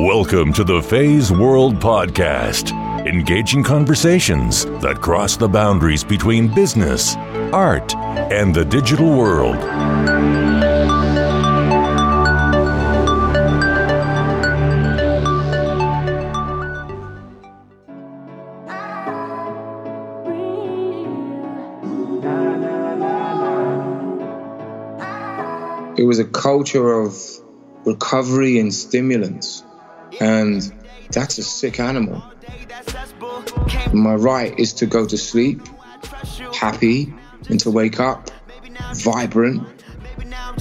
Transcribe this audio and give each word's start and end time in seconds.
Welcome 0.00 0.54
to 0.54 0.64
the 0.64 0.80
Feisworld 0.80 1.78
Podcast, 1.78 2.72
engaging 3.06 3.62
conversations 3.62 4.64
that 4.80 5.02
cross 5.02 5.36
the 5.36 5.46
boundaries 5.46 6.02
between 6.02 6.52
business, 6.54 7.16
art, 7.52 7.94
and 7.94 8.54
the 8.54 8.64
digital 8.64 9.14
world. 9.14 9.56
It 25.98 26.04
was 26.04 26.18
a 26.18 26.24
culture 26.24 26.90
of 26.90 27.14
recovery 27.84 28.58
and 28.58 28.72
stimulants. 28.72 29.62
And 30.18 30.72
that's 31.10 31.38
a 31.38 31.42
sick 31.42 31.78
animal. 31.78 32.22
My 33.92 34.14
right 34.14 34.58
is 34.58 34.72
to 34.74 34.86
go 34.86 35.06
to 35.06 35.16
sleep 35.16 35.60
happy 36.54 37.12
and 37.48 37.60
to 37.60 37.70
wake 37.70 38.00
up 38.00 38.30
vibrant 38.94 39.66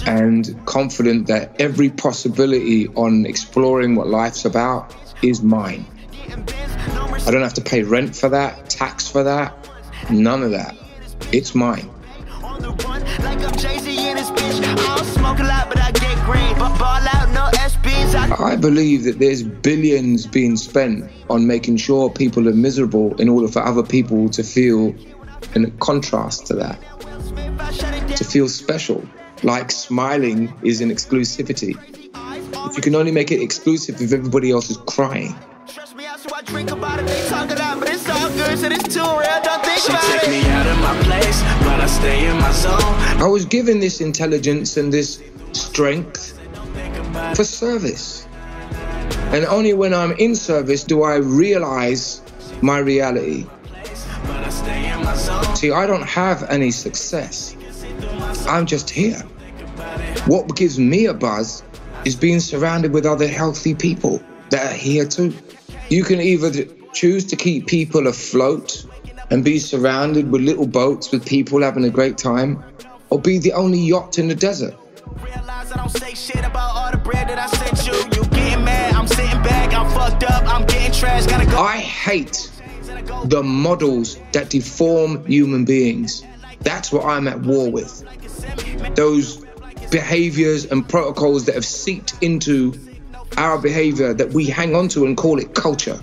and 0.06 0.66
confident 0.66 1.28
that 1.28 1.60
every 1.60 1.90
possibility 1.90 2.88
on 2.90 3.26
exploring 3.26 3.96
what 3.96 4.08
life's 4.08 4.46
about 4.46 4.96
is 5.22 5.42
mine. 5.42 5.86
I 7.28 7.32
don't 7.32 7.42
have 7.42 7.54
to 7.56 7.62
pay 7.62 7.84
rent 7.84 8.16
for 8.16 8.30
that, 8.30 8.70
tax 8.70 9.08
for 9.08 9.24
that, 9.24 9.70
none 10.10 10.44
of 10.44 10.52
that. 10.52 10.76
It's 11.32 11.54
mine. 11.54 11.90
I 17.52 17.59
believe 18.60 19.04
that 19.04 19.20
there's 19.20 19.44
billions 19.44 20.28
being 20.28 20.56
spent 20.56 21.10
on 21.30 21.48
making 21.48 21.78
sure 21.78 22.10
people 22.10 22.48
are 22.48 22.54
miserable 22.54 23.16
in 23.22 23.30
order 23.30 23.48
for 23.48 23.64
other 23.64 23.84
people 23.84 24.30
to 24.30 24.44
feel, 24.44 24.96
in 25.56 25.72
contrast 25.80 26.48
to 26.48 26.56
that, 26.56 26.80
to 28.16 28.24
feel 28.24 28.48
special. 28.50 29.04
Like 29.44 29.72
smiling 29.72 30.54
is 30.64 30.82
an 30.82 30.90
exclusivity. 30.90 31.78
If 32.70 32.76
you 32.76 32.82
can 32.82 32.96
only 32.96 33.12
make 33.12 33.32
it 33.32 33.42
exclusive 33.42 34.02
if 34.02 34.12
everybody 34.12 34.52
else 34.52 34.70
is 34.70 34.78
crying. 34.78 35.34
I 43.22 43.28
was 43.30 43.46
given 43.46 43.80
this 43.80 44.02
intelligence 44.02 44.78
and 44.78 44.92
this 44.94 45.22
strength 45.54 46.39
for 47.36 47.44
service. 47.44 48.28
And 49.32 49.46
only 49.46 49.74
when 49.74 49.94
I'm 49.94 50.12
in 50.14 50.36
service 50.36 50.84
do 50.84 51.04
I 51.04 51.16
realize 51.16 52.22
my 52.62 52.80
reality. 52.80 53.46
See, 55.56 55.72
I 55.72 55.86
don't 55.86 56.08
have 56.08 56.44
any 56.50 56.72
success. 56.72 57.56
I'm 58.48 58.66
just 58.66 58.90
here. 58.90 59.20
What 60.26 60.56
gives 60.56 60.80
me 60.80 61.06
a 61.06 61.14
buzz 61.14 61.64
is 62.06 62.16
being 62.16 62.40
surrounded 62.40 62.94
with 62.94 63.06
other 63.06 63.28
healthy 63.28 63.76
people 63.76 64.22
that 64.50 64.72
are 64.72 64.76
here 64.76 65.06
too. 65.06 65.34
You 65.90 66.04
can 66.04 66.20
either 66.20 66.66
choose 66.94 67.26
to 67.26 67.36
keep 67.36 67.68
people 67.68 68.08
afloat 68.08 68.86
and 69.32 69.44
be 69.44 69.60
surrounded 69.60 70.32
with 70.32 70.42
little 70.42 70.68
boats 70.68 71.12
with 71.12 71.26
people 71.26 71.62
having 71.62 71.84
a 71.84 71.90
great 71.90 72.18
time, 72.18 72.64
or 73.10 73.20
be 73.20 73.38
the 73.38 73.54
only 73.54 73.80
yacht 73.80 74.18
in 74.18 74.28
the 74.28 74.36
desert. 74.36 74.76
Don't 75.92 76.02
say 76.02 76.14
shit 76.14 76.46
about 76.46 76.76
all 76.76 76.92
the 76.92 76.98
bread 76.98 77.30
that 77.30 77.40
I 77.40 77.48
sent 77.48 77.88
you. 77.88 77.94
You 78.16 78.30
getting 78.30 78.64
mad, 78.64 78.94
I'm 78.94 79.08
sitting 79.08 79.42
back, 79.42 79.74
I'm 79.74 79.90
fucked 79.90 80.24
up, 80.24 80.44
I'm 80.46 80.68
getting 80.68 80.92
trash, 80.92 81.26
gotta 81.26 81.48
go. 81.48 81.58
I 81.58 81.78
hate 81.78 82.52
the 83.26 83.42
models 83.42 84.20
that 84.34 84.52
deform 84.52 85.26
human 85.26 85.66
beings. 85.66 86.24
That's 86.60 86.92
what 86.92 87.06
I'm 87.06 87.28
at 87.28 87.40
war 87.40 87.72
with. 87.72 88.06
Those 88.96 89.44
behaviors 89.90 90.66
and 90.66 90.88
protocols 90.88 91.46
that 91.46 91.56
have 91.56 91.66
seeped 91.66 92.22
into 92.22 92.76
our 93.38 93.58
behavior 93.58 94.14
that 94.14 94.30
we 94.30 94.46
hang 94.46 94.76
on 94.76 94.90
to 94.90 95.08
and 95.08 95.18
call 95.18 95.40
it 95.40 95.56
culture 95.56 96.00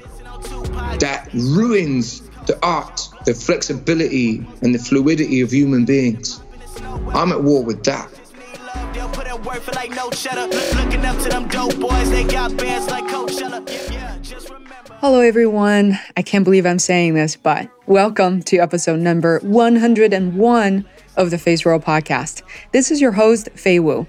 that 0.98 1.28
ruins 1.32 2.22
the 2.46 2.58
art, 2.60 3.08
the 3.24 3.34
flexibility, 3.34 4.44
and 4.62 4.74
the 4.74 4.80
fluidity 4.80 5.42
of 5.42 5.52
human 5.52 5.84
beings. 5.84 6.40
I'm 7.14 7.30
at 7.30 7.44
war 7.44 7.62
with 7.62 7.84
that 7.84 8.10
worth 9.46 9.64
for 9.64 9.72
like 9.72 9.90
no 9.90 10.10
cheddar. 10.10 10.46
Looking 10.76 11.04
up 11.04 11.18
to 11.22 11.28
them 11.28 11.48
dope 11.48 11.78
boys, 11.78 12.10
they 12.10 12.24
got 12.24 12.56
bands 12.56 12.88
like 12.90 13.04
Coachella. 13.04 13.62
Yeah, 13.92 14.16
Hello, 15.00 15.20
everyone. 15.20 15.98
I 16.16 16.22
can't 16.22 16.44
believe 16.44 16.66
I'm 16.66 16.78
saying 16.78 17.14
this, 17.14 17.36
but 17.36 17.70
welcome 17.86 18.42
to 18.44 18.58
episode 18.58 18.98
number 19.00 19.38
101 19.40 20.86
of 21.16 21.30
the 21.30 21.36
Feisworld 21.36 21.84
podcast. 21.84 22.42
This 22.72 22.90
is 22.90 23.00
your 23.00 23.12
host, 23.12 23.48
Fei 23.54 23.78
Wu. 23.78 24.06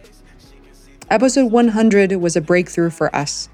Episode 1.09 1.51
100 1.51 2.13
was 2.13 2.35
a 2.35 2.41
breakthrough 2.41 2.89
for 2.89 3.15
us. 3.15 3.49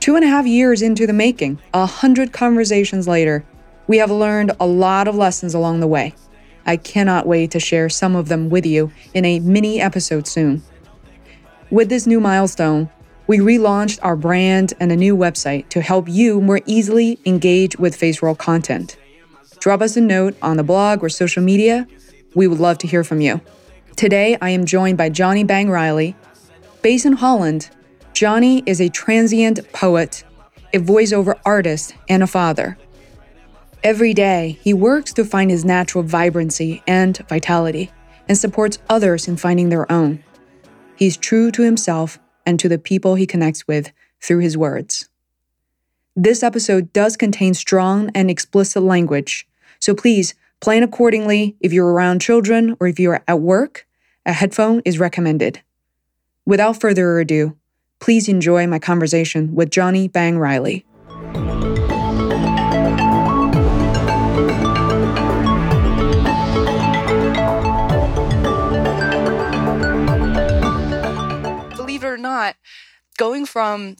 Two 0.00 0.16
and 0.16 0.24
a 0.24 0.28
half 0.28 0.46
years 0.46 0.82
into 0.82 1.06
the 1.06 1.12
making, 1.12 1.58
a 1.74 1.86
hundred 1.86 2.32
conversations 2.32 3.06
later, 3.06 3.44
we 3.86 3.98
have 3.98 4.10
learned 4.10 4.52
a 4.58 4.66
lot 4.66 5.08
of 5.08 5.14
lessons 5.14 5.54
along 5.54 5.80
the 5.80 5.86
way. 5.86 6.14
I 6.64 6.76
cannot 6.76 7.26
wait 7.26 7.52
to 7.52 7.60
share 7.60 7.88
some 7.88 8.16
of 8.16 8.28
them 8.28 8.48
with 8.50 8.66
you 8.66 8.90
in 9.14 9.24
a 9.24 9.38
mini 9.40 9.80
episode 9.80 10.26
soon. 10.26 10.62
With 11.70 11.88
this 11.88 12.06
new 12.06 12.20
milestone, 12.20 12.90
we 13.26 13.38
relaunched 13.38 13.98
our 14.00 14.14
brand 14.14 14.72
and 14.78 14.92
a 14.92 14.96
new 14.96 15.16
website 15.16 15.68
to 15.70 15.80
help 15.80 16.08
you 16.08 16.40
more 16.40 16.60
easily 16.64 17.18
engage 17.26 17.76
with 17.76 17.98
Feisworld 17.98 18.38
content. 18.38 18.96
Drop 19.58 19.82
us 19.82 19.96
a 19.96 20.00
note 20.00 20.36
on 20.40 20.58
the 20.58 20.62
blog 20.62 21.02
or 21.02 21.08
social 21.08 21.42
media. 21.42 21.88
We 22.36 22.46
would 22.46 22.60
love 22.60 22.78
to 22.78 22.86
hear 22.86 23.02
from 23.02 23.20
you. 23.20 23.40
Today, 23.96 24.38
I 24.40 24.50
am 24.50 24.64
joined 24.64 24.96
by 24.96 25.08
Johnny 25.08 25.42
Bang 25.42 25.68
Reilly. 25.68 26.14
Based 26.82 27.04
in 27.04 27.14
Holland, 27.14 27.68
Johnny 28.12 28.62
is 28.64 28.80
a 28.80 28.88
transient 28.88 29.72
poet, 29.72 30.22
a 30.72 30.78
voiceover 30.78 31.34
artist, 31.44 31.96
and 32.08 32.22
a 32.22 32.28
father. 32.28 32.78
Every 33.82 34.14
day, 34.14 34.56
he 34.62 34.72
works 34.72 35.12
to 35.14 35.24
find 35.24 35.50
his 35.50 35.64
natural 35.64 36.04
vibrancy 36.04 36.84
and 36.86 37.16
vitality 37.28 37.90
and 38.28 38.38
supports 38.38 38.78
others 38.88 39.26
in 39.26 39.36
finding 39.36 39.68
their 39.68 39.90
own. 39.90 40.22
He's 40.96 41.16
true 41.16 41.50
to 41.52 41.62
himself 41.62 42.18
and 42.46 42.58
to 42.58 42.68
the 42.68 42.78
people 42.78 43.14
he 43.14 43.26
connects 43.26 43.68
with 43.68 43.92
through 44.20 44.38
his 44.38 44.56
words. 44.56 45.08
This 46.14 46.42
episode 46.42 46.92
does 46.94 47.16
contain 47.16 47.52
strong 47.52 48.10
and 48.14 48.30
explicit 48.30 48.82
language, 48.82 49.46
so 49.78 49.94
please 49.94 50.34
plan 50.60 50.82
accordingly 50.82 51.56
if 51.60 51.72
you're 51.72 51.92
around 51.92 52.22
children 52.22 52.76
or 52.80 52.86
if 52.86 52.98
you're 52.98 53.22
at 53.28 53.40
work. 53.40 53.86
A 54.24 54.32
headphone 54.32 54.80
is 54.84 54.98
recommended. 54.98 55.60
Without 56.46 56.80
further 56.80 57.18
ado, 57.18 57.56
please 58.00 58.28
enjoy 58.28 58.66
my 58.66 58.78
conversation 58.78 59.54
with 59.54 59.70
Johnny 59.70 60.08
Bang 60.08 60.38
Reilly. 60.38 60.86
Going 73.16 73.46
from 73.46 73.96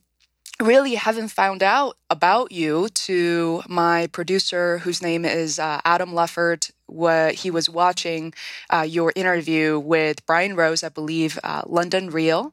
really 0.60 0.94
haven't 0.94 1.28
found 1.28 1.62
out 1.62 1.97
about 2.09 2.50
you 2.50 2.88
to 2.91 3.62
my 3.69 4.06
producer 4.09 4.78
whose 4.78 5.03
name 5.03 5.25
is 5.25 5.59
uh, 5.59 5.81
adam 5.84 6.12
leffert 6.12 6.71
what 6.87 7.34
he 7.34 7.50
was 7.50 7.69
watching 7.69 8.32
uh, 8.71 8.87
your 8.88 9.12
interview 9.15 9.78
with 9.78 10.25
brian 10.25 10.56
rose 10.56 10.82
i 10.82 10.88
believe 10.88 11.38
uh, 11.44 11.62
london 11.66 12.10
real. 12.10 12.53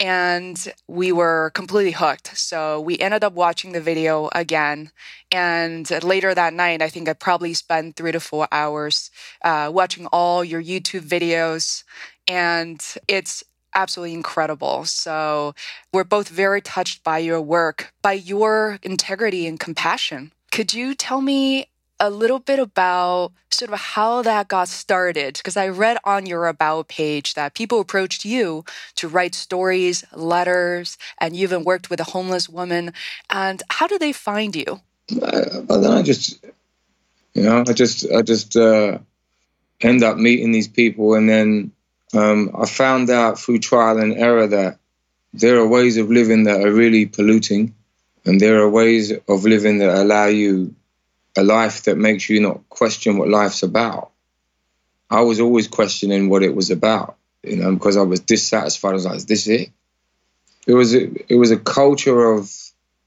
And 0.00 0.72
we 0.88 1.12
were 1.12 1.52
completely 1.54 1.92
hooked. 1.92 2.36
So 2.36 2.80
we 2.80 2.98
ended 2.98 3.22
up 3.22 3.34
watching 3.34 3.70
the 3.70 3.80
video 3.80 4.30
again. 4.34 4.90
And 5.30 5.88
later 6.02 6.34
that 6.34 6.54
night 6.54 6.82
i 6.82 6.88
think 6.88 7.08
i 7.08 7.12
probably 7.12 7.54
spent 7.54 7.94
three 7.94 8.10
to 8.12 8.18
four 8.20 8.48
hours 8.50 9.10
uh, 9.44 9.70
watching 9.72 10.06
all 10.06 10.42
your 10.42 10.62
youtube 10.62 11.06
videos. 11.06 11.84
And 12.26 12.82
it's 13.06 13.44
absolutely 13.74 14.14
incredible. 14.14 14.84
So 14.84 15.54
we're 15.92 16.04
both 16.04 16.28
very 16.28 16.60
touched 16.60 17.02
by 17.02 17.18
your 17.18 17.40
work, 17.40 17.92
by 18.02 18.12
your 18.12 18.78
integrity 18.82 19.46
and 19.46 19.58
compassion. 19.58 20.32
Could 20.50 20.74
you 20.74 20.94
tell 20.94 21.20
me 21.20 21.66
a 21.98 22.10
little 22.10 22.40
bit 22.40 22.58
about 22.58 23.32
sort 23.50 23.72
of 23.72 23.78
how 23.78 24.22
that 24.22 24.48
got 24.48 24.68
started? 24.68 25.34
Because 25.34 25.56
I 25.56 25.68
read 25.68 25.98
on 26.04 26.26
your 26.26 26.46
About 26.46 26.88
page 26.88 27.34
that 27.34 27.54
people 27.54 27.80
approached 27.80 28.24
you 28.24 28.64
to 28.96 29.08
write 29.08 29.34
stories, 29.34 30.04
letters, 30.12 30.98
and 31.18 31.36
you 31.36 31.44
even 31.44 31.64
worked 31.64 31.90
with 31.90 32.00
a 32.00 32.10
homeless 32.10 32.48
woman. 32.48 32.92
And 33.30 33.62
how 33.70 33.86
do 33.86 33.98
they 33.98 34.12
find 34.12 34.56
you? 34.56 34.80
Then 35.08 35.68
I 35.68 36.02
just, 36.02 36.44
you 37.34 37.44
know, 37.44 37.64
I 37.66 37.72
just, 37.72 38.10
I 38.10 38.22
just 38.22 38.56
uh, 38.56 38.98
end 39.80 40.02
up 40.02 40.16
meeting 40.16 40.52
these 40.52 40.68
people 40.68 41.14
and 41.14 41.28
then 41.28 41.72
um, 42.12 42.50
I 42.58 42.66
found 42.66 43.10
out 43.10 43.38
through 43.38 43.58
trial 43.58 43.98
and 43.98 44.14
error 44.14 44.46
that 44.46 44.78
there 45.32 45.58
are 45.58 45.66
ways 45.66 45.96
of 45.96 46.10
living 46.10 46.44
that 46.44 46.60
are 46.60 46.72
really 46.72 47.06
polluting, 47.06 47.74
and 48.24 48.40
there 48.40 48.60
are 48.60 48.68
ways 48.68 49.12
of 49.12 49.44
living 49.44 49.78
that 49.78 49.94
allow 49.94 50.26
you 50.26 50.74
a 51.36 51.42
life 51.42 51.84
that 51.84 51.96
makes 51.96 52.28
you 52.28 52.40
not 52.40 52.68
question 52.68 53.16
what 53.16 53.28
life's 53.28 53.62
about. 53.62 54.10
I 55.10 55.22
was 55.22 55.40
always 55.40 55.68
questioning 55.68 56.28
what 56.28 56.42
it 56.42 56.54
was 56.54 56.70
about, 56.70 57.16
you 57.42 57.56
know, 57.56 57.72
because 57.72 57.96
I 57.96 58.02
was 58.02 58.20
dissatisfied. 58.20 58.90
I 58.90 58.94
was 58.94 59.04
like, 59.06 59.16
"Is 59.16 59.26
this 59.26 59.46
it?" 59.46 59.70
It 60.66 60.74
was 60.74 60.94
a, 60.94 61.32
it 61.32 61.36
was 61.36 61.50
a 61.50 61.58
culture 61.58 62.32
of 62.32 62.52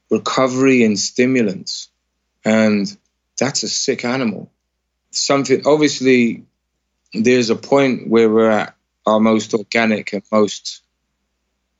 recovery 0.10 0.84
and 0.84 1.00
stimulants, 1.00 1.90
and 2.44 2.86
that's 3.38 3.64
a 3.64 3.70
sick 3.70 4.04
animal. 4.04 4.52
Something 5.12 5.66
obviously, 5.66 6.44
there's 7.14 7.50
a 7.50 7.56
point 7.56 8.10
where 8.10 8.30
we're 8.30 8.50
at 8.50 8.75
our 9.06 9.20
most 9.20 9.54
organic 9.54 10.14
and 10.14 10.24
most 10.32 10.82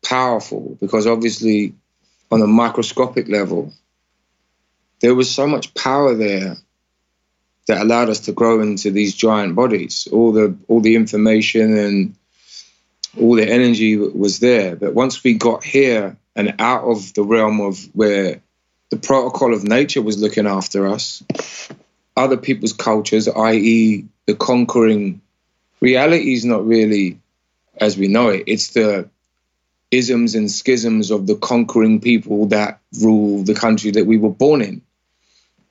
powerful 0.04 0.78
because 0.80 1.08
obviously, 1.08 1.74
on 2.32 2.42
a 2.42 2.48
microscopic 2.48 3.28
level, 3.28 3.74
there 5.02 5.16
was 5.16 5.30
so 5.30 5.48
much 5.48 5.74
power 5.74 6.16
there 6.16 6.58
that 7.68 7.82
allowed 7.82 8.10
us 8.10 8.22
to 8.22 8.32
grow 8.32 8.62
into 8.62 8.92
these 8.92 9.16
giant 9.16 9.56
bodies. 9.56 10.08
All 10.12 10.32
the 10.32 10.56
all 10.68 10.82
the 10.82 10.96
information 10.96 11.78
and 11.78 12.16
all 13.20 13.36
the 13.36 13.50
energy 13.50 13.98
was 13.98 14.40
there. 14.40 14.76
But 14.76 14.94
once 14.94 15.24
we 15.24 15.34
got 15.36 15.64
here 15.64 16.18
and 16.36 16.56
out 16.60 16.84
of 16.84 17.14
the 17.14 17.24
realm 17.24 17.62
of 17.62 17.80
where 17.94 18.42
the 18.90 18.98
protocol 18.98 19.54
of 19.54 19.64
nature 19.64 20.02
was 20.02 20.20
looking 20.20 20.48
after 20.48 20.88
us, 20.88 21.24
other 22.16 22.38
people's 22.38 22.74
cultures, 22.74 23.28
i.e., 23.28 24.06
the 24.26 24.36
conquering 24.36 25.22
reality, 25.82 26.34
is 26.34 26.46
not 26.46 26.66
really 26.66 27.20
as 27.78 27.98
we 27.98 28.08
know 28.08 28.30
it. 28.30 28.44
It's 28.48 28.70
the 28.70 29.10
isms 29.92 30.36
and 30.36 30.52
schisms 30.52 31.12
of 31.12 31.28
the 31.28 31.36
conquering 31.36 32.02
people 32.02 32.48
that 32.48 32.80
rule 33.00 33.44
the 33.44 33.54
country 33.54 33.92
that 33.92 34.06
we 34.06 34.18
were 34.18 34.30
born 34.30 34.62
in. 34.62 34.82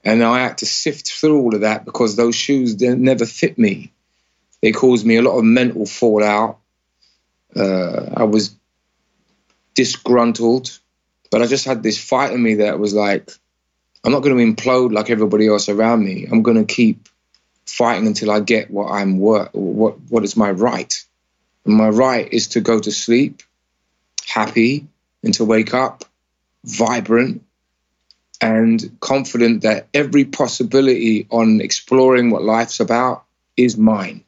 And 0.05 0.23
I 0.23 0.41
had 0.41 0.59
to 0.59 0.67
sift 0.67 1.11
through 1.11 1.41
all 1.41 1.55
of 1.55 1.63
that 1.63 1.85
because 1.85 2.15
those 2.15 2.35
shoes 2.35 2.81
never 2.81 3.25
fit 3.25 3.59
me. 3.59 3.93
They 4.61 4.73
caused 4.73 5.07
me 5.07 5.17
a 5.17 5.23
lot 5.23 5.39
of 5.39 5.45
mental 5.45 5.87
fallout. 5.87 6.59
Uh, 7.57 8.11
I 8.15 8.25
was 8.25 8.55
disgruntled, 9.75 10.79
but 11.31 11.43
I 11.43 11.47
just 11.47 11.65
had 11.65 11.83
this 11.83 12.03
fight 12.03 12.33
in 12.33 12.43
me 12.43 12.57
that 12.57 12.79
was 12.79 12.95
like, 12.95 13.31
I'm 14.05 14.13
not 14.13 14.23
going 14.23 14.37
to 14.37 14.63
implode 14.63 14.93
like 14.93 15.11
everybody 15.11 15.49
else 15.49 15.69
around 15.69 16.05
me. 16.05 16.27
I'm 16.31 16.43
going 16.43 16.59
to 16.59 16.75
keep 16.75 17.09
fighting 17.67 18.07
until 18.07 18.31
I 18.31 18.41
get 18.41 18.71
what 18.71 18.91
I'm 18.91 19.19
worth, 19.19 19.51
what 19.55 20.01
what 20.09 20.25
is 20.25 20.37
my 20.37 20.51
right. 20.51 20.95
And 21.65 21.75
my 21.75 21.89
right 21.89 22.31
is 22.33 22.49
to 22.49 22.61
go 22.61 22.79
to 22.79 22.93
sleep 22.93 23.43
happy 24.27 24.87
and 25.23 25.33
to 25.35 25.45
wake 25.45 25.75
up 25.75 26.05
vibrant 26.65 27.43
and 28.41 28.97
confident 29.01 29.63
that 29.63 29.87
every 29.95 30.25
possibility 30.25 31.27
on 31.31 31.61
exploring 31.61 32.31
what 32.31 32.43
life's 32.43 32.81
about 32.81 33.25
is 33.57 33.77
mine. 33.77 34.25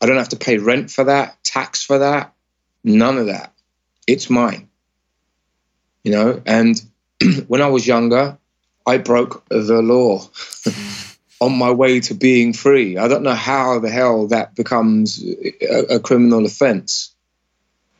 I 0.00 0.06
don't 0.06 0.18
have 0.18 0.30
to 0.30 0.36
pay 0.36 0.58
rent 0.58 0.90
for 0.90 1.04
that, 1.04 1.42
tax 1.44 1.82
for 1.82 1.98
that, 1.98 2.34
none 2.82 3.16
of 3.16 3.26
that. 3.26 3.52
It's 4.06 4.28
mine. 4.28 4.68
You 6.02 6.12
know, 6.12 6.42
and 6.44 6.82
when 7.46 7.62
I 7.62 7.68
was 7.68 7.86
younger, 7.86 8.36
I 8.86 8.98
broke 8.98 9.48
the 9.48 9.80
law 9.80 10.28
on 11.40 11.56
my 11.56 11.70
way 11.70 12.00
to 12.00 12.14
being 12.14 12.52
free. 12.52 12.96
I 12.96 13.08
don't 13.08 13.22
know 13.22 13.34
how 13.34 13.78
the 13.78 13.90
hell 13.90 14.28
that 14.28 14.54
becomes 14.54 15.22
a, 15.22 15.96
a 15.96 16.00
criminal 16.00 16.44
offense. 16.46 17.14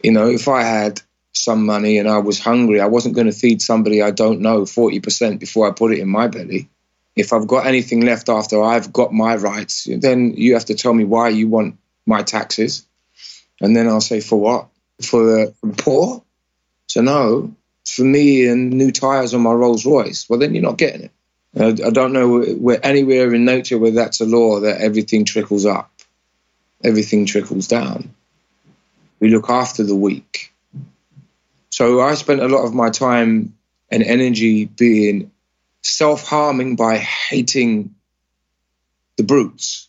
You 0.02 0.12
know, 0.12 0.28
if 0.28 0.48
I 0.48 0.62
had 0.62 1.00
some 1.32 1.66
money 1.66 1.98
and 1.98 2.08
I 2.08 2.18
was 2.18 2.38
hungry, 2.38 2.80
I 2.80 2.86
wasn't 2.86 3.14
going 3.14 3.26
to 3.26 3.32
feed 3.32 3.60
somebody 3.60 4.02
I 4.02 4.12
don't 4.12 4.40
know 4.40 4.62
40% 4.62 5.40
before 5.40 5.68
I 5.68 5.72
put 5.72 5.92
it 5.92 5.98
in 5.98 6.08
my 6.08 6.28
belly. 6.28 6.68
If 7.16 7.32
I've 7.32 7.46
got 7.46 7.66
anything 7.66 8.00
left 8.00 8.28
after 8.28 8.62
I've 8.62 8.92
got 8.92 9.12
my 9.12 9.36
rights, 9.36 9.86
then 9.90 10.34
you 10.34 10.54
have 10.54 10.64
to 10.66 10.74
tell 10.74 10.94
me 10.94 11.04
why 11.04 11.28
you 11.28 11.48
want 11.48 11.76
my 12.06 12.22
taxes. 12.22 12.86
And 13.60 13.76
then 13.76 13.88
I'll 13.88 14.00
say, 14.00 14.20
for 14.20 14.38
what? 14.38 14.68
For 15.02 15.24
the, 15.24 15.54
poor? 15.78 16.22
So, 16.86 17.02
no, 17.02 17.54
for 17.86 18.02
me 18.02 18.46
and 18.48 18.72
new 18.72 18.90
tires 18.90 19.34
on 19.34 19.42
my 19.42 19.52
Rolls 19.52 19.86
Royce. 19.86 20.28
Well, 20.28 20.38
then 20.38 20.54
you're 20.54 20.62
not 20.62 20.78
getting 20.78 21.02
it. 21.02 21.12
I, 21.56 21.70
don't 21.72 22.12
know 22.12 22.42
where 22.42 22.84
anywhere 22.84 23.32
in 23.32 23.44
nature 23.44 23.78
where 23.78 23.92
that's 23.92 24.20
a 24.20 24.26
law 24.26 24.60
that 24.60 24.80
everything 24.80 25.24
trickles 25.24 25.66
up, 25.66 25.90
everything 26.82 27.26
trickles 27.26 27.68
down. 27.68 28.12
We 29.20 29.30
look 29.30 29.48
after 29.48 29.84
the 29.84 29.94
weak 29.94 30.54
so 31.74 32.00
I 32.00 32.14
spent 32.14 32.40
a 32.40 32.46
lot 32.46 32.64
of 32.64 32.72
my 32.72 32.90
time 32.90 33.52
and 33.90 34.04
energy 34.04 34.66
being 34.66 35.32
self 35.82 36.24
harming 36.24 36.76
by 36.76 36.98
hating 36.98 37.96
the 39.16 39.24
brutes. 39.24 39.88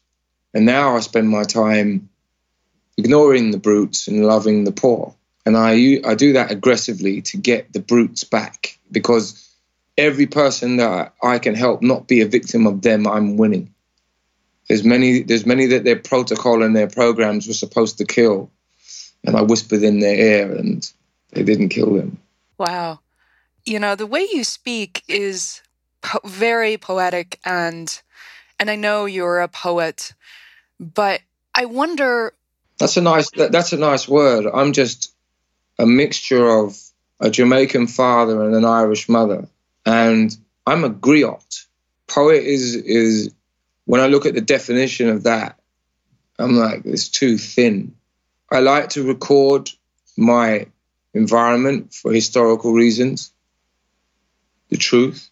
And 0.55 0.65
now 0.65 0.95
I 0.95 1.01
spend 1.01 1.29
my 1.29 1.43
time 1.43 2.09
ignoring 2.97 3.51
the 3.51 3.59
brutes 3.59 4.07
and 4.07 4.25
loving 4.25 4.63
the 4.63 4.71
poor. 4.71 5.13
And 5.45 5.55
I, 5.55 6.01
I 6.03 6.15
do 6.15 6.33
that 6.33 6.49
aggressively 6.49 7.21
to 7.21 7.37
get 7.37 7.71
the 7.71 7.81
brutes 7.81 8.23
back 8.23 8.79
because 8.91 9.44
every 9.97 10.27
person 10.27 10.77
that 10.77 11.13
I 11.23 11.39
can 11.39 11.55
help 11.55 11.81
not 11.81 12.07
be 12.07 12.21
a 12.21 12.27
victim 12.27 12.67
of 12.67 12.81
them, 12.81 13.07
I'm 13.07 13.37
winning. 13.37 13.73
There's 14.67 14.83
many, 14.83 15.21
there's 15.21 15.45
many 15.45 15.67
that 15.67 15.83
their 15.83 15.99
protocol 15.99 16.63
and 16.63 16.75
their 16.75 16.87
programs 16.87 17.47
were 17.47 17.53
supposed 17.53 17.99
to 17.99 18.05
kill. 18.05 18.49
And 19.23 19.35
I 19.35 19.41
whispered 19.41 19.83
in 19.83 19.99
their 19.99 20.15
ear 20.15 20.55
and 20.55 20.89
they 21.31 21.43
didn't 21.43 21.69
kill 21.69 21.93
them. 21.93 22.17
Wow. 22.57 22.99
You 23.65 23.79
know, 23.79 23.95
the 23.95 24.07
way 24.07 24.27
you 24.31 24.43
speak 24.43 25.03
is 25.07 25.61
po- 26.01 26.19
very 26.23 26.77
poetic 26.77 27.39
and 27.43 28.01
and 28.57 28.69
I 28.69 28.75
know 28.75 29.05
you're 29.05 29.41
a 29.41 29.49
poet, 29.49 30.13
but 30.79 31.21
I 31.53 31.65
wonder 31.65 32.33
That's 32.77 32.95
a 32.97 33.01
nice 33.01 33.29
that, 33.31 33.51
that's 33.51 33.73
a 33.73 33.77
nice 33.77 34.07
word. 34.07 34.45
I'm 34.51 34.73
just 34.73 35.13
a 35.77 35.85
mixture 35.85 36.47
of 36.47 36.77
a 37.19 37.29
Jamaican 37.29 37.87
father 37.87 38.43
and 38.43 38.55
an 38.55 38.65
Irish 38.65 39.09
mother. 39.09 39.47
And 39.85 40.35
I'm 40.65 40.83
a 40.83 40.89
griot. 40.89 41.65
Poet 42.07 42.43
is 42.43 42.75
is 42.75 43.33
when 43.85 44.01
I 44.01 44.07
look 44.07 44.25
at 44.25 44.33
the 44.33 44.41
definition 44.41 45.09
of 45.09 45.23
that, 45.23 45.59
I'm 46.39 46.55
like, 46.55 46.81
it's 46.85 47.09
too 47.09 47.37
thin. 47.37 47.95
I 48.51 48.59
like 48.59 48.89
to 48.89 49.03
record 49.03 49.69
my 50.17 50.67
environment 51.13 51.93
for 51.93 52.11
historical 52.11 52.73
reasons, 52.73 53.31
the 54.69 54.77
truth. 54.77 55.29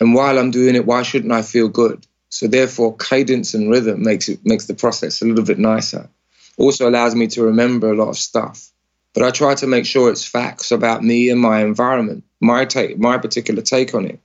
And 0.00 0.14
while 0.14 0.38
I'm 0.38 0.50
doing 0.50 0.76
it, 0.76 0.86
why 0.86 1.02
shouldn't 1.02 1.32
I 1.32 1.42
feel 1.42 1.68
good? 1.68 2.06
So 2.30 2.46
therefore, 2.46 2.96
cadence 2.96 3.54
and 3.54 3.70
rhythm 3.70 4.02
makes 4.02 4.28
it 4.28 4.44
makes 4.44 4.66
the 4.66 4.74
process 4.74 5.22
a 5.22 5.26
little 5.26 5.44
bit 5.44 5.58
nicer. 5.58 6.08
Also 6.56 6.88
allows 6.88 7.14
me 7.14 7.26
to 7.28 7.44
remember 7.44 7.92
a 7.92 7.96
lot 7.96 8.08
of 8.08 8.18
stuff. 8.18 8.70
But 9.14 9.22
I 9.22 9.30
try 9.30 9.54
to 9.56 9.66
make 9.66 9.86
sure 9.86 10.10
it's 10.10 10.24
facts 10.24 10.70
about 10.70 11.02
me 11.02 11.30
and 11.30 11.40
my 11.40 11.62
environment, 11.62 12.24
my 12.40 12.64
take, 12.64 12.98
my 12.98 13.18
particular 13.18 13.62
take 13.62 13.94
on 13.94 14.06
it. 14.06 14.20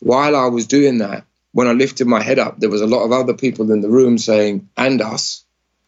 While 0.00 0.36
I 0.36 0.46
was 0.46 0.66
doing 0.66 0.98
that, 0.98 1.24
when 1.52 1.66
I 1.66 1.72
lifted 1.72 2.06
my 2.06 2.22
head 2.22 2.38
up, 2.38 2.58
there 2.58 2.70
was 2.70 2.82
a 2.82 2.86
lot 2.86 3.04
of 3.04 3.12
other 3.12 3.34
people 3.34 3.72
in 3.72 3.80
the 3.80 3.88
room 3.88 4.18
saying, 4.18 4.68
and 4.76 5.00
us, 5.00 5.44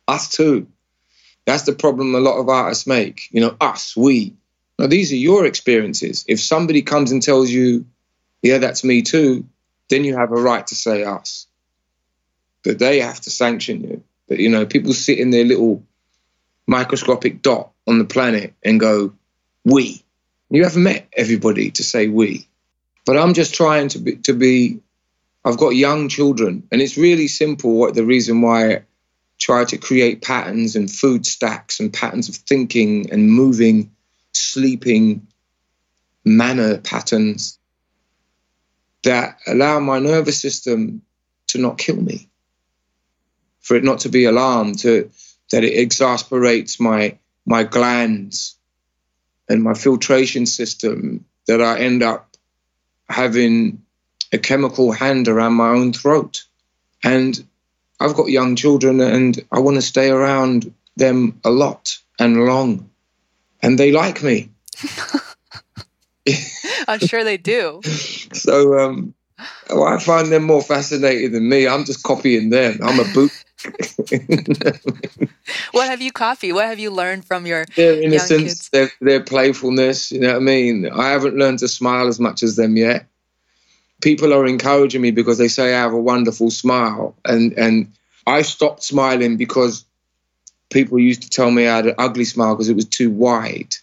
us 0.09 0.29
too. 0.29 0.67
That's 1.45 1.65
the 1.65 1.73
problem 1.73 2.15
a 2.15 2.21
lot 2.21 2.39
of 2.39 2.49
artists 2.49 2.87
make. 2.87 3.29
You 3.31 3.43
know, 3.43 3.57
us, 3.61 3.97
we. 3.97 4.35
Now, 4.79 4.87
these 4.87 5.13
are 5.13 5.17
your 5.17 5.45
experiences. 5.45 6.25
If 6.27 6.41
somebody 6.41 6.83
comes 6.83 7.13
and 7.13 7.23
tells 7.23 7.51
you, 7.51 7.87
yeah, 8.43 8.59
that's 8.59 8.85
me 8.85 9.03
too, 9.03 9.47
then 9.89 10.05
you 10.05 10.17
have 10.17 10.33
a 10.33 10.41
right 10.41 10.67
to 10.69 10.75
say 10.75 11.05
us. 11.05 11.47
But 12.65 12.79
they 12.79 13.01
have 13.01 13.21
to 13.23 13.31
sanction 13.31 13.83
you. 13.83 14.03
But, 14.29 14.39
you 14.39 14.49
know, 14.49 14.65
people 14.65 14.93
sit 14.93 15.19
in 15.19 15.31
their 15.31 15.45
little 15.45 15.83
microscopic 16.67 17.43
dot 17.43 17.70
on 17.87 17.99
the 17.99 18.05
planet 18.05 18.55
and 18.65 18.81
go, 18.81 19.13
we. 19.65 20.03
You 20.51 20.65
haven't 20.65 20.83
met 20.83 21.09
everybody 21.17 21.71
to 21.73 21.85
say 21.85 22.09
we. 22.09 22.49
But 23.07 23.17
I'm 23.17 23.35
just 23.35 23.55
trying 23.55 23.89
to 23.89 23.99
be, 23.99 24.17
to 24.17 24.33
be 24.33 24.81
I've 25.45 25.59
got 25.59 25.71
young 25.71 26.09
children, 26.09 26.69
and 26.71 26.83
it's 26.83 26.99
really 26.99 27.29
simple 27.29 27.73
what 27.75 27.95
the 27.95 28.05
reason 28.05 28.43
why 28.43 28.73
I 28.73 28.83
try 29.39 29.65
to 29.65 29.79
create 29.79 30.23
patterns 30.23 30.77
and 30.77 30.91
food 30.91 31.25
stacks 31.25 31.81
and 31.81 31.93
patterns 31.93 32.29
of 32.29 32.35
thinking 32.35 33.11
and 33.11 33.31
moving, 33.31 33.91
sleeping, 34.33 35.27
manner 36.25 36.77
patterns 36.79 37.59
that 39.03 39.39
allow 39.47 39.81
my 39.81 39.99
nervous 39.99 40.39
system 40.39 41.01
to 41.47 41.59
not 41.59 41.79
kill 41.79 41.97
me, 41.97 42.29
for 43.61 43.77
it 43.77 43.85
not 43.85 44.01
to 44.01 44.11
be 44.11 44.27
alarmed, 44.27 44.81
to 44.81 45.11
that 45.51 45.65
it 45.65 45.79
exasperates 45.79 46.79
my 46.79 47.19
my 47.47 47.65
glands 47.65 48.57
and 49.49 49.63
my 49.63 49.75
filtration 49.75 50.47
system, 50.47 51.25
that 51.47 51.61
I 51.61 51.81
end 51.81 52.03
up 52.03 52.37
having 53.09 53.83
a 54.33 54.39
chemical 54.39 54.93
hand 54.93 55.29
around 55.29 55.55
my 55.55 55.71
own 55.71 55.93
throat. 55.93 56.45
And 57.03 57.43
I've 57.99 58.15
got 58.15 58.29
young 58.29 58.57
children 58.57 59.01
and 59.01 59.45
I 59.51 59.59
want 59.59 59.77
to 59.77 59.83
stay 59.83 60.11
around 60.11 60.73
them 60.97 61.41
a 61.45 61.51
lot 61.51 61.99
and 62.19 62.45
long 62.45 62.91
and 63.63 63.79
they 63.79 63.93
like 63.93 64.23
me. 64.23 64.51
I'm 66.89 67.01
sure 67.01 67.25
they 67.25 67.37
do. 67.37 67.81
So 68.33 68.79
um, 68.79 69.15
well, 69.69 69.85
I 69.85 69.99
find 69.99 70.33
them 70.33 70.45
more 70.45 70.63
fascinating 70.63 71.33
than 71.33 71.49
me. 71.49 71.67
I'm 71.67 71.85
just 71.85 72.03
copying 72.03 72.51
them. 72.51 72.81
I'm 72.83 72.99
a 72.99 73.05
boot. 73.05 73.33
what 75.73 75.89
have 75.89 76.01
you 76.01 76.13
copied? 76.13 76.53
What 76.53 76.67
have 76.67 76.79
you 76.79 76.91
learned 76.91 77.25
from 77.25 77.47
your 77.47 77.67
their 77.77 78.03
innocence, 78.03 78.69
their 78.71 78.91
their 79.01 79.23
playfulness? 79.23 80.13
You 80.13 80.21
know 80.21 80.29
what 80.29 80.37
I 80.37 80.41
mean? 80.41 80.89
I 80.89 81.11
haven't 81.11 81.37
learned 81.37 81.61
to 81.61 81.69
smile 81.69 82.09
as 82.09 82.19
much 82.19 82.43
as 82.43 82.57
them 82.57 82.77
yet. 82.77 83.07
People 84.01 84.33
are 84.33 84.47
encouraging 84.47 85.03
me 85.03 85.11
because 85.11 85.37
they 85.37 85.49
say 85.49 85.75
I 85.75 85.81
have 85.81 85.93
a 85.93 86.01
wonderful 86.01 86.51
smile, 86.51 87.17
and 87.25 87.53
and 87.53 87.93
I 88.27 88.43
stopped 88.43 88.83
smiling 88.83 89.37
because 89.37 89.85
people 90.71 90.99
used 90.99 91.23
to 91.23 91.31
tell 91.31 91.51
me 91.51 91.67
I 91.67 91.77
had 91.77 91.87
an 91.87 91.95
ugly 91.99 92.25
smile 92.25 92.55
because 92.55 92.71
it 92.71 92.77
was 92.77 92.87
too 92.87 93.11
wide. 93.11 93.75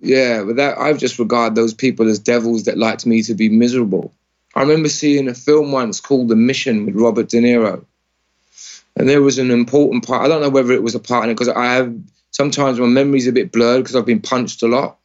Yeah, 0.00 0.42
but 0.44 0.56
that 0.56 0.78
I've 0.78 0.98
just 0.98 1.18
regard 1.18 1.54
those 1.54 1.74
people 1.74 2.08
as 2.08 2.18
devils 2.18 2.64
that 2.64 2.78
liked 2.78 3.06
me 3.06 3.22
to 3.22 3.34
be 3.34 3.48
miserable. 3.48 4.12
I 4.54 4.62
remember 4.62 4.88
seeing 4.88 5.28
a 5.28 5.34
film 5.34 5.72
once 5.72 6.00
called 6.00 6.28
The 6.28 6.36
Mission 6.36 6.86
with 6.86 6.96
Robert 6.96 7.28
De 7.28 7.38
Niro. 7.38 7.84
And 8.96 9.08
there 9.08 9.22
was 9.22 9.38
an 9.38 9.50
important 9.50 10.06
part. 10.06 10.24
I 10.24 10.28
don't 10.28 10.42
know 10.42 10.50
whether 10.50 10.72
it 10.72 10.82
was 10.82 10.94
a 10.94 11.00
part 11.00 11.24
in 11.24 11.30
it 11.30 11.34
because 11.34 11.48
I 11.48 11.74
have 11.74 11.94
sometimes 12.30 12.80
my 12.80 12.86
memory's 12.86 13.28
a 13.28 13.32
bit 13.32 13.52
blurred 13.52 13.82
because 13.82 13.94
I've 13.94 14.06
been 14.06 14.20
punched 14.20 14.62
a 14.62 14.66
lot. 14.66 14.98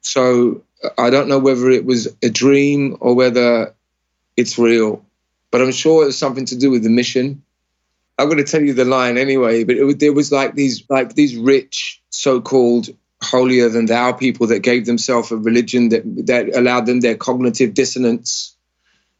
So 0.00 0.62
uh, 0.82 0.90
I 0.98 1.10
don't 1.10 1.28
know 1.28 1.38
whether 1.38 1.70
it 1.70 1.84
was 1.84 2.08
a 2.22 2.28
dream 2.28 2.96
or 3.00 3.14
whether 3.14 3.74
it's 4.36 4.58
real. 4.58 5.04
But 5.52 5.62
I'm 5.62 5.72
sure 5.72 6.02
it 6.02 6.06
was 6.06 6.18
something 6.18 6.46
to 6.46 6.56
do 6.56 6.70
with 6.70 6.82
the 6.82 6.90
mission. 6.90 7.42
I'm 8.18 8.26
going 8.26 8.38
to 8.38 8.44
tell 8.44 8.62
you 8.62 8.74
the 8.74 8.84
line 8.84 9.16
anyway. 9.16 9.62
But 9.62 9.76
it, 9.76 10.00
there 10.00 10.12
was 10.12 10.32
like 10.32 10.54
these 10.54 10.82
like 10.90 11.14
these 11.14 11.36
rich 11.36 12.02
so-called 12.10 12.88
holier 13.22 13.68
than 13.68 13.86
thou 13.86 14.12
people 14.12 14.48
that 14.48 14.60
gave 14.60 14.84
themselves 14.86 15.30
a 15.30 15.36
religion 15.36 15.90
that 15.90 16.02
that 16.26 16.54
allowed 16.54 16.86
them 16.86 17.00
their 17.00 17.16
cognitive 17.16 17.72
dissonance 17.72 18.55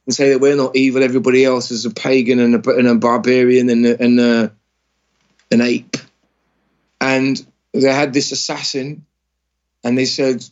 and 0.06 0.14
say 0.14 0.30
that 0.30 0.40
we're 0.40 0.56
not 0.56 0.76
evil, 0.76 1.02
everybody 1.02 1.44
else 1.44 1.70
is 1.70 1.84
a 1.84 1.90
pagan 1.90 2.38
and 2.38 2.66
a, 2.66 2.70
and 2.70 2.86
a 2.86 2.94
barbarian 2.94 3.68
and, 3.68 3.84
a, 3.84 4.02
and 4.02 4.20
a, 4.20 4.52
an 5.50 5.60
ape. 5.60 5.96
And 7.00 7.44
they 7.72 7.92
had 7.92 8.12
this 8.12 8.32
assassin, 8.32 9.04
and 9.84 9.98
they 9.98 10.04
said, 10.04 10.44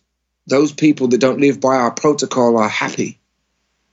Those 0.47 0.73
people 0.73 1.09
that 1.09 1.21
don't 1.21 1.41
live 1.41 1.61
by 1.61 1.77
our 1.77 1.93
protocol 1.93 2.59
are 2.59 2.69
happy. 2.69 3.19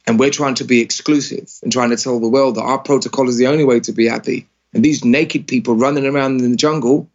And 0.08 0.20
we're 0.20 0.32
trying 0.32 0.56
to 0.56 0.63
be 0.63 0.82
exclusive 0.82 1.50
and 1.62 1.72
trying 1.72 1.91
to 1.91 1.98
tell 1.98 2.20
the 2.20 2.27
world 2.27 2.56
that 2.56 2.63
our 2.63 2.80
protocol 2.80 3.30
is 3.30 3.38
the 3.38 3.48
only 3.48 3.63
way 3.63 3.80
to 3.82 3.91
be 3.91 4.08
happy. 4.08 4.48
And 4.74 4.84
these 4.84 5.06
naked 5.06 5.48
people 5.48 5.75
running 5.75 6.08
around 6.08 6.41
in 6.41 6.51
the 6.51 6.58
jungle 6.58 7.08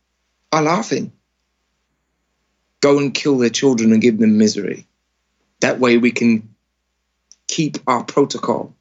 are 0.53 0.63
laughing. 0.63 1.13
Go 2.81 2.99
and 2.99 3.13
kill 3.13 3.39
their 3.39 3.51
children 3.51 3.93
and 3.93 4.01
give 4.01 4.19
them 4.19 4.39
misery. 4.39 4.87
That 5.61 5.81
way 5.81 5.99
we 5.99 6.13
can 6.13 6.56
keep 7.57 7.79
our 7.87 8.05
protocol 8.05 8.75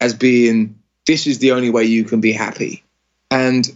as 0.00 0.14
being 0.14 0.78
this 1.06 1.26
is 1.26 1.38
the 1.38 1.52
only 1.52 1.68
way 1.68 1.84
you 1.84 2.04
can 2.04 2.22
be 2.22 2.32
happy. 2.32 2.82
And 3.30 3.70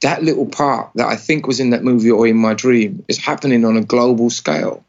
that 0.00 0.24
little 0.24 0.46
part 0.46 0.90
that 0.96 1.06
I 1.06 1.14
think 1.14 1.46
was 1.46 1.60
in 1.60 1.70
that 1.70 1.84
movie 1.84 2.10
or 2.10 2.26
in 2.26 2.36
my 2.36 2.54
dream 2.54 3.04
is 3.06 3.16
happening 3.16 3.64
on 3.64 3.76
a 3.76 3.84
global 3.84 4.28
scale. 4.28 4.84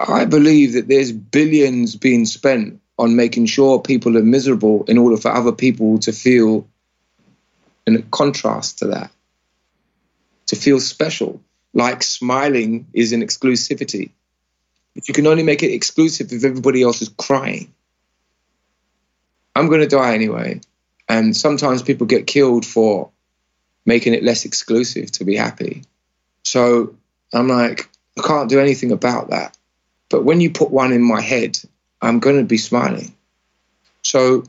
I 0.00 0.24
believe 0.24 0.72
that 0.72 0.88
there's 0.88 1.12
billions 1.12 1.94
being 1.94 2.26
spent 2.26 2.80
on 2.98 3.14
making 3.14 3.46
sure 3.46 3.80
people 3.80 4.18
are 4.18 4.22
miserable 4.22 4.84
in 4.88 4.98
order 4.98 5.16
for 5.16 5.30
other 5.30 5.52
people 5.52 6.00
to 6.00 6.12
feel 6.12 6.66
in 7.86 8.02
contrast 8.10 8.78
to 8.78 8.86
that, 8.88 9.12
to 10.46 10.56
feel 10.56 10.80
special, 10.80 11.40
like 11.72 12.02
smiling 12.02 12.88
is 12.92 13.12
an 13.12 13.22
exclusivity. 13.22 14.10
You 15.06 15.14
can 15.14 15.26
only 15.26 15.42
make 15.42 15.62
it 15.62 15.72
exclusive 15.72 16.32
if 16.32 16.44
everybody 16.44 16.82
else 16.82 17.02
is 17.02 17.10
crying. 17.10 17.72
I'm 19.54 19.68
going 19.68 19.80
to 19.80 19.86
die 19.86 20.14
anyway. 20.14 20.60
And 21.08 21.36
sometimes 21.36 21.82
people 21.82 22.06
get 22.06 22.26
killed 22.26 22.66
for 22.66 23.10
making 23.86 24.14
it 24.14 24.22
less 24.22 24.44
exclusive 24.44 25.10
to 25.12 25.24
be 25.24 25.36
happy. 25.36 25.84
So 26.44 26.94
I'm 27.32 27.48
like, 27.48 27.88
I 28.18 28.22
can't 28.22 28.50
do 28.50 28.60
anything 28.60 28.92
about 28.92 29.30
that. 29.30 29.56
But 30.10 30.24
when 30.24 30.40
you 30.40 30.50
put 30.50 30.70
one 30.70 30.92
in 30.92 31.02
my 31.02 31.20
head, 31.20 31.58
I'm 32.00 32.18
going 32.18 32.36
to 32.36 32.44
be 32.44 32.58
smiling. 32.58 33.14
So 34.02 34.44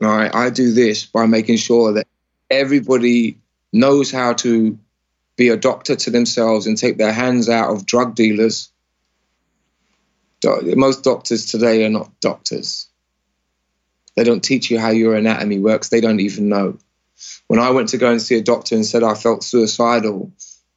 right, 0.00 0.34
I 0.34 0.50
do 0.50 0.72
this 0.72 1.06
by 1.06 1.26
making 1.26 1.56
sure 1.56 1.92
that 1.94 2.06
everybody 2.50 3.38
knows 3.72 4.10
how 4.10 4.34
to 4.34 4.78
be 5.36 5.48
a 5.48 5.56
doctor 5.56 5.96
to 5.96 6.10
themselves 6.10 6.66
and 6.66 6.76
take 6.76 6.96
their 6.96 7.12
hands 7.12 7.48
out 7.48 7.70
of 7.70 7.86
drug 7.86 8.14
dealers 8.14 8.70
most 10.76 11.04
doctors 11.04 11.46
today 11.46 11.84
are 11.84 11.90
not 11.90 12.20
doctors. 12.20 12.88
They 14.16 14.24
don't 14.24 14.42
teach 14.42 14.70
you 14.70 14.78
how 14.78 14.90
your 14.90 15.14
anatomy 15.14 15.58
works. 15.58 15.88
They 15.88 16.00
don't 16.00 16.20
even 16.20 16.48
know. 16.48 16.78
When 17.46 17.60
I 17.60 17.70
went 17.70 17.90
to 17.90 17.98
go 17.98 18.10
and 18.10 18.20
see 18.20 18.36
a 18.36 18.42
doctor 18.42 18.74
and 18.74 18.84
said 18.84 19.02
I 19.02 19.14
felt 19.14 19.44
suicidal, 19.44 20.32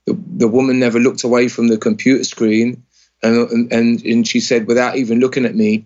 the, 0.06 0.18
the 0.38 0.48
woman 0.48 0.80
never 0.80 1.00
looked 1.00 1.24
away 1.24 1.48
from 1.48 1.68
the 1.68 1.78
computer 1.78 2.24
screen 2.24 2.84
and, 3.22 3.72
and, 3.72 4.06
and 4.06 4.28
she 4.28 4.40
said, 4.40 4.68
without 4.68 4.96
even 4.96 5.20
looking 5.20 5.46
at 5.46 5.56
me, 5.56 5.78
Do 5.78 5.86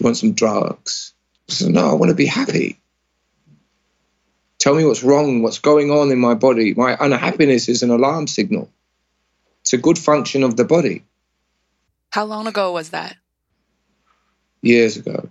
you 0.00 0.04
want 0.04 0.16
some 0.16 0.32
drugs? 0.32 1.12
I 1.48 1.52
said, 1.52 1.72
No, 1.72 1.90
I 1.90 1.94
want 1.94 2.10
to 2.10 2.16
be 2.16 2.26
happy. 2.26 2.80
Tell 4.58 4.74
me 4.74 4.84
what's 4.84 5.02
wrong, 5.02 5.42
what's 5.42 5.58
going 5.58 5.90
on 5.90 6.10
in 6.10 6.18
my 6.18 6.34
body. 6.34 6.74
My 6.74 6.96
unhappiness 6.98 7.68
is 7.68 7.82
an 7.82 7.90
alarm 7.90 8.26
signal. 8.26 8.70
It's 9.60 9.74
a 9.74 9.78
good 9.78 9.98
function 9.98 10.42
of 10.42 10.56
the 10.56 10.64
body. 10.64 11.04
How 12.10 12.24
long 12.24 12.46
ago 12.46 12.72
was 12.72 12.90
that? 12.90 13.16
Years 14.62 14.96
ago. 14.96 15.28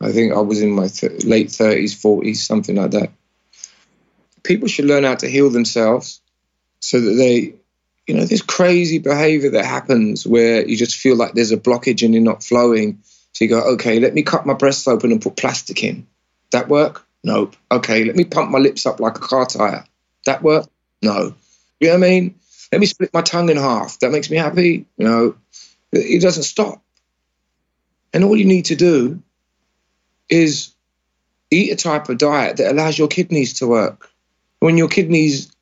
I 0.00 0.12
think 0.12 0.32
I 0.32 0.40
was 0.40 0.60
in 0.60 0.70
my 0.70 0.88
th- 0.88 1.24
late 1.24 1.48
30s, 1.48 1.94
40s, 1.94 2.36
something 2.36 2.76
like 2.76 2.90
that. 2.90 3.10
People 4.42 4.68
should 4.68 4.84
learn 4.84 5.04
how 5.04 5.14
to 5.14 5.28
heal 5.28 5.48
themselves 5.48 6.20
so 6.80 7.00
that 7.00 7.14
they, 7.14 7.54
you 8.06 8.14
know, 8.14 8.24
this 8.24 8.42
crazy 8.42 8.98
behavior 8.98 9.50
that 9.50 9.64
happens 9.64 10.26
where 10.26 10.68
you 10.68 10.76
just 10.76 10.96
feel 10.96 11.16
like 11.16 11.32
there's 11.32 11.52
a 11.52 11.56
blockage 11.56 12.04
and 12.04 12.12
you're 12.12 12.22
not 12.22 12.42
flowing. 12.44 12.98
So 13.32 13.44
you 13.44 13.48
go, 13.48 13.62
okay, 13.74 13.98
let 13.98 14.12
me 14.12 14.22
cut 14.22 14.44
my 14.44 14.52
breasts 14.52 14.86
open 14.86 15.10
and 15.10 15.22
put 15.22 15.36
plastic 15.36 15.82
in. 15.82 16.06
That 16.52 16.68
work? 16.68 17.06
Nope. 17.24 17.56
Okay, 17.72 18.04
let 18.04 18.16
me 18.16 18.24
pump 18.24 18.50
my 18.50 18.58
lips 18.58 18.84
up 18.84 19.00
like 19.00 19.16
a 19.16 19.20
car 19.20 19.46
tire. 19.46 19.84
That 20.26 20.42
work? 20.42 20.68
No. 21.00 21.34
You 21.80 21.88
know 21.88 21.94
what 21.94 22.06
I 22.06 22.10
mean? 22.10 22.34
Let 22.70 22.80
me 22.80 22.86
split 22.86 23.14
my 23.14 23.22
tongue 23.22 23.48
in 23.48 23.56
half. 23.56 23.98
That 24.00 24.10
makes 24.10 24.30
me 24.30 24.36
happy? 24.36 24.84
You 24.98 25.06
know, 25.06 25.36
it 25.96 26.22
doesn't 26.22 26.42
stop. 26.44 26.82
And 28.12 28.24
all 28.24 28.36
you 28.36 28.44
need 28.44 28.66
to 28.66 28.76
do 28.76 29.22
is 30.28 30.74
eat 31.50 31.72
a 31.72 31.76
type 31.76 32.08
of 32.08 32.18
diet 32.18 32.56
that 32.56 32.70
allows 32.70 32.98
your 32.98 33.08
kidneys 33.08 33.54
to 33.54 33.66
work. 33.66 34.10
When 34.60 34.78
your 34.78 34.88
kidneys 34.88 35.52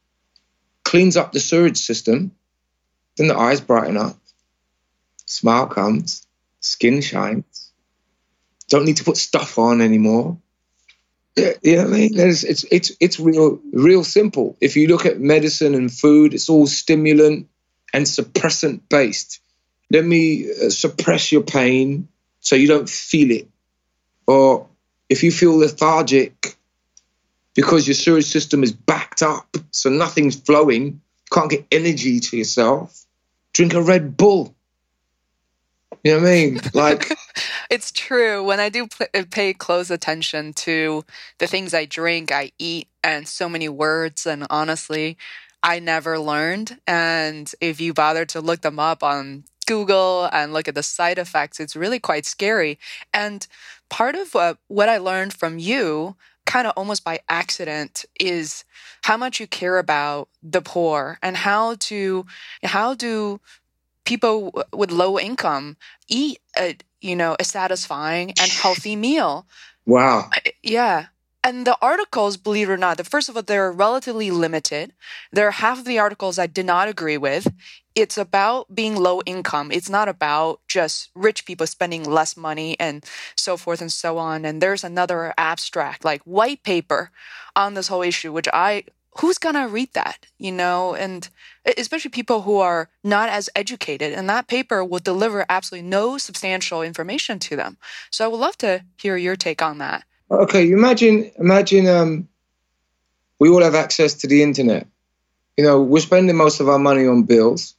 cleans 0.84 1.16
up 1.16 1.32
the 1.32 1.40
sewage 1.40 1.78
system, 1.78 2.32
then 3.16 3.28
the 3.28 3.36
eyes 3.36 3.60
brighten 3.60 3.96
up, 3.96 4.16
smile 5.26 5.66
comes, 5.66 6.26
skin 6.60 7.00
shines. 7.00 7.72
Don't 8.68 8.84
need 8.84 8.98
to 8.98 9.04
put 9.04 9.16
stuff 9.16 9.58
on 9.58 9.80
anymore. 9.80 10.38
Yeah, 11.36 11.52
you 11.62 11.76
know 11.76 11.84
I 11.84 11.86
mean? 11.86 12.18
It's, 12.18 12.44
it's 12.44 12.64
it's 12.70 12.92
it's 13.00 13.18
real 13.18 13.58
real 13.72 14.04
simple. 14.04 14.56
If 14.60 14.76
you 14.76 14.88
look 14.88 15.06
at 15.06 15.18
medicine 15.18 15.74
and 15.74 15.92
food, 15.92 16.34
it's 16.34 16.50
all 16.50 16.66
stimulant 16.66 17.48
and 17.94 18.04
suppressant 18.04 18.82
based 18.88 19.41
let 19.92 20.04
me 20.04 20.50
uh, 20.50 20.70
suppress 20.70 21.30
your 21.30 21.42
pain 21.42 22.08
so 22.40 22.56
you 22.56 22.66
don't 22.66 22.88
feel 22.88 23.30
it. 23.30 23.48
Or 24.26 24.66
if 25.08 25.22
you 25.22 25.30
feel 25.30 25.56
lethargic 25.56 26.56
because 27.54 27.86
your 27.86 27.94
sewage 27.94 28.24
system 28.24 28.62
is 28.62 28.72
backed 28.72 29.22
up, 29.22 29.56
so 29.70 29.90
nothing's 29.90 30.36
flowing, 30.36 30.84
you 30.84 31.00
can't 31.30 31.50
get 31.50 31.66
energy 31.70 32.20
to 32.20 32.36
yourself, 32.38 33.04
drink 33.52 33.74
a 33.74 33.82
Red 33.82 34.16
Bull. 34.16 34.54
You 36.02 36.14
know 36.14 36.20
what 36.20 36.28
I 36.28 36.32
mean? 36.32 36.60
Like, 36.74 37.12
it's 37.70 37.92
true. 37.92 38.42
When 38.42 38.58
I 38.60 38.70
do 38.70 38.88
uh, 39.14 39.24
pay 39.30 39.52
close 39.52 39.90
attention 39.90 40.54
to 40.54 41.04
the 41.38 41.46
things 41.46 41.74
I 41.74 41.84
drink, 41.84 42.32
I 42.32 42.52
eat, 42.58 42.88
and 43.04 43.28
so 43.28 43.46
many 43.48 43.68
words, 43.68 44.26
and 44.26 44.46
honestly, 44.48 45.18
I 45.62 45.78
never 45.78 46.18
learned. 46.18 46.78
And 46.86 47.52
if 47.60 47.80
you 47.80 47.92
bother 47.92 48.24
to 48.26 48.40
look 48.40 48.62
them 48.62 48.78
up 48.78 49.02
on 49.02 49.44
Google 49.72 50.28
and 50.32 50.52
look 50.52 50.68
at 50.68 50.74
the 50.74 50.82
side 50.82 51.18
effects, 51.18 51.58
it's 51.60 51.74
really 51.74 51.98
quite 51.98 52.26
scary. 52.26 52.78
And 53.14 53.46
part 53.88 54.14
of 54.14 54.34
what, 54.34 54.58
what 54.68 54.88
I 54.90 54.98
learned 54.98 55.32
from 55.32 55.58
you, 55.58 56.16
kind 56.44 56.66
of 56.66 56.74
almost 56.76 57.04
by 57.04 57.20
accident, 57.28 58.04
is 58.20 58.64
how 59.02 59.16
much 59.16 59.40
you 59.40 59.46
care 59.46 59.78
about 59.78 60.28
the 60.42 60.60
poor 60.60 61.18
and 61.22 61.36
how 61.36 61.76
to, 61.88 62.26
how 62.62 62.94
do 62.94 63.40
people 64.04 64.52
with 64.72 64.90
low 64.90 65.18
income 65.18 65.76
eat 66.08 66.38
a, 66.58 66.76
you 67.00 67.16
know, 67.16 67.34
a 67.40 67.44
satisfying 67.44 68.28
and 68.40 68.50
healthy 68.50 68.96
meal. 68.96 69.46
Wow. 69.86 70.30
Yeah. 70.62 71.06
And 71.44 71.66
the 71.66 71.76
articles, 71.82 72.36
believe 72.36 72.68
it 72.68 72.72
or 72.72 72.76
not, 72.76 72.98
the 72.98 73.04
first 73.04 73.28
of 73.28 73.36
all, 73.36 73.42
they're 73.42 73.72
relatively 73.72 74.30
limited. 74.30 74.92
There 75.32 75.48
are 75.48 75.52
half 75.52 75.78
of 75.78 75.84
the 75.84 75.98
articles 75.98 76.38
I 76.38 76.46
did 76.46 76.66
not 76.66 76.88
agree 76.88 77.18
with. 77.18 77.52
It's 77.94 78.16
about 78.16 78.74
being 78.74 78.96
low 78.96 79.20
income. 79.26 79.72
It's 79.72 79.90
not 79.90 80.08
about 80.08 80.60
just 80.68 81.10
rich 81.14 81.44
people 81.44 81.66
spending 81.66 82.04
less 82.04 82.36
money 82.36 82.78
and 82.78 83.04
so 83.36 83.56
forth 83.56 83.80
and 83.80 83.92
so 83.92 84.18
on. 84.18 84.44
And 84.44 84.62
there's 84.62 84.84
another 84.84 85.34
abstract, 85.36 86.04
like 86.04 86.22
white 86.22 86.62
paper 86.62 87.10
on 87.56 87.74
this 87.74 87.88
whole 87.88 88.02
issue, 88.02 88.32
which 88.32 88.48
I, 88.52 88.84
who's 89.18 89.38
going 89.38 89.56
to 89.56 89.66
read 89.66 89.92
that, 89.94 90.26
you 90.38 90.52
know? 90.52 90.94
And 90.94 91.28
especially 91.76 92.10
people 92.12 92.42
who 92.42 92.58
are 92.58 92.88
not 93.02 93.28
as 93.28 93.50
educated. 93.56 94.12
And 94.12 94.30
that 94.30 94.46
paper 94.46 94.84
will 94.84 95.00
deliver 95.00 95.44
absolutely 95.48 95.88
no 95.88 96.18
substantial 96.18 96.82
information 96.82 97.40
to 97.40 97.56
them. 97.56 97.78
So 98.10 98.24
I 98.24 98.28
would 98.28 98.40
love 98.40 98.56
to 98.58 98.84
hear 98.96 99.16
your 99.16 99.36
take 99.36 99.60
on 99.60 99.78
that. 99.78 100.04
Okay, 100.30 100.70
imagine 100.70 101.30
imagine 101.38 101.86
um, 101.86 102.28
we 103.38 103.48
all 103.48 103.62
have 103.62 103.74
access 103.74 104.14
to 104.14 104.26
the 104.26 104.42
internet. 104.42 104.86
You 105.56 105.64
know, 105.64 105.82
we're 105.82 106.00
spending 106.00 106.36
most 106.36 106.60
of 106.60 106.68
our 106.68 106.78
money 106.78 107.06
on 107.06 107.24
bills, 107.24 107.74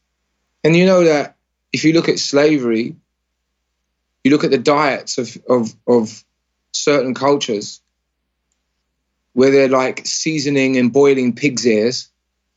and 0.63 0.75
you 0.75 0.85
know 0.85 1.03
that 1.05 1.35
if 1.71 1.83
you 1.83 1.93
look 1.93 2.09
at 2.09 2.19
slavery, 2.19 2.95
you 4.23 4.31
look 4.31 4.43
at 4.43 4.51
the 4.51 4.57
diets 4.57 5.17
of 5.17 5.37
of, 5.49 5.73
of 5.87 6.23
certain 6.71 7.13
cultures 7.13 7.81
where 9.33 9.51
they're 9.51 9.69
like 9.69 10.05
seasoning 10.05 10.77
and 10.77 10.93
boiling 10.93 11.33
pig's 11.33 11.65
ears 11.65 12.09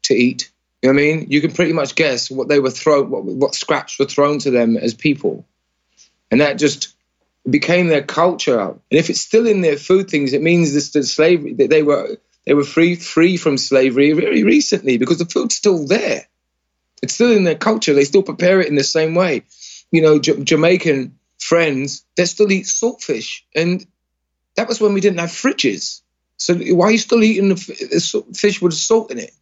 to 0.03 0.15
eat. 0.15 0.51
You 0.83 0.93
know 0.93 0.95
what 0.95 1.03
I 1.03 1.05
mean? 1.07 1.27
You 1.31 1.41
can 1.41 1.53
pretty 1.53 1.73
much 1.73 1.95
guess 1.95 2.31
what 2.31 2.49
they 2.49 2.61
were 2.61 2.71
thrown, 2.71 3.09
what, 3.09 3.25
what 3.25 3.55
scraps 3.55 3.99
were 3.99 4.05
thrown 4.05 4.39
to 4.41 4.51
them 4.51 4.77
as 4.77 4.93
people, 4.93 5.47
and 6.31 6.41
that 6.43 6.59
just 6.59 6.96
became 7.49 7.89
their 7.89 8.03
culture. 8.03 8.61
And 8.61 8.81
if 8.91 9.11
it's 9.11 9.21
still 9.21 9.47
in 9.47 9.61
their 9.61 9.77
food 9.77 10.11
things, 10.11 10.33
it 10.33 10.43
means 10.43 10.73
this 10.73 10.91
the 10.91 11.03
slavery 11.03 11.55
that 11.55 11.71
they 11.71 11.83
were 11.83 12.19
they 12.47 12.55
were 12.55 12.65
free 12.65 12.97
free 12.97 13.37
from 13.37 13.59
slavery 13.59 14.13
very 14.13 14.45
recently 14.45 14.99
because 14.99 15.19
the 15.19 15.27
food's 15.27 15.55
still 15.57 15.87
there. 15.87 16.27
It's 17.03 17.15
still 17.15 17.33
in 17.33 17.45
their 17.45 17.57
culture. 17.57 17.95
They 17.95 18.05
still 18.05 18.23
prepare 18.23 18.61
it 18.61 18.69
in 18.69 18.75
the 18.75 18.85
same 18.85 19.15
way. 19.15 19.45
You 19.93 20.03
know, 20.03 20.19
J- 20.19 20.43
Jamaican 20.43 21.19
friends 21.39 22.05
they 22.17 22.25
still 22.25 22.51
eat 22.51 22.67
saltfish, 22.67 23.43
and 23.55 23.87
that 24.57 24.69
was 24.69 24.81
when 24.81 24.95
we 24.95 25.01
didn't 25.01 25.21
have 25.21 25.31
fridges. 25.31 26.01
So 26.39 26.55
why 26.55 26.87
are 26.89 26.93
you 26.93 26.99
still 26.99 27.23
eating 27.23 27.49
the 27.49 28.25
fish 28.35 28.61
with 28.61 28.75
salt 28.75 29.11
in 29.11 29.19
it? 29.19 29.33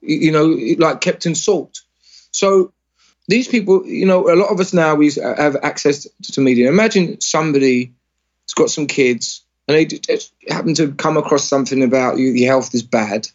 You 0.00 0.32
know, 0.32 0.46
like 0.78 1.00
kept 1.00 1.26
in 1.26 1.34
salt. 1.34 1.80
So 2.30 2.72
these 3.26 3.48
people, 3.48 3.86
you 3.86 4.06
know, 4.06 4.30
a 4.30 4.36
lot 4.36 4.50
of 4.50 4.60
us 4.60 4.72
now 4.72 4.94
we 4.94 5.10
have 5.12 5.56
access 5.62 6.06
to 6.22 6.40
media. 6.40 6.68
Imagine 6.68 7.20
somebody 7.20 7.94
has 8.46 8.54
got 8.54 8.70
some 8.70 8.86
kids 8.86 9.42
and 9.66 9.76
they 9.76 9.86
just 9.86 10.32
happen 10.48 10.74
to 10.74 10.92
come 10.92 11.16
across 11.16 11.48
something 11.48 11.82
about 11.82 12.18
you, 12.18 12.26
your 12.32 12.50
health 12.50 12.74
is 12.74 12.82
bad. 12.82 13.26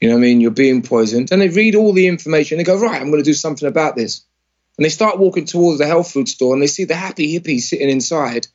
You 0.00 0.08
know 0.08 0.14
what 0.14 0.20
I 0.20 0.22
mean? 0.22 0.40
You're 0.40 0.50
being 0.50 0.82
poisoned. 0.82 1.30
And 1.32 1.40
they 1.40 1.48
read 1.48 1.74
all 1.74 1.92
the 1.92 2.06
information. 2.06 2.58
They 2.58 2.64
go, 2.64 2.80
right, 2.80 3.00
I'm 3.00 3.10
going 3.10 3.22
to 3.22 3.30
do 3.30 3.34
something 3.34 3.68
about 3.68 3.96
this. 3.96 4.24
And 4.76 4.84
they 4.84 4.90
start 4.90 5.18
walking 5.18 5.44
towards 5.44 5.78
the 5.78 5.86
health 5.86 6.10
food 6.10 6.28
store 6.28 6.54
and 6.54 6.62
they 6.62 6.66
see 6.66 6.84
the 6.84 6.94
happy 6.94 7.38
hippies 7.38 7.62
sitting 7.62 7.90
inside. 7.90 8.46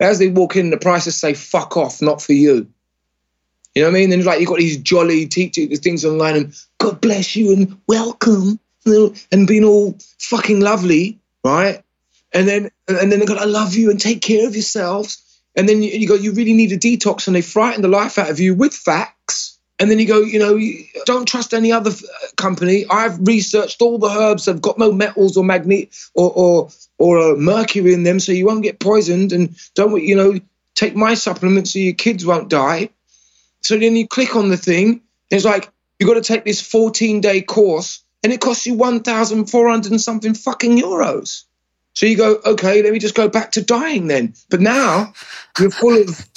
As 0.00 0.18
they 0.18 0.28
walk 0.28 0.56
in, 0.56 0.70
the 0.70 0.76
prices 0.76 1.16
say, 1.16 1.34
fuck 1.34 1.76
off, 1.76 2.00
not 2.02 2.22
for 2.22 2.32
you. 2.32 2.68
You 3.74 3.82
know 3.82 3.90
what 3.90 3.96
I 3.96 4.00
mean? 4.00 4.12
And 4.12 4.24
like 4.24 4.40
you've 4.40 4.48
got 4.48 4.58
these 4.58 4.78
jolly 4.78 5.26
teaching 5.26 5.68
things 5.76 6.04
online 6.04 6.36
and 6.36 6.54
God 6.78 7.00
bless 7.00 7.36
you 7.36 7.52
and 7.52 7.80
welcome 7.86 8.58
and 9.32 9.46
being 9.46 9.64
all 9.64 9.96
fucking 10.18 10.60
lovely, 10.60 11.18
right? 11.44 11.82
And 12.32 12.46
then 12.46 12.70
and 12.86 13.10
then 13.12 13.20
they 13.20 13.26
got, 13.26 13.38
I 13.38 13.44
love 13.44 13.74
you 13.74 13.90
and 13.90 14.00
take 14.00 14.20
care 14.20 14.46
of 14.46 14.54
yourselves. 14.54 15.24
And 15.56 15.68
then 15.68 15.82
you, 15.82 15.90
you 15.90 16.08
go, 16.08 16.14
you 16.14 16.32
really 16.32 16.52
need 16.52 16.72
a 16.72 16.78
detox, 16.78 17.26
and 17.26 17.34
they 17.34 17.42
frighten 17.42 17.82
the 17.82 17.88
life 17.88 18.18
out 18.18 18.30
of 18.30 18.38
you 18.38 18.54
with 18.54 18.74
facts. 18.74 19.58
And 19.80 19.90
then 19.90 19.98
you 19.98 20.06
go, 20.06 20.20
you 20.20 20.38
know, 20.38 20.58
don't 21.04 21.26
trust 21.26 21.54
any 21.54 21.70
other 21.70 21.90
uh, 21.90 22.26
company. 22.36 22.84
I've 22.90 23.26
researched 23.26 23.80
all 23.80 23.98
the 23.98 24.08
herbs 24.08 24.46
They've 24.46 24.60
got 24.60 24.78
no 24.78 24.92
metals 24.92 25.36
or 25.36 25.44
magnet 25.44 25.94
or 26.14 26.32
or 26.34 26.70
or 26.98 27.18
uh, 27.18 27.36
mercury 27.36 27.94
in 27.94 28.02
them, 28.02 28.20
so 28.20 28.32
you 28.32 28.46
won't 28.46 28.62
get 28.62 28.80
poisoned. 28.80 29.32
And 29.32 29.56
don't 29.74 30.02
you 30.02 30.16
know, 30.16 30.38
take 30.74 30.94
my 30.94 31.14
supplements 31.14 31.72
so 31.72 31.78
your 31.78 31.94
kids 31.94 32.26
won't 32.26 32.48
die. 32.48 32.90
So 33.62 33.78
then 33.78 33.96
you 33.96 34.06
click 34.06 34.36
on 34.36 34.48
the 34.48 34.56
thing. 34.56 35.02
it's 35.30 35.44
like 35.44 35.70
you 35.98 36.06
got 36.06 36.14
to 36.14 36.22
take 36.22 36.44
this 36.44 36.60
14 36.60 37.20
day 37.20 37.42
course 37.42 38.02
and 38.22 38.32
it 38.32 38.40
costs 38.40 38.66
you 38.66 38.74
1,400 38.74 39.90
and 39.90 40.00
something 40.00 40.34
fucking 40.34 40.78
euros. 40.78 41.44
So 41.94 42.06
you 42.06 42.16
go, 42.16 42.38
okay, 42.44 42.82
let 42.82 42.92
me 42.92 42.98
just 42.98 43.14
go 43.14 43.28
back 43.28 43.52
to 43.52 43.62
dying 43.62 44.06
then. 44.06 44.34
But 44.50 44.60
now 44.60 45.14
you're 45.58 45.70
full 45.70 46.00
of, 46.00 46.28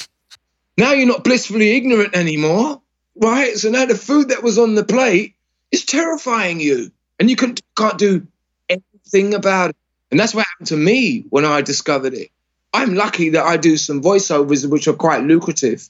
now 0.78 0.94
you're 0.94 1.08
not 1.08 1.24
blissfully 1.24 1.76
ignorant 1.76 2.16
anymore, 2.16 2.82
right? 3.16 3.56
So 3.56 3.70
now 3.70 3.86
the 3.86 3.96
food 3.96 4.30
that 4.30 4.44
was 4.44 4.58
on 4.58 4.76
the 4.76 4.84
plate 4.84 5.36
is 5.72 5.86
terrifying 5.86 6.60
you 6.60 6.92
and 7.20 7.30
you 7.30 7.36
can, 7.36 7.56
can't 7.78 7.98
do 7.98 8.26
anything 8.70 9.34
about 9.34 9.72
it. 9.72 9.76
And 10.10 10.20
that's 10.20 10.34
what 10.34 10.46
happened 10.46 10.68
to 10.70 10.78
me 10.78 11.26
when 11.30 11.46
I 11.46 11.62
discovered 11.62 12.14
it. 12.14 12.30
I'm 12.74 12.96
lucky 12.96 13.30
that 13.30 13.46
I 13.46 13.58
do 13.58 13.78
some 13.78 14.02
voiceovers 14.02 14.68
which 14.68 14.88
are 14.88 14.94
quite 14.94 15.24
lucrative, 15.24 15.88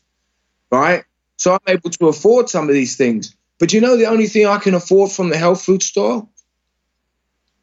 right? 0.71 1.05
So 1.37 1.53
I'm 1.53 1.59
able 1.67 1.89
to 1.91 2.07
afford 2.07 2.49
some 2.49 2.67
of 2.67 2.73
these 2.73 2.97
things. 2.97 3.35
But 3.61 3.73
you 3.73 3.79
know 3.79 3.95
the 3.95 4.07
only 4.07 4.25
thing 4.25 4.47
I 4.47 4.57
can 4.57 4.73
afford 4.73 5.11
from 5.11 5.29
the 5.29 5.37
health 5.37 5.63
food 5.63 5.83
store? 5.83 6.27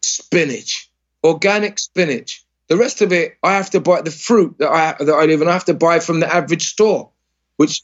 Spinach, 0.00 0.88
organic 1.24 1.80
spinach. 1.80 2.44
The 2.68 2.76
rest 2.76 3.02
of 3.02 3.12
it, 3.12 3.36
I 3.42 3.54
have 3.54 3.70
to 3.70 3.80
buy 3.80 4.02
the 4.02 4.12
fruit 4.12 4.58
that 4.60 4.70
I 4.70 4.94
that 5.02 5.12
I 5.12 5.24
live, 5.24 5.40
and 5.40 5.50
I 5.50 5.54
have 5.54 5.64
to 5.64 5.74
buy 5.74 5.98
from 5.98 6.20
the 6.20 6.32
average 6.32 6.68
store, 6.68 7.10
which 7.56 7.82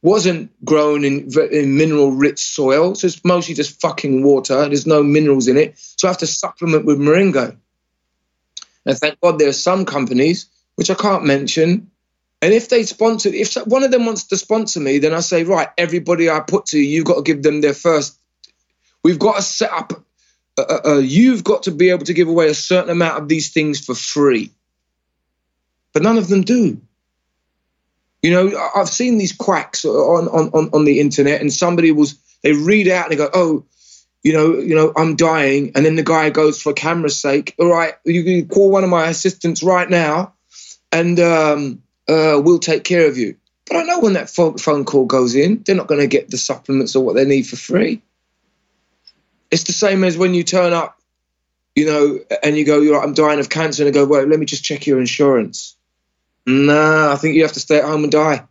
wasn't 0.00 0.52
grown 0.64 1.04
in, 1.04 1.28
in 1.50 1.76
mineral 1.76 2.12
rich 2.12 2.38
soil. 2.38 2.94
So 2.94 3.08
it's 3.08 3.24
mostly 3.24 3.56
just 3.56 3.80
fucking 3.80 4.22
water. 4.22 4.68
There's 4.68 4.86
no 4.86 5.02
minerals 5.02 5.48
in 5.48 5.56
it. 5.56 5.76
So 5.76 6.06
I 6.06 6.12
have 6.12 6.18
to 6.18 6.28
supplement 6.28 6.84
with 6.84 7.00
moringa. 7.00 7.56
And 8.86 8.96
thank 8.96 9.20
God 9.20 9.40
there 9.40 9.48
are 9.48 9.52
some 9.52 9.86
companies, 9.86 10.46
which 10.76 10.88
I 10.88 10.94
can't 10.94 11.24
mention, 11.24 11.90
and 12.44 12.52
if 12.52 12.68
they 12.68 12.82
sponsor, 12.82 13.30
if 13.30 13.54
one 13.66 13.84
of 13.84 13.90
them 13.90 14.04
wants 14.04 14.24
to 14.24 14.36
sponsor 14.36 14.78
me, 14.78 14.98
then 14.98 15.14
I 15.14 15.20
say, 15.20 15.44
right, 15.44 15.68
everybody 15.78 16.28
I 16.28 16.40
put 16.40 16.66
to 16.66 16.78
you, 16.78 16.84
you've 16.84 17.06
got 17.06 17.14
to 17.14 17.22
give 17.22 17.42
them 17.42 17.62
their 17.62 17.72
first. 17.72 18.20
We've 19.02 19.18
got 19.18 19.36
to 19.36 19.42
set 19.42 19.72
up. 19.72 20.04
Uh, 20.58 20.62
uh, 20.68 20.80
uh, 20.84 20.98
you've 20.98 21.42
got 21.42 21.62
to 21.62 21.70
be 21.70 21.88
able 21.88 22.04
to 22.04 22.12
give 22.12 22.28
away 22.28 22.48
a 22.48 22.54
certain 22.54 22.90
amount 22.90 23.22
of 23.22 23.28
these 23.28 23.50
things 23.50 23.82
for 23.82 23.94
free. 23.94 24.50
But 25.94 26.02
none 26.02 26.18
of 26.18 26.28
them 26.28 26.42
do. 26.42 26.82
You 28.20 28.30
know, 28.30 28.70
I've 28.76 28.90
seen 28.90 29.16
these 29.16 29.32
quacks 29.32 29.86
on, 29.86 30.28
on, 30.28 30.68
on 30.74 30.84
the 30.84 31.00
internet, 31.00 31.40
and 31.40 31.50
somebody 31.50 31.92
was 31.92 32.18
they 32.42 32.52
read 32.52 32.88
out 32.88 33.10
and 33.10 33.12
they 33.12 33.16
go, 33.16 33.30
"Oh, 33.32 33.64
you 34.22 34.34
know, 34.34 34.58
you 34.58 34.74
know, 34.74 34.92
I'm 34.94 35.16
dying," 35.16 35.72
and 35.74 35.86
then 35.86 35.96
the 35.96 36.02
guy 36.02 36.28
goes, 36.28 36.60
for 36.60 36.74
camera's 36.74 37.18
sake, 37.18 37.54
"All 37.58 37.70
right, 37.70 37.94
you 38.04 38.22
can 38.22 38.48
call 38.48 38.70
one 38.70 38.84
of 38.84 38.90
my 38.90 39.08
assistants 39.08 39.62
right 39.62 39.88
now, 39.88 40.34
and 40.92 41.18
um, 41.20 41.83
uh, 42.08 42.40
we'll 42.42 42.58
take 42.58 42.84
care 42.84 43.08
of 43.08 43.16
you. 43.16 43.36
But 43.66 43.76
I 43.76 43.82
know 43.84 44.00
when 44.00 44.12
that 44.14 44.28
phone 44.28 44.84
call 44.84 45.06
goes 45.06 45.34
in, 45.34 45.62
they're 45.62 45.74
not 45.74 45.86
going 45.86 46.00
to 46.00 46.06
get 46.06 46.30
the 46.30 46.36
supplements 46.36 46.94
or 46.94 47.04
what 47.04 47.14
they 47.14 47.24
need 47.24 47.46
for 47.46 47.56
free. 47.56 48.02
It's 49.50 49.64
the 49.64 49.72
same 49.72 50.04
as 50.04 50.18
when 50.18 50.34
you 50.34 50.42
turn 50.42 50.72
up, 50.72 51.00
you 51.74 51.86
know, 51.86 52.18
and 52.42 52.56
you 52.56 52.64
go, 52.64 52.80
You're, 52.80 53.02
I'm 53.02 53.14
dying 53.14 53.40
of 53.40 53.48
cancer, 53.48 53.82
and 53.82 53.88
I 53.88 53.92
go, 53.92 54.04
Well, 54.04 54.24
let 54.26 54.38
me 54.38 54.46
just 54.46 54.64
check 54.64 54.86
your 54.86 54.98
insurance. 55.00 55.76
Nah, 56.46 57.12
I 57.12 57.16
think 57.16 57.36
you 57.36 57.42
have 57.42 57.52
to 57.52 57.60
stay 57.60 57.78
at 57.78 57.84
home 57.84 58.02
and 58.02 58.12
die. 58.12 58.44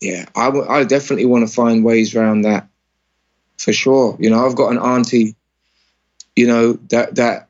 Yeah, 0.00 0.26
I, 0.34 0.46
w- 0.46 0.66
I 0.66 0.84
definitely 0.84 1.26
want 1.26 1.46
to 1.46 1.54
find 1.54 1.84
ways 1.84 2.14
around 2.14 2.42
that 2.42 2.68
for 3.58 3.72
sure. 3.72 4.16
You 4.18 4.30
know, 4.30 4.46
I've 4.46 4.56
got 4.56 4.72
an 4.72 4.78
auntie, 4.78 5.36
you 6.36 6.46
know, 6.46 6.74
that 6.90 7.16
that 7.16 7.48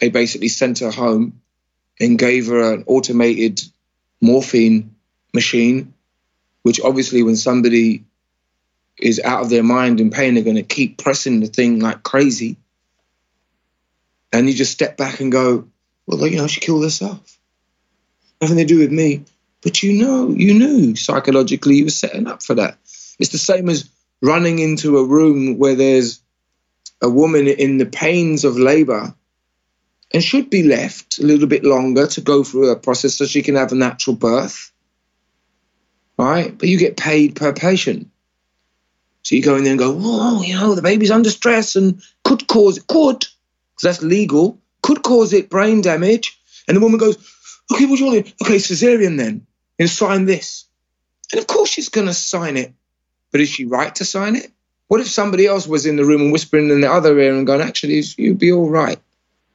they 0.00 0.10
basically 0.10 0.48
sent 0.48 0.80
her 0.80 0.90
home 0.90 1.40
and 1.98 2.18
gave 2.18 2.48
her 2.48 2.74
an 2.74 2.84
automated 2.86 3.62
morphine 4.20 4.94
machine, 5.32 5.94
which 6.62 6.80
obviously 6.80 7.22
when 7.22 7.36
somebody 7.36 8.04
is 8.98 9.20
out 9.20 9.42
of 9.42 9.50
their 9.50 9.62
mind 9.62 10.00
in 10.00 10.10
pain, 10.10 10.34
they're 10.34 10.44
going 10.44 10.56
to 10.56 10.62
keep 10.62 10.98
pressing 10.98 11.40
the 11.40 11.46
thing 11.46 11.80
like 11.80 12.02
crazy. 12.02 12.56
And 14.32 14.48
you 14.48 14.54
just 14.54 14.72
step 14.72 14.96
back 14.96 15.20
and 15.20 15.30
go, 15.30 15.68
well, 16.06 16.26
you 16.26 16.36
know, 16.38 16.46
she 16.46 16.60
killed 16.60 16.84
herself. 16.84 17.38
Nothing 18.40 18.58
to 18.58 18.64
do 18.64 18.78
with 18.78 18.92
me. 18.92 19.24
But 19.62 19.82
you 19.82 19.94
know, 19.94 20.30
you 20.30 20.54
knew 20.54 20.94
psychologically 20.94 21.76
you 21.76 21.84
were 21.84 21.90
setting 21.90 22.26
up 22.26 22.42
for 22.42 22.54
that. 22.54 22.78
It's 23.18 23.30
the 23.30 23.38
same 23.38 23.68
as 23.68 23.88
running 24.22 24.58
into 24.58 24.98
a 24.98 25.04
room 25.04 25.58
where 25.58 25.74
there's 25.74 26.20
a 27.02 27.08
woman 27.08 27.46
in 27.46 27.78
the 27.78 27.86
pains 27.86 28.44
of 28.44 28.56
labor 28.56 29.14
and 30.16 30.24
should 30.24 30.48
be 30.48 30.62
left 30.62 31.18
a 31.18 31.22
little 31.22 31.46
bit 31.46 31.62
longer 31.62 32.06
to 32.06 32.22
go 32.22 32.42
through 32.42 32.70
a 32.70 32.76
process 32.76 33.18
so 33.18 33.26
she 33.26 33.42
can 33.42 33.54
have 33.54 33.70
a 33.70 33.74
natural 33.74 34.16
birth. 34.16 34.72
Right? 36.16 36.56
But 36.56 36.70
you 36.70 36.78
get 36.78 36.96
paid 36.96 37.36
per 37.36 37.52
patient. 37.52 38.08
So 39.24 39.34
you 39.34 39.42
go 39.42 39.56
in 39.56 39.64
there 39.64 39.72
and 39.72 39.78
go, 39.78 39.94
oh, 40.00 40.40
you 40.40 40.54
know, 40.54 40.74
the 40.74 40.80
baby's 40.80 41.10
under 41.10 41.28
stress 41.28 41.76
and 41.76 42.00
could 42.24 42.46
cause 42.46 42.78
it, 42.78 42.86
could, 42.86 43.18
because 43.18 43.82
that's 43.82 44.02
legal, 44.02 44.58
could 44.80 45.02
cause 45.02 45.34
it 45.34 45.50
brain 45.50 45.82
damage. 45.82 46.40
And 46.66 46.78
the 46.78 46.80
woman 46.80 46.98
goes, 46.98 47.18
okay, 47.70 47.84
what 47.84 47.98
do 47.98 48.04
you 48.06 48.10
want? 48.10 48.32
Okay, 48.40 48.56
cesarean 48.56 49.18
then. 49.18 49.46
And 49.78 49.90
sign 49.90 50.24
this. 50.24 50.64
And 51.30 51.38
of 51.38 51.46
course 51.46 51.68
she's 51.68 51.90
going 51.90 52.06
to 52.06 52.14
sign 52.14 52.56
it. 52.56 52.72
But 53.32 53.42
is 53.42 53.50
she 53.50 53.66
right 53.66 53.94
to 53.96 54.06
sign 54.06 54.34
it? 54.34 54.50
What 54.88 55.02
if 55.02 55.08
somebody 55.08 55.46
else 55.46 55.66
was 55.66 55.84
in 55.84 55.96
the 55.96 56.06
room 56.06 56.22
and 56.22 56.32
whispering 56.32 56.70
in 56.70 56.80
the 56.80 56.90
other 56.90 57.18
ear 57.18 57.36
and 57.36 57.46
going, 57.46 57.60
actually, 57.60 58.02
you'd 58.16 58.38
be 58.38 58.50
all 58.50 58.70
right? 58.70 58.98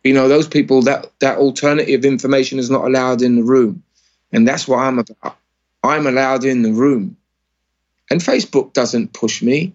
You 0.03 0.13
know, 0.13 0.27
those 0.27 0.47
people, 0.47 0.81
that, 0.83 1.11
that 1.19 1.37
alternative 1.37 2.05
information 2.05 2.59
is 2.59 2.69
not 2.69 2.85
allowed 2.85 3.21
in 3.21 3.35
the 3.35 3.43
room. 3.43 3.83
And 4.31 4.47
that's 4.47 4.67
what 4.67 4.79
I'm 4.79 4.99
about. 4.99 5.37
I'm 5.83 6.07
allowed 6.07 6.43
in 6.43 6.61
the 6.61 6.73
room. 6.73 7.17
And 8.09 8.19
Facebook 8.19 8.73
doesn't 8.73 9.13
push 9.13 9.41
me. 9.41 9.73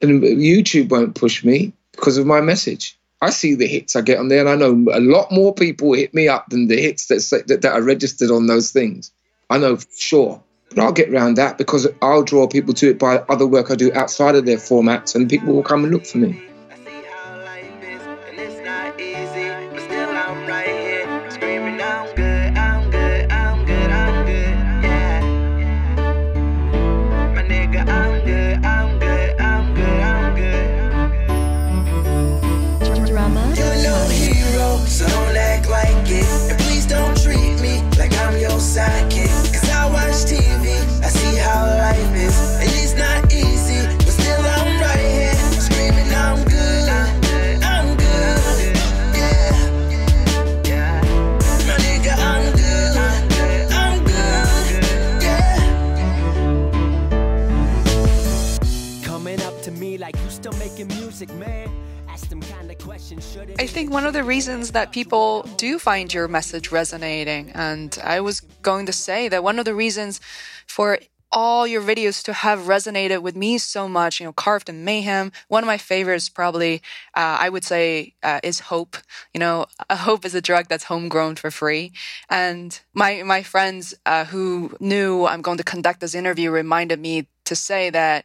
And 0.00 0.22
YouTube 0.22 0.90
won't 0.90 1.14
push 1.14 1.44
me 1.44 1.72
because 1.92 2.18
of 2.18 2.26
my 2.26 2.40
message. 2.40 2.98
I 3.20 3.30
see 3.30 3.54
the 3.54 3.66
hits 3.66 3.96
I 3.96 4.02
get 4.02 4.18
on 4.18 4.28
there, 4.28 4.40
and 4.40 4.48
I 4.48 4.56
know 4.56 4.72
a 4.92 5.00
lot 5.00 5.32
more 5.32 5.54
people 5.54 5.94
hit 5.94 6.12
me 6.12 6.28
up 6.28 6.50
than 6.50 6.68
the 6.68 6.80
hits 6.80 7.06
that, 7.06 7.46
that, 7.48 7.62
that 7.62 7.72
are 7.72 7.82
registered 7.82 8.30
on 8.30 8.46
those 8.46 8.72
things. 8.72 9.10
I 9.48 9.58
know 9.58 9.76
for 9.76 9.86
sure. 9.96 10.42
But 10.70 10.80
I'll 10.80 10.92
get 10.92 11.08
around 11.08 11.34
that 11.34 11.56
because 11.56 11.86
I'll 12.02 12.24
draw 12.24 12.46
people 12.46 12.74
to 12.74 12.90
it 12.90 12.98
by 12.98 13.18
other 13.28 13.46
work 13.46 13.70
I 13.70 13.74
do 13.74 13.92
outside 13.94 14.34
of 14.34 14.44
their 14.44 14.58
formats, 14.58 15.14
and 15.14 15.30
people 15.30 15.54
will 15.54 15.62
come 15.62 15.84
and 15.84 15.92
look 15.92 16.04
for 16.04 16.18
me. 16.18 16.45
Think 63.76 63.92
one 63.92 64.06
of 64.06 64.14
the 64.14 64.24
reasons 64.24 64.72
that 64.72 64.90
people 64.90 65.42
do 65.58 65.78
find 65.78 66.14
your 66.14 66.26
message 66.28 66.72
resonating, 66.72 67.50
and 67.50 67.98
I 68.02 68.20
was 68.22 68.40
going 68.40 68.86
to 68.86 68.92
say 68.92 69.28
that 69.28 69.44
one 69.44 69.58
of 69.58 69.66
the 69.66 69.74
reasons 69.74 70.18
for 70.66 70.98
all 71.30 71.66
your 71.66 71.82
videos 71.82 72.24
to 72.24 72.32
have 72.32 72.60
resonated 72.60 73.20
with 73.20 73.36
me 73.36 73.58
so 73.58 73.86
much, 73.86 74.18
you 74.18 74.24
know, 74.24 74.32
carved 74.32 74.70
in 74.70 74.82
mayhem. 74.82 75.30
One 75.48 75.62
of 75.62 75.66
my 75.66 75.76
favorites, 75.76 76.30
probably, 76.30 76.76
uh, 77.14 77.36
I 77.38 77.50
would 77.50 77.64
say, 77.64 78.14
uh, 78.22 78.40
is 78.42 78.60
hope. 78.60 78.96
You 79.34 79.40
know, 79.40 79.66
hope 79.90 80.24
is 80.24 80.34
a 80.34 80.40
drug 80.40 80.68
that's 80.68 80.84
homegrown 80.84 81.36
for 81.36 81.50
free. 81.50 81.92
And 82.30 82.80
my 82.94 83.24
my 83.24 83.42
friends 83.42 83.92
uh, 84.06 84.24
who 84.24 84.74
knew 84.80 85.26
I'm 85.26 85.42
going 85.42 85.58
to 85.58 85.72
conduct 85.72 86.00
this 86.00 86.14
interview 86.14 86.50
reminded 86.50 86.98
me 86.98 87.28
to 87.44 87.54
say 87.54 87.90
that 87.90 88.24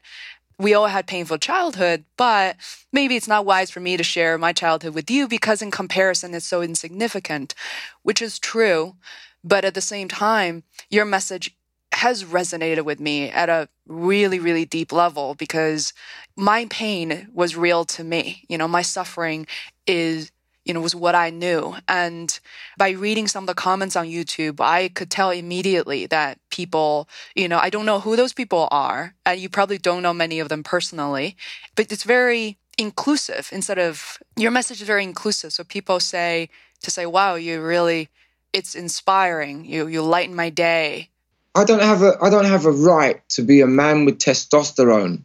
we 0.61 0.75
all 0.75 0.87
had 0.87 1.07
painful 1.07 1.39
childhood, 1.39 2.05
but 2.17 2.55
maybe 2.93 3.15
it's 3.15 3.27
not 3.27 3.45
wise 3.45 3.71
for 3.71 3.79
me 3.79 3.97
to 3.97 4.03
share 4.03 4.37
my 4.37 4.53
childhood 4.53 4.93
with 4.93 5.09
you 5.09 5.27
because 5.27 5.61
in 5.61 5.71
comparison 5.71 6.35
it's 6.35 6.45
so 6.45 6.61
insignificant, 6.61 7.55
which 8.03 8.21
is 8.21 8.37
true. 8.37 8.95
But 9.43 9.65
at 9.65 9.73
the 9.73 9.81
same 9.81 10.07
time, 10.07 10.63
your 10.89 11.03
message 11.03 11.55
has 11.93 12.23
resonated 12.23 12.85
with 12.85 12.99
me 12.99 13.29
at 13.29 13.49
a 13.49 13.69
really, 13.87 14.39
really 14.39 14.65
deep 14.65 14.91
level 14.91 15.33
because 15.33 15.93
my 16.37 16.67
pain 16.69 17.27
was 17.33 17.57
real 17.57 17.83
to 17.85 18.03
me. 18.03 18.45
You 18.47 18.57
know, 18.59 18.67
my 18.67 18.83
suffering 18.83 19.47
is 19.87 20.31
you 20.65 20.73
know, 20.73 20.79
was 20.79 20.95
what 20.95 21.15
I 21.15 21.29
knew. 21.29 21.75
And 21.87 22.39
by 22.77 22.91
reading 22.91 23.27
some 23.27 23.43
of 23.43 23.47
the 23.47 23.53
comments 23.53 23.95
on 23.95 24.05
YouTube, 24.05 24.59
I 24.59 24.89
could 24.89 25.09
tell 25.09 25.31
immediately 25.31 26.05
that 26.07 26.37
people, 26.49 27.09
you 27.35 27.47
know, 27.47 27.57
I 27.57 27.69
don't 27.69 27.85
know 27.85 27.99
who 27.99 28.15
those 28.15 28.33
people 28.33 28.67
are. 28.71 29.15
And 29.25 29.39
you 29.39 29.49
probably 29.49 29.77
don't 29.77 30.03
know 30.03 30.13
many 30.13 30.39
of 30.39 30.49
them 30.49 30.63
personally, 30.63 31.35
but 31.75 31.91
it's 31.91 32.03
very 32.03 32.57
inclusive 32.77 33.49
instead 33.51 33.79
of 33.79 34.17
your 34.35 34.51
message 34.51 34.81
is 34.81 34.87
very 34.87 35.03
inclusive. 35.03 35.51
So 35.51 35.63
people 35.63 35.99
say 35.99 36.49
to 36.81 36.91
say, 36.91 37.05
wow, 37.05 37.35
you 37.35 37.61
really, 37.61 38.09
it's 38.53 38.75
inspiring. 38.75 39.65
You, 39.65 39.87
you 39.87 40.01
lighten 40.01 40.35
my 40.35 40.49
day. 40.49 41.09
I 41.55 41.63
don't 41.63 41.81
have 41.81 42.01
a, 42.01 42.17
I 42.21 42.29
don't 42.29 42.45
have 42.45 42.65
a 42.65 42.71
right 42.71 43.27
to 43.29 43.41
be 43.41 43.61
a 43.61 43.67
man 43.67 44.05
with 44.05 44.19
testosterone 44.19 45.23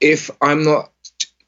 if 0.00 0.30
I'm 0.40 0.62
not 0.64 0.90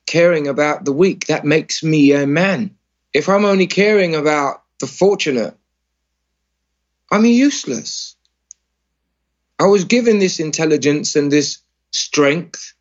caring 0.09 0.49
about 0.49 0.85
the 0.87 0.92
weak. 0.92 1.27
That 1.27 1.44
makes 1.44 1.83
me 1.83 2.12
a 2.12 2.27
man. 2.27 2.75
If 3.12 3.29
I'm 3.29 3.44
only 3.44 3.66
caring 3.66 4.14
about 4.14 4.62
the 4.81 4.87
fortunate, 4.87 5.55
I'm 7.12 7.25
useless. 7.27 8.16
I 9.59 9.66
was 9.66 9.85
given 9.85 10.18
this 10.18 10.40
intelligence 10.40 11.14
and 11.14 11.31
this 11.31 11.59
strength 11.92 12.75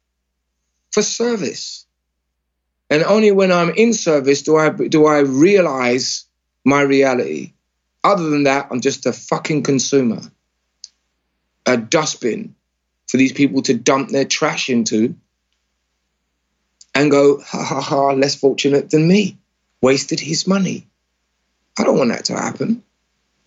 for 0.92 1.02
service. 1.02 1.86
And 2.90 3.04
only 3.04 3.32
when 3.32 3.52
I'm 3.52 3.72
in 3.72 3.94
service 3.94 4.44
do 4.44 4.56
I 4.56 4.70
do 4.70 5.06
I 5.06 5.20
realize 5.20 6.26
my 6.64 6.82
reality. 6.82 7.54
Other 8.04 8.30
than 8.30 8.44
that, 8.44 8.68
I'm 8.72 8.80
just 8.80 9.06
a 9.06 9.12
fucking 9.12 9.64
consumer. 9.64 10.22
A 11.66 11.76
dustbin 11.76 12.56
for 13.08 13.18
these 13.18 13.34
people 13.34 13.62
to 13.64 13.74
dump 13.74 14.10
their 14.10 14.24
trash 14.24 14.70
into 14.70 15.16
and 16.98 17.12
go, 17.12 17.40
ha 17.40 17.64
ha 17.64 17.80
ha, 17.80 18.12
less 18.14 18.34
fortunate 18.34 18.90
than 18.90 19.08
me, 19.08 19.38
wasted 19.82 20.20
his 20.20 20.48
money. 20.48 20.88
I 21.78 21.84
don't 21.84 21.98
want 21.98 22.10
that 22.10 22.26
to 22.26 22.34
happen. 22.34 22.82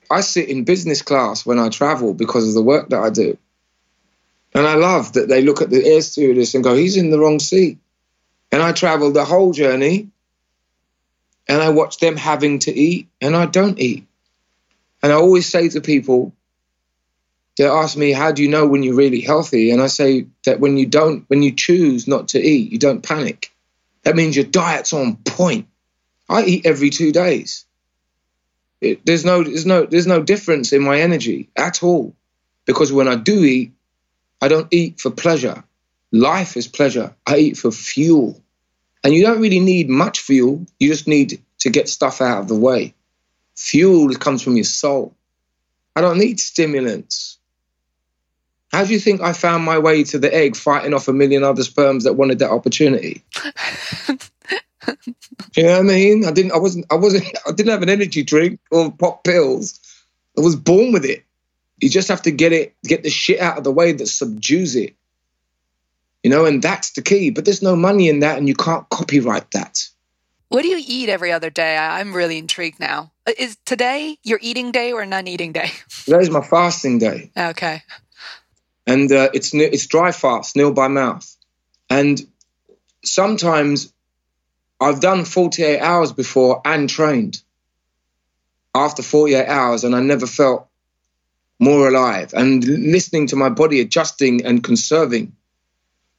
I 0.09 0.21
sit 0.21 0.49
in 0.49 0.63
business 0.63 1.03
class 1.03 1.45
when 1.45 1.59
I 1.59 1.69
travel 1.69 2.15
because 2.15 2.47
of 2.47 2.55
the 2.55 2.63
work 2.63 2.91
that 2.91 3.03
I 3.03 3.11
do. 3.11 3.37
And 4.55 4.69
I 4.69 4.75
love 4.75 5.15
that 5.15 5.29
they 5.29 5.43
look 5.43 5.63
at 5.63 5.71
the 5.71 5.85
air 5.85 6.01
stewardess 6.01 6.55
and 6.55 6.63
go, 6.63 6.77
he's 6.77 6.97
in 6.97 7.11
the 7.11 7.19
wrong 7.19 7.41
seat. 7.41 7.79
And 8.53 8.63
I 8.63 8.71
travel 8.71 9.11
the 9.11 9.25
whole 9.25 9.53
journey 9.53 10.11
and 11.49 11.61
I 11.61 11.71
watch 11.71 11.99
them 11.99 12.17
having 12.17 12.61
to 12.61 12.73
eat 12.73 13.09
and 13.21 13.37
I 13.37 13.47
don't 13.47 13.81
eat. 13.81 14.07
And 15.03 15.13
I 15.13 15.17
always 15.17 15.49
say 15.49 15.69
to 15.71 15.81
people, 15.81 16.33
they 17.57 17.67
ask 17.67 17.97
me, 17.97 18.13
how 18.13 18.33
do 18.33 18.43
you 18.43 18.49
know 18.49 18.67
when 18.67 18.83
you're 18.83 18.95
really 18.95 19.21
healthy? 19.21 19.71
And 19.71 19.83
I 19.83 19.89
say 19.89 20.27
that 20.45 20.61
when 20.61 20.77
you 20.77 20.87
don't, 20.87 21.25
when 21.29 21.43
you 21.43 21.53
choose 21.53 22.09
not 22.09 22.29
to 22.29 22.41
eat, 22.41 22.73
you 22.73 22.79
don't 22.79 23.03
panic. 23.03 23.53
That 24.05 24.17
means 24.17 24.37
your 24.37 24.47
diet's 24.47 24.93
on 24.93 25.17
point. 25.17 25.67
I 26.29 26.45
eat 26.45 26.67
every 26.67 26.91
two 26.91 27.13
days. 27.13 27.67
It, 28.81 29.05
there's 29.05 29.25
no, 29.25 29.43
there's 29.43 29.67
no, 29.67 29.85
there's 29.85 30.07
no 30.07 30.23
difference 30.23 30.73
in 30.73 30.83
my 30.83 31.01
energy 31.01 31.51
at 31.55 31.83
all, 31.83 32.15
because 32.65 32.93
when 32.93 33.09
I 33.09 33.17
do 33.17 33.45
eat, 33.45 33.73
I 34.41 34.49
don't 34.49 34.69
eat 34.71 35.01
for 35.01 35.11
pleasure. 35.11 35.65
Life 36.13 36.57
is 36.57 36.67
pleasure. 36.67 37.15
I 37.27 37.37
eat 37.37 37.59
for 37.59 37.71
fuel, 37.71 38.41
and 39.05 39.13
you 39.13 39.23
don't 39.23 39.41
really 39.43 39.61
need 39.61 39.91
much 39.91 40.21
fuel. 40.21 40.65
You 40.79 40.89
just 40.89 41.07
need 41.07 41.43
to 41.59 41.69
get 41.69 41.91
stuff 41.91 42.23
out 42.23 42.41
of 42.41 42.49
the 42.49 42.57
way. 42.57 42.95
Fuel 43.55 44.15
comes 44.15 44.41
from 44.41 44.57
your 44.57 44.65
soul. 44.65 45.15
I 45.95 46.01
don't 46.01 46.19
need 46.19 46.41
stimulants. 46.41 47.39
How 48.71 48.85
do 48.85 48.93
you 48.93 49.01
think 49.01 49.21
I 49.21 49.33
found 49.33 49.65
my 49.65 49.79
way 49.79 50.05
to 50.05 50.19
the 50.19 50.33
egg 50.33 50.55
fighting 50.55 50.95
off 50.95 51.09
a 51.09 51.13
million 51.13 51.43
other 51.43 51.65
sperms 51.65 52.05
that 52.05 52.13
wanted 52.15 52.39
that 52.39 52.51
opportunity? 52.51 53.25
you 55.57 55.65
know 55.65 55.73
what 55.73 55.81
I 55.81 55.83
mean? 55.83 56.25
I 56.25 56.31
didn't 56.31 56.53
I 56.53 56.59
wasn't 56.59 56.87
I 56.91 56.95
wasn't 56.95 57.25
I 57.47 57.53
didn't 57.53 57.73
have 57.73 57.83
an 57.83 57.89
energy 57.89 58.23
drink 58.23 58.61
or 58.71 58.93
pop 58.93 59.25
pills. 59.25 59.81
I 60.39 60.41
was 60.41 60.55
born 60.55 60.93
with 60.93 61.05
it. 61.05 61.25
You 61.81 61.91
just 61.91 62.09
have 62.09 62.23
to 62.23 62.31
get 62.31 62.53
it, 62.53 62.77
get 62.85 63.03
the 63.03 63.11
shit 63.11 63.41
out 63.41 63.59
of 63.59 63.65
the 63.65 63.73
way 63.73 63.93
that 63.93 64.07
subdues 64.07 64.77
it. 64.77 64.95
You 66.23 66.31
know, 66.31 66.45
and 66.45 66.63
that's 66.63 66.93
the 66.93 67.03
key. 67.03 67.31
But 67.31 67.47
there's 67.47 67.63
no 67.63 67.75
money 67.75 68.09
in 68.09 68.21
that 68.21 68.39
and 68.39 68.47
you 68.47 68.55
can't 68.55 68.89
copyright 68.91 69.51
that. 69.51 69.89
What 70.49 70.63
do 70.63 70.69
you 70.69 70.83
eat 70.85 71.09
every 71.09 71.33
other 71.33 71.51
day? 71.51 71.77
I'm 71.77 72.13
really 72.13 72.39
intrigued 72.39 72.79
now. 72.79 73.11
Uh, 73.27 73.33
is 73.39 73.57
today 73.65 74.19
your 74.23 74.39
eating 74.43 74.71
day 74.71 74.93
or 74.93 75.05
non 75.07 75.27
eating 75.27 75.53
day? 75.53 75.71
Today's 76.05 76.31
my 76.31 76.41
fasting 76.41 76.99
day. 76.99 77.33
Okay 77.37 77.83
and 78.91 79.13
uh, 79.13 79.31
it's 79.33 79.55
it's 79.55 79.87
dry 79.87 80.11
fast, 80.11 80.57
nil 80.57 80.73
by 80.73 80.89
mouth. 80.89 81.37
And 81.89 82.21
sometimes 83.05 83.93
I've 84.81 85.01
done 85.01 85.25
48 85.25 85.79
hours 85.79 86.13
before 86.13 86.61
and 86.65 86.91
trained 86.91 87.41
after 88.75 89.03
48 89.03 89.47
hours, 89.47 89.85
and 89.85 89.95
I 89.95 90.01
never 90.01 90.27
felt 90.27 90.67
more 91.61 91.87
alive. 91.87 92.35
And 92.35 92.65
listening 92.65 93.29
to 93.29 93.37
my 93.37 93.49
body 93.49 93.81
adjusting 93.81 94.45
and 94.45 94.65
conserving, 94.65 95.37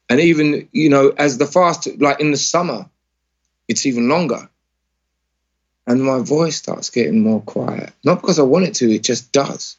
and 0.10 0.22
even 0.22 0.70
you 0.72 0.90
know 0.90 1.10
as 1.10 1.38
the 1.38 1.48
fast, 1.48 1.90
like 2.00 2.22
in 2.22 2.32
the 2.32 2.38
summer, 2.38 2.90
it's 3.68 3.86
even 3.86 4.08
longer. 4.08 4.50
And 5.88 6.02
my 6.02 6.20
voice 6.20 6.56
starts 6.56 6.90
getting 6.90 7.20
more 7.20 7.42
quiet. 7.42 7.92
Not 8.06 8.22
because 8.22 8.40
I 8.40 8.44
want 8.44 8.66
it 8.66 8.76
to, 8.76 8.90
it 8.90 9.04
just 9.04 9.34
does. 9.34 9.76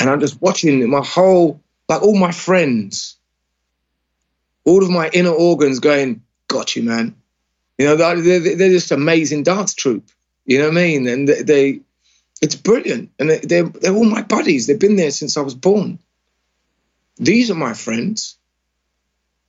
And 0.00 0.08
I'm 0.08 0.20
just 0.20 0.40
watching 0.40 0.88
my 0.88 1.04
whole, 1.04 1.60
like 1.92 2.02
all 2.02 2.16
my 2.16 2.32
friends, 2.32 3.16
all 4.64 4.82
of 4.82 4.88
my 4.88 5.10
inner 5.12 5.30
organs 5.30 5.78
going, 5.78 6.22
got 6.48 6.74
you, 6.74 6.82
man. 6.82 7.14
You 7.76 7.86
know, 7.86 7.96
they're, 7.96 8.40
they're 8.56 8.70
just 8.70 8.92
amazing 8.92 9.42
dance 9.42 9.74
troupe. 9.74 10.08
You 10.46 10.58
know 10.58 10.68
what 10.68 10.78
I 10.78 10.82
mean? 10.82 11.06
And 11.06 11.28
they, 11.28 11.80
it's 12.40 12.54
brilliant. 12.54 13.10
And 13.18 13.28
they're, 13.28 13.64
they're 13.64 13.94
all 13.94 14.04
my 14.04 14.22
buddies. 14.22 14.66
They've 14.66 14.78
been 14.78 14.96
there 14.96 15.10
since 15.10 15.36
I 15.36 15.42
was 15.42 15.54
born. 15.54 15.98
These 17.16 17.50
are 17.50 17.54
my 17.54 17.74
friends. 17.74 18.36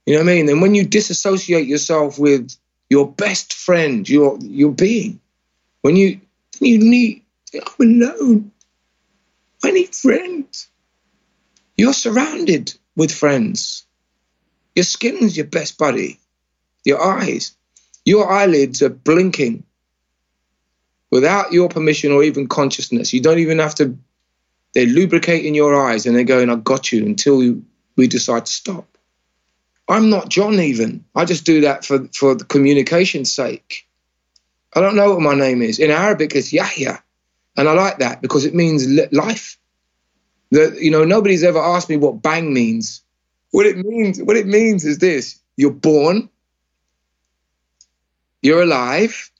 You 0.05 0.15
know 0.15 0.19
what 0.19 0.31
I 0.31 0.35
mean? 0.35 0.49
And 0.49 0.61
when 0.61 0.75
you 0.75 0.83
disassociate 0.85 1.67
yourself 1.67 2.19
with 2.19 2.53
your 2.89 3.09
best 3.09 3.53
friend, 3.53 4.07
your 4.07 4.37
your 4.41 4.71
being, 4.73 5.21
when 5.81 5.95
you 5.95 6.19
you 6.59 6.77
need, 6.77 7.23
I'm 7.55 7.87
alone. 7.87 8.51
I 9.63 9.71
need 9.71 9.95
friends. 9.95 10.67
You're 11.77 11.93
surrounded 11.93 12.73
with 12.95 13.11
friends. 13.11 13.85
Your 14.75 14.83
skin's 14.83 15.35
your 15.35 15.47
best 15.47 15.77
buddy. 15.77 16.19
Your 16.85 17.01
eyes, 17.01 17.55
your 18.05 18.31
eyelids 18.31 18.81
are 18.81 18.89
blinking 18.89 19.63
without 21.09 21.53
your 21.53 21.69
permission 21.69 22.11
or 22.11 22.23
even 22.23 22.47
consciousness. 22.47 23.13
You 23.13 23.21
don't 23.21 23.39
even 23.39 23.59
have 23.59 23.75
to, 23.75 23.97
they're 24.73 24.85
lubricating 24.85 25.55
your 25.55 25.87
eyes 25.87 26.05
and 26.05 26.15
they're 26.15 26.23
going, 26.23 26.49
I 26.49 26.55
got 26.55 26.91
you 26.91 27.05
until 27.05 27.61
we 27.95 28.07
decide 28.07 28.47
to 28.47 28.51
stop. 28.51 28.97
I'm 29.87 30.09
not 30.09 30.29
John 30.29 30.59
even. 30.59 31.05
I 31.15 31.25
just 31.25 31.45
do 31.45 31.61
that 31.61 31.85
for, 31.85 32.07
for 32.13 32.35
the 32.35 32.45
communication's 32.45 33.31
sake. 33.31 33.87
I 34.73 34.81
don't 34.81 34.95
know 34.95 35.11
what 35.11 35.21
my 35.21 35.35
name 35.35 35.61
is. 35.61 35.79
In 35.79 35.91
Arabic, 35.91 36.35
it's 36.35 36.51
Yahya. 36.51 37.01
And 37.55 37.69
I 37.69 37.73
like 37.73 37.99
that 37.99 38.21
because 38.21 38.45
it 38.45 38.55
means 38.55 38.87
life. 39.11 39.57
That, 40.53 40.79
you 40.79 40.91
know, 40.91 41.03
nobody's 41.03 41.43
ever 41.43 41.57
asked 41.57 41.89
me 41.89 41.97
what 41.97 42.21
bang 42.21 42.53
means. 42.53 43.01
What 43.49 43.65
it 43.65 43.75
means, 43.75 44.21
what 44.21 44.37
it 44.37 44.45
means 44.45 44.85
is 44.85 44.99
this 44.99 45.39
you're 45.57 45.71
born, 45.71 46.29
you're 48.43 48.61
alive, 48.61 49.31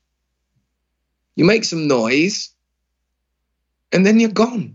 you 1.35 1.45
make 1.45 1.65
some 1.65 1.87
noise, 1.87 2.49
and 3.91 4.03
then 4.03 4.19
you're 4.19 4.31
gone. 4.31 4.73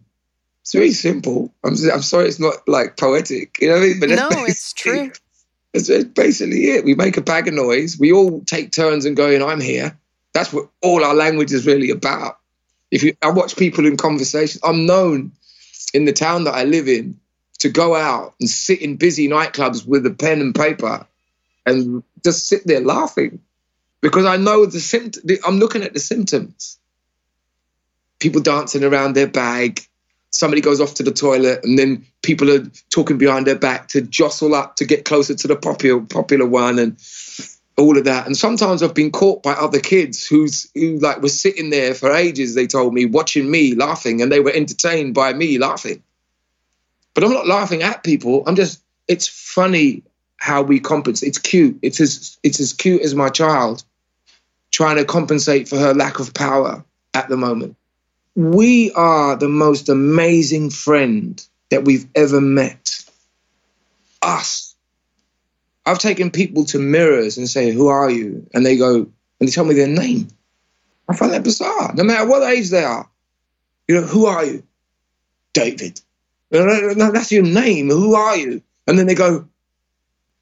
It's 0.62 0.72
very 0.72 0.92
simple. 0.92 1.52
I'm, 1.64 1.74
I'm 1.92 2.02
sorry 2.02 2.28
it's 2.28 2.38
not 2.38 2.56
like 2.68 2.96
poetic, 2.96 3.58
you 3.60 3.68
know 3.68 3.74
what 3.74 3.82
I 3.82 3.86
mean? 3.86 4.00
But 4.00 4.10
no, 4.10 4.28
it's 4.30 4.72
true. 4.72 5.10
That's 5.72 5.88
basically 6.04 6.70
it. 6.70 6.84
We 6.84 6.94
make 6.94 7.16
a 7.16 7.20
bag 7.20 7.48
of 7.48 7.54
noise. 7.54 7.98
We 7.98 8.12
all 8.12 8.42
take 8.42 8.70
turns 8.70 9.06
and 9.06 9.16
going, 9.16 9.42
I'm 9.42 9.60
here. 9.60 9.98
That's 10.34 10.52
what 10.52 10.68
all 10.82 11.04
our 11.04 11.14
language 11.14 11.52
is 11.52 11.66
really 11.66 11.90
about. 11.90 12.38
If 12.92 13.02
you, 13.02 13.16
I 13.22 13.30
watch 13.30 13.56
people 13.56 13.86
in 13.86 13.96
conversations, 13.96 14.62
I'm 14.62 14.86
known 14.86 15.32
in 15.94 16.04
the 16.04 16.12
town 16.12 16.44
that 16.44 16.54
I 16.54 16.64
live 16.64 16.88
in 16.88 17.18
to 17.58 17.68
go 17.68 17.94
out 17.94 18.34
and 18.40 18.48
sit 18.48 18.80
in 18.80 18.96
busy 18.96 19.28
nightclubs 19.28 19.86
with 19.86 20.06
a 20.06 20.10
pen 20.10 20.40
and 20.40 20.54
paper 20.54 21.06
and 21.66 22.02
just 22.24 22.46
sit 22.46 22.66
there 22.66 22.80
laughing 22.80 23.40
because 24.00 24.24
I 24.24 24.36
know 24.36 24.66
the 24.66 24.80
symptom. 24.80 25.22
I'm 25.46 25.58
looking 25.58 25.82
at 25.82 25.92
the 25.92 26.00
symptoms. 26.00 26.78
People 28.20 28.40
dancing 28.40 28.84
around 28.84 29.14
their 29.14 29.26
bag. 29.26 29.80
Somebody 30.30 30.60
goes 30.60 30.80
off 30.80 30.94
to 30.94 31.02
the 31.02 31.12
toilet, 31.12 31.64
and 31.64 31.78
then 31.78 32.04
people 32.22 32.50
are 32.50 32.64
talking 32.90 33.16
behind 33.16 33.46
their 33.46 33.58
back 33.58 33.88
to 33.88 34.02
jostle 34.02 34.54
up 34.54 34.76
to 34.76 34.84
get 34.84 35.04
closer 35.04 35.34
to 35.34 35.48
the 35.48 35.56
popular 35.56 36.00
popular 36.00 36.46
one, 36.46 36.78
and 36.78 36.96
all 37.78 37.96
of 37.96 38.04
that. 38.04 38.26
And 38.26 38.36
sometimes 38.36 38.82
I've 38.82 38.94
been 38.94 39.12
caught 39.12 39.42
by 39.42 39.52
other 39.52 39.80
kids 39.80 40.26
who's 40.26 40.70
who 40.74 40.98
like 40.98 41.22
were 41.22 41.28
sitting 41.28 41.70
there 41.70 41.94
for 41.94 42.12
ages. 42.12 42.54
They 42.54 42.66
told 42.66 42.92
me 42.92 43.06
watching 43.06 43.50
me 43.50 43.74
laughing, 43.74 44.20
and 44.20 44.30
they 44.30 44.40
were 44.40 44.52
entertained 44.52 45.14
by 45.14 45.32
me 45.32 45.58
laughing. 45.58 46.02
But 47.14 47.24
I'm 47.24 47.32
not 47.32 47.46
laughing 47.46 47.82
at 47.82 48.02
people. 48.02 48.42
I'm 48.46 48.56
just. 48.56 48.82
It's 49.06 49.26
funny 49.26 50.02
how 50.36 50.62
we 50.62 50.80
compensate. 50.80 51.28
It's 51.28 51.38
cute. 51.38 51.78
It's 51.80 52.00
as 52.00 52.38
it's 52.42 52.60
as 52.60 52.72
cute 52.72 53.02
as 53.02 53.14
my 53.14 53.30
child 53.30 53.84
trying 54.70 54.96
to 54.96 55.04
compensate 55.04 55.68
for 55.68 55.78
her 55.78 55.94
lack 55.94 56.18
of 56.18 56.34
power 56.34 56.84
at 57.14 57.28
the 57.28 57.36
moment. 57.36 57.76
We 58.34 58.92
are 58.92 59.36
the 59.36 59.48
most 59.48 59.88
amazing 59.88 60.70
friend 60.70 61.42
that 61.70 61.84
we've 61.84 62.06
ever 62.14 62.40
met. 62.40 63.04
Us. 64.22 64.67
I've 65.88 65.98
taken 65.98 66.30
people 66.30 66.66
to 66.66 66.78
mirrors 66.78 67.38
and 67.38 67.48
say, 67.48 67.70
Who 67.70 67.88
are 67.88 68.10
you? 68.10 68.46
And 68.52 68.64
they 68.64 68.76
go, 68.76 68.94
and 68.96 69.10
they 69.40 69.46
tell 69.46 69.64
me 69.64 69.74
their 69.74 69.88
name. 69.88 70.28
I 71.08 71.16
find 71.16 71.32
that 71.32 71.42
bizarre, 71.42 71.94
no 71.94 72.04
matter 72.04 72.28
what 72.28 72.42
age 72.42 72.68
they 72.68 72.84
are. 72.84 73.08
You 73.86 73.94
know, 73.94 74.06
who 74.06 74.26
are 74.26 74.44
you? 74.44 74.64
David. 75.54 76.00
That's 76.50 77.32
your 77.32 77.42
name. 77.42 77.88
Who 77.88 78.14
are 78.14 78.36
you? 78.36 78.62
And 78.86 78.98
then 78.98 79.06
they 79.06 79.14
go, 79.14 79.48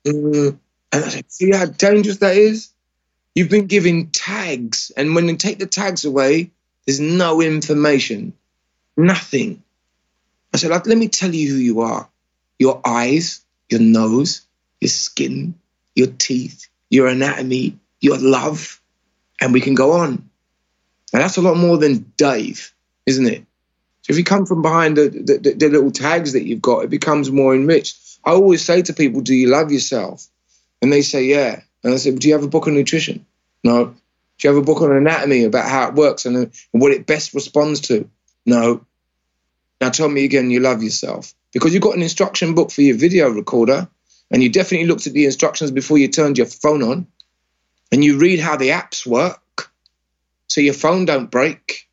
mm. 0.05 0.59
and 0.93 1.05
I 1.05 1.09
say, 1.09 1.23
see 1.29 1.53
how 1.53 1.67
dangerous 1.67 2.19
that 2.19 2.37
is? 2.37 2.73
You've 3.37 3.51
been 3.51 3.67
given 3.67 4.11
tags, 4.11 4.91
and 4.97 5.15
when 5.15 5.29
you 5.29 5.37
take 5.37 5.61
the 5.61 5.67
tags 5.67 6.05
away, 6.05 6.51
there's 6.87 7.01
no 7.01 7.41
information, 7.41 8.33
nothing. 8.97 9.63
I 10.53 10.57
said, 10.57 10.71
let 10.71 10.99
me 10.99 11.07
tell 11.07 11.33
you 11.33 11.53
who 11.53 11.59
you 11.59 11.81
are 11.83 12.09
your 12.59 12.81
eyes, 12.85 13.45
your 13.69 13.81
nose, 13.81 14.46
your 14.81 14.89
skin, 14.89 15.55
your 15.95 16.09
teeth, 16.09 16.69
your 16.91 17.09
anatomy, 17.09 17.79
your 18.01 18.19
love, 18.19 18.81
and 19.41 19.53
we 19.53 19.61
can 19.61 19.75
go 19.75 19.93
on. 19.93 20.29
And 21.13 21.23
that's 21.23 21.37
a 21.37 21.43
lot 21.43 21.57
more 21.57 21.79
than 21.79 22.13
Dave, 22.17 22.73
isn't 23.07 23.27
it? 23.27 23.47
So 24.03 24.13
if 24.13 24.19
you 24.19 24.25
come 24.25 24.47
from 24.47 24.63
behind 24.63 24.97
the, 24.97 25.09
the, 25.09 25.55
the, 25.55 25.69
little 25.69 25.91
tags 25.91 26.35
that 26.35 26.45
you've 26.45 26.63
got, 26.63 26.85
it 26.85 26.91
becomes 26.91 27.31
more 27.31 27.55
enriched. 27.55 28.21
I 28.25 28.31
always 28.33 28.65
say 28.65 28.83
to 28.83 28.93
people, 28.93 29.21
Do 29.21 29.35
you 29.35 29.49
love 29.49 29.73
yourself? 29.73 30.27
And 30.81 30.93
they 30.93 31.03
say, 31.03 31.25
Yeah. 31.25 31.61
And 31.83 31.93
I 31.93 31.97
say, 31.97 32.13
Do 32.13 32.29
you 32.29 32.35
have 32.35 32.45
a 32.45 32.49
book 32.49 32.69
on 32.69 32.75
nutrition? 32.75 33.27
No. 33.65 33.87
Do 33.87 33.95
you 34.49 34.55
have 34.55 34.63
a 34.63 34.65
book 34.65 34.83
on 34.83 34.93
anatomy 34.93 35.45
about 35.45 35.69
how 35.69 35.89
it 35.89 35.95
works 35.95 36.27
and, 36.27 36.37
uh, 36.37 36.51
and 36.73 36.83
what 36.83 36.93
it 36.93 37.07
best 37.07 37.35
responds 37.35 37.81
to? 37.83 38.09
No. 38.45 38.85
Now 39.81 39.91
tell 39.91 40.09
me 40.09 40.25
again 40.25 40.51
you 40.51 40.61
love 40.61 40.83
yourself. 40.83 41.35
Because 41.53 41.73
you've 41.73 41.83
got 41.83 41.97
an 41.97 42.03
instruction 42.03 42.55
book 42.55 42.71
for 42.71 42.83
your 42.83 42.97
video 42.97 43.29
recorder, 43.29 43.89
and 44.31 44.43
you 44.43 44.49
definitely 44.49 44.87
looked 44.87 45.07
at 45.07 45.13
the 45.13 45.25
instructions 45.25 45.71
before 45.71 45.99
you 45.99 46.09
turned 46.09 46.39
your 46.39 46.47
phone 46.47 46.83
on, 46.83 47.07
and 47.93 48.05
you 48.05 48.19
read 48.19 48.41
how 48.41 48.57
the 48.57 48.71
apps 48.71 49.07
work 49.07 49.71
so 50.49 50.61
your 50.61 50.75
phone 50.75 51.05
don't 51.05 51.31
break. 51.31 51.89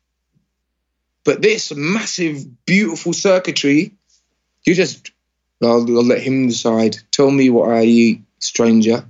But 1.24 1.40
this 1.40 1.72
massive, 1.74 2.44
beautiful 2.66 3.12
circuitry, 3.12 3.94
you 4.66 4.74
just, 4.74 5.10
I'll, 5.62 5.88
I'll 5.96 6.04
let 6.04 6.20
him 6.20 6.48
decide. 6.48 6.98
Tell 7.10 7.30
me 7.30 7.48
what 7.50 7.70
I 7.70 7.84
eat, 7.84 8.22
stranger 8.38 9.04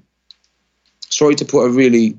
sorry 1.15 1.37
to 1.37 1.45
put 1.45 1.65
a 1.65 1.71
really 1.71 2.19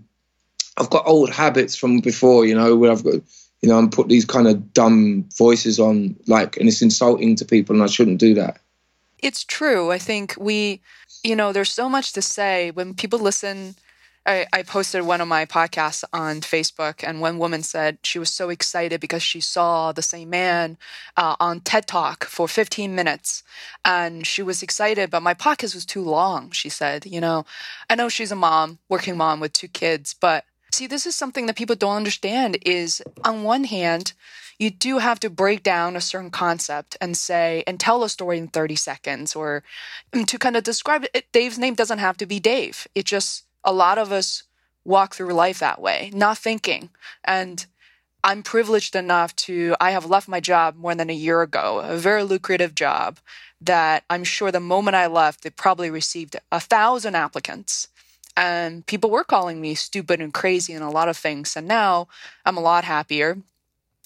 I've 0.77 0.89
got 0.89 1.07
old 1.07 1.29
habits 1.29 1.75
from 1.75 2.01
before, 2.01 2.45
you 2.45 2.55
know, 2.55 2.75
where 2.75 2.91
I've 2.91 3.03
got 3.03 3.15
you 3.61 3.69
know, 3.69 3.77
I'm 3.77 3.89
put 3.89 4.09
these 4.09 4.25
kind 4.25 4.47
of 4.47 4.73
dumb 4.73 5.27
voices 5.37 5.79
on 5.79 6.15
like 6.27 6.57
and 6.57 6.67
it's 6.67 6.81
insulting 6.81 7.35
to 7.37 7.45
people 7.45 7.75
and 7.75 7.83
I 7.83 7.87
shouldn't 7.87 8.19
do 8.19 8.35
that. 8.35 8.59
It's 9.25 9.43
true. 9.43 9.91
I 9.91 9.97
think 9.97 10.35
we 10.37 10.81
you 11.23 11.35
know, 11.35 11.51
there's 11.51 11.71
so 11.71 11.89
much 11.89 12.13
to 12.13 12.21
say 12.21 12.69
when 12.69 12.93
people 12.93 13.17
listen 13.17 13.75
I, 14.27 14.47
I, 14.51 14.63
posted 14.63 15.03
one 15.03 15.21
of 15.21 15.27
my 15.27 15.45
podcasts 15.45 16.03
on 16.11 16.41
Facebook, 16.41 17.03
and 17.07 17.21
one 17.21 17.37
woman 17.37 17.61
said 17.61 17.99
she 18.01 18.17
was 18.17 18.31
so 18.31 18.49
excited 18.49 18.99
because 18.99 19.21
she 19.21 19.39
saw 19.39 19.91
the 19.91 20.01
same 20.01 20.31
man 20.31 20.77
uh, 21.15 21.35
on 21.39 21.59
TED 21.59 21.85
Talk 21.85 22.25
for 22.25 22.47
15 22.47 22.95
minutes. 22.95 23.43
And 23.83 24.25
she 24.25 24.41
was 24.41 24.63
excited, 24.63 25.11
but 25.11 25.21
my 25.21 25.35
podcast 25.35 25.75
was 25.75 25.85
too 25.85 26.01
long, 26.01 26.49
she 26.49 26.69
said. 26.69 27.05
You 27.05 27.21
know, 27.21 27.45
I 27.87 27.93
know 27.93 28.09
she's 28.09 28.31
a 28.31 28.35
mom, 28.35 28.79
working 28.89 29.15
mom 29.15 29.39
with 29.39 29.53
two 29.53 29.67
kids, 29.67 30.15
but 30.19 30.45
see, 30.75 30.87
this 30.87 31.05
is 31.05 31.15
something 31.15 31.45
that 31.45 31.55
people 31.55 31.75
don't 31.75 31.95
understand 31.95 32.57
is 32.65 33.01
on 33.23 33.43
one 33.43 33.63
hand, 33.63 34.13
you 34.59 34.69
do 34.69 34.99
have 34.99 35.19
to 35.21 35.29
break 35.29 35.63
down 35.63 35.95
a 35.95 36.01
certain 36.01 36.31
concept 36.31 36.95
and 37.01 37.17
say 37.17 37.63
and 37.67 37.79
tell 37.79 38.03
a 38.03 38.09
story 38.09 38.37
in 38.37 38.47
30 38.47 38.75
seconds 38.75 39.35
or 39.35 39.63
um, 40.13 40.25
to 40.25 40.37
kind 40.37 40.55
of 40.55 40.63
describe 40.63 41.05
it. 41.13 41.25
Dave's 41.31 41.59
name 41.59 41.75
doesn't 41.75 41.99
have 41.99 42.17
to 42.17 42.25
be 42.25 42.39
Dave. 42.39 42.87
It 42.95 43.05
just 43.05 43.45
a 43.63 43.73
lot 43.73 43.97
of 43.97 44.11
us 44.11 44.43
walk 44.85 45.15
through 45.15 45.33
life 45.33 45.59
that 45.59 45.81
way, 45.81 46.11
not 46.13 46.37
thinking. 46.37 46.89
And 47.23 47.65
I'm 48.23 48.43
privileged 48.43 48.95
enough 48.95 49.35
to, 49.47 49.75
I 49.79 49.91
have 49.91 50.05
left 50.05 50.27
my 50.27 50.39
job 50.39 50.75
more 50.77 50.95
than 50.95 51.09
a 51.09 51.13
year 51.13 51.41
ago, 51.41 51.81
a 51.83 51.97
very 51.97 52.23
lucrative 52.23 52.75
job 52.75 53.19
that 53.61 54.03
I'm 54.09 54.23
sure 54.23 54.51
the 54.51 54.59
moment 54.59 54.95
I 54.95 55.07
left, 55.07 55.45
it 55.45 55.55
probably 55.55 55.89
received 55.89 56.35
a 56.51 56.59
thousand 56.59 57.15
applicants. 57.15 57.87
And 58.37 58.85
people 58.85 59.09
were 59.09 59.23
calling 59.23 59.61
me 59.61 59.75
stupid 59.75 60.19
and 60.19 60.33
crazy 60.33 60.73
and 60.73 60.83
a 60.83 60.89
lot 60.89 61.09
of 61.09 61.17
things. 61.17 61.55
And 61.55 61.67
now 61.67 62.07
I'm 62.45 62.57
a 62.57 62.61
lot 62.61 62.83
happier. 62.83 63.37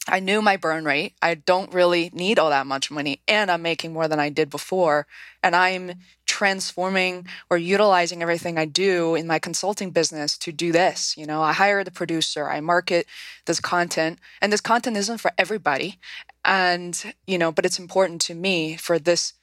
I 0.07 0.19
knew 0.19 0.41
my 0.41 0.57
burn 0.57 0.85
rate. 0.85 1.13
I 1.21 1.35
don't 1.35 1.73
really 1.73 2.09
need 2.13 2.39
all 2.39 2.49
that 2.49 2.65
much 2.65 2.89
money, 2.89 3.21
and 3.27 3.51
I'm 3.51 3.61
making 3.61 3.93
more 3.93 4.07
than 4.07 4.19
I 4.19 4.29
did 4.29 4.49
before. 4.49 5.05
And 5.43 5.55
I'm 5.55 5.93
transforming 6.25 7.27
or 7.49 7.57
utilizing 7.57 8.21
everything 8.21 8.57
I 8.57 8.65
do 8.65 9.13
in 9.15 9.27
my 9.27 9.39
consulting 9.39 9.91
business 9.91 10.37
to 10.39 10.51
do 10.51 10.71
this. 10.71 11.15
You 11.17 11.25
know, 11.25 11.41
I 11.41 11.53
hire 11.53 11.83
the 11.83 11.91
producer, 11.91 12.49
I 12.49 12.59
market 12.59 13.05
this 13.45 13.59
content, 13.59 14.19
and 14.41 14.51
this 14.51 14.61
content 14.61 14.97
isn't 14.97 15.19
for 15.19 15.31
everybody. 15.37 15.99
And, 16.43 17.13
you 17.27 17.37
know, 17.37 17.51
but 17.51 17.65
it's 17.65 17.79
important 17.79 18.21
to 18.21 18.35
me 18.35 18.77
for 18.77 18.97
this 18.97 19.33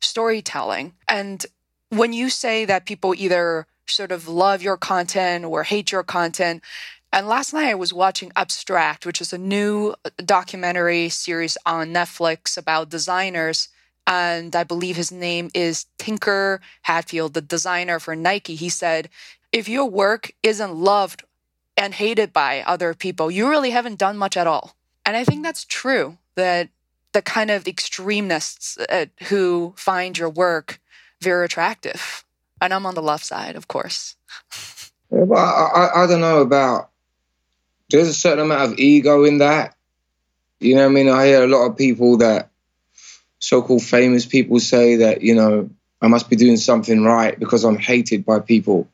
storytelling. 0.00 0.94
And 1.06 1.44
when 1.90 2.12
you 2.12 2.30
say 2.30 2.64
that 2.64 2.86
people 2.86 3.14
either 3.14 3.66
sort 3.88 4.12
of 4.12 4.28
love 4.28 4.62
your 4.62 4.76
content 4.76 5.44
or 5.44 5.64
hate 5.64 5.92
your 5.92 6.02
content, 6.02 6.62
and 7.12 7.28
last 7.28 7.54
night 7.54 7.68
I 7.68 7.74
was 7.74 7.94
watching 7.94 8.32
Abstract, 8.36 9.06
which 9.06 9.20
is 9.20 9.32
a 9.32 9.38
new 9.38 9.94
documentary 10.24 11.08
series 11.08 11.56
on 11.64 11.94
Netflix 11.94 12.58
about 12.58 12.90
designers. 12.90 13.68
And 14.06 14.54
I 14.54 14.64
believe 14.64 14.96
his 14.96 15.10
name 15.10 15.50
is 15.54 15.86
Tinker 15.98 16.60
Hatfield, 16.82 17.34
the 17.34 17.40
designer 17.40 17.98
for 17.98 18.14
Nike. 18.14 18.54
He 18.54 18.68
said, 18.68 19.08
if 19.50 19.68
your 19.68 19.88
work 19.88 20.32
isn't 20.42 20.74
loved 20.74 21.24
and 21.76 21.94
hated 21.94 22.32
by 22.32 22.62
other 22.66 22.92
people, 22.92 23.30
you 23.30 23.48
really 23.48 23.70
haven't 23.70 23.98
done 23.98 24.18
much 24.18 24.36
at 24.36 24.46
all. 24.46 24.76
And 25.06 25.16
I 25.16 25.24
think 25.24 25.42
that's 25.42 25.64
true 25.64 26.18
that 26.34 26.68
the 27.12 27.22
kind 27.22 27.50
of 27.50 27.66
extremists 27.66 28.76
uh, 28.78 29.06
who 29.28 29.72
find 29.76 30.18
your 30.18 30.28
work 30.28 30.80
very 31.22 31.46
attractive. 31.46 32.25
And 32.60 32.72
I'm 32.72 32.86
on 32.86 32.94
the 32.94 33.02
left 33.02 33.24
side, 33.24 33.56
of 33.56 33.68
course. 33.68 34.16
I, 35.12 35.16
I, 35.16 36.02
I 36.02 36.06
don't 36.06 36.20
know 36.20 36.40
about 36.40 36.90
there's 37.90 38.08
a 38.08 38.14
certain 38.14 38.44
amount 38.44 38.72
of 38.72 38.78
ego 38.78 39.24
in 39.24 39.38
that. 39.38 39.76
You 40.60 40.74
know 40.74 40.86
I 40.86 40.88
mean? 40.88 41.08
I 41.08 41.26
hear 41.26 41.44
a 41.44 41.48
lot 41.48 41.66
of 41.66 41.76
people 41.76 42.18
that 42.18 42.50
so-called 43.38 43.82
famous 43.82 44.26
people 44.26 44.58
say 44.58 44.96
that, 44.96 45.22
you 45.22 45.34
know, 45.34 45.70
I 46.00 46.08
must 46.08 46.28
be 46.28 46.36
doing 46.36 46.56
something 46.56 47.04
right 47.04 47.38
because 47.38 47.64
I'm 47.64 47.78
hated 47.78 48.24
by 48.24 48.40
people. 48.40 48.88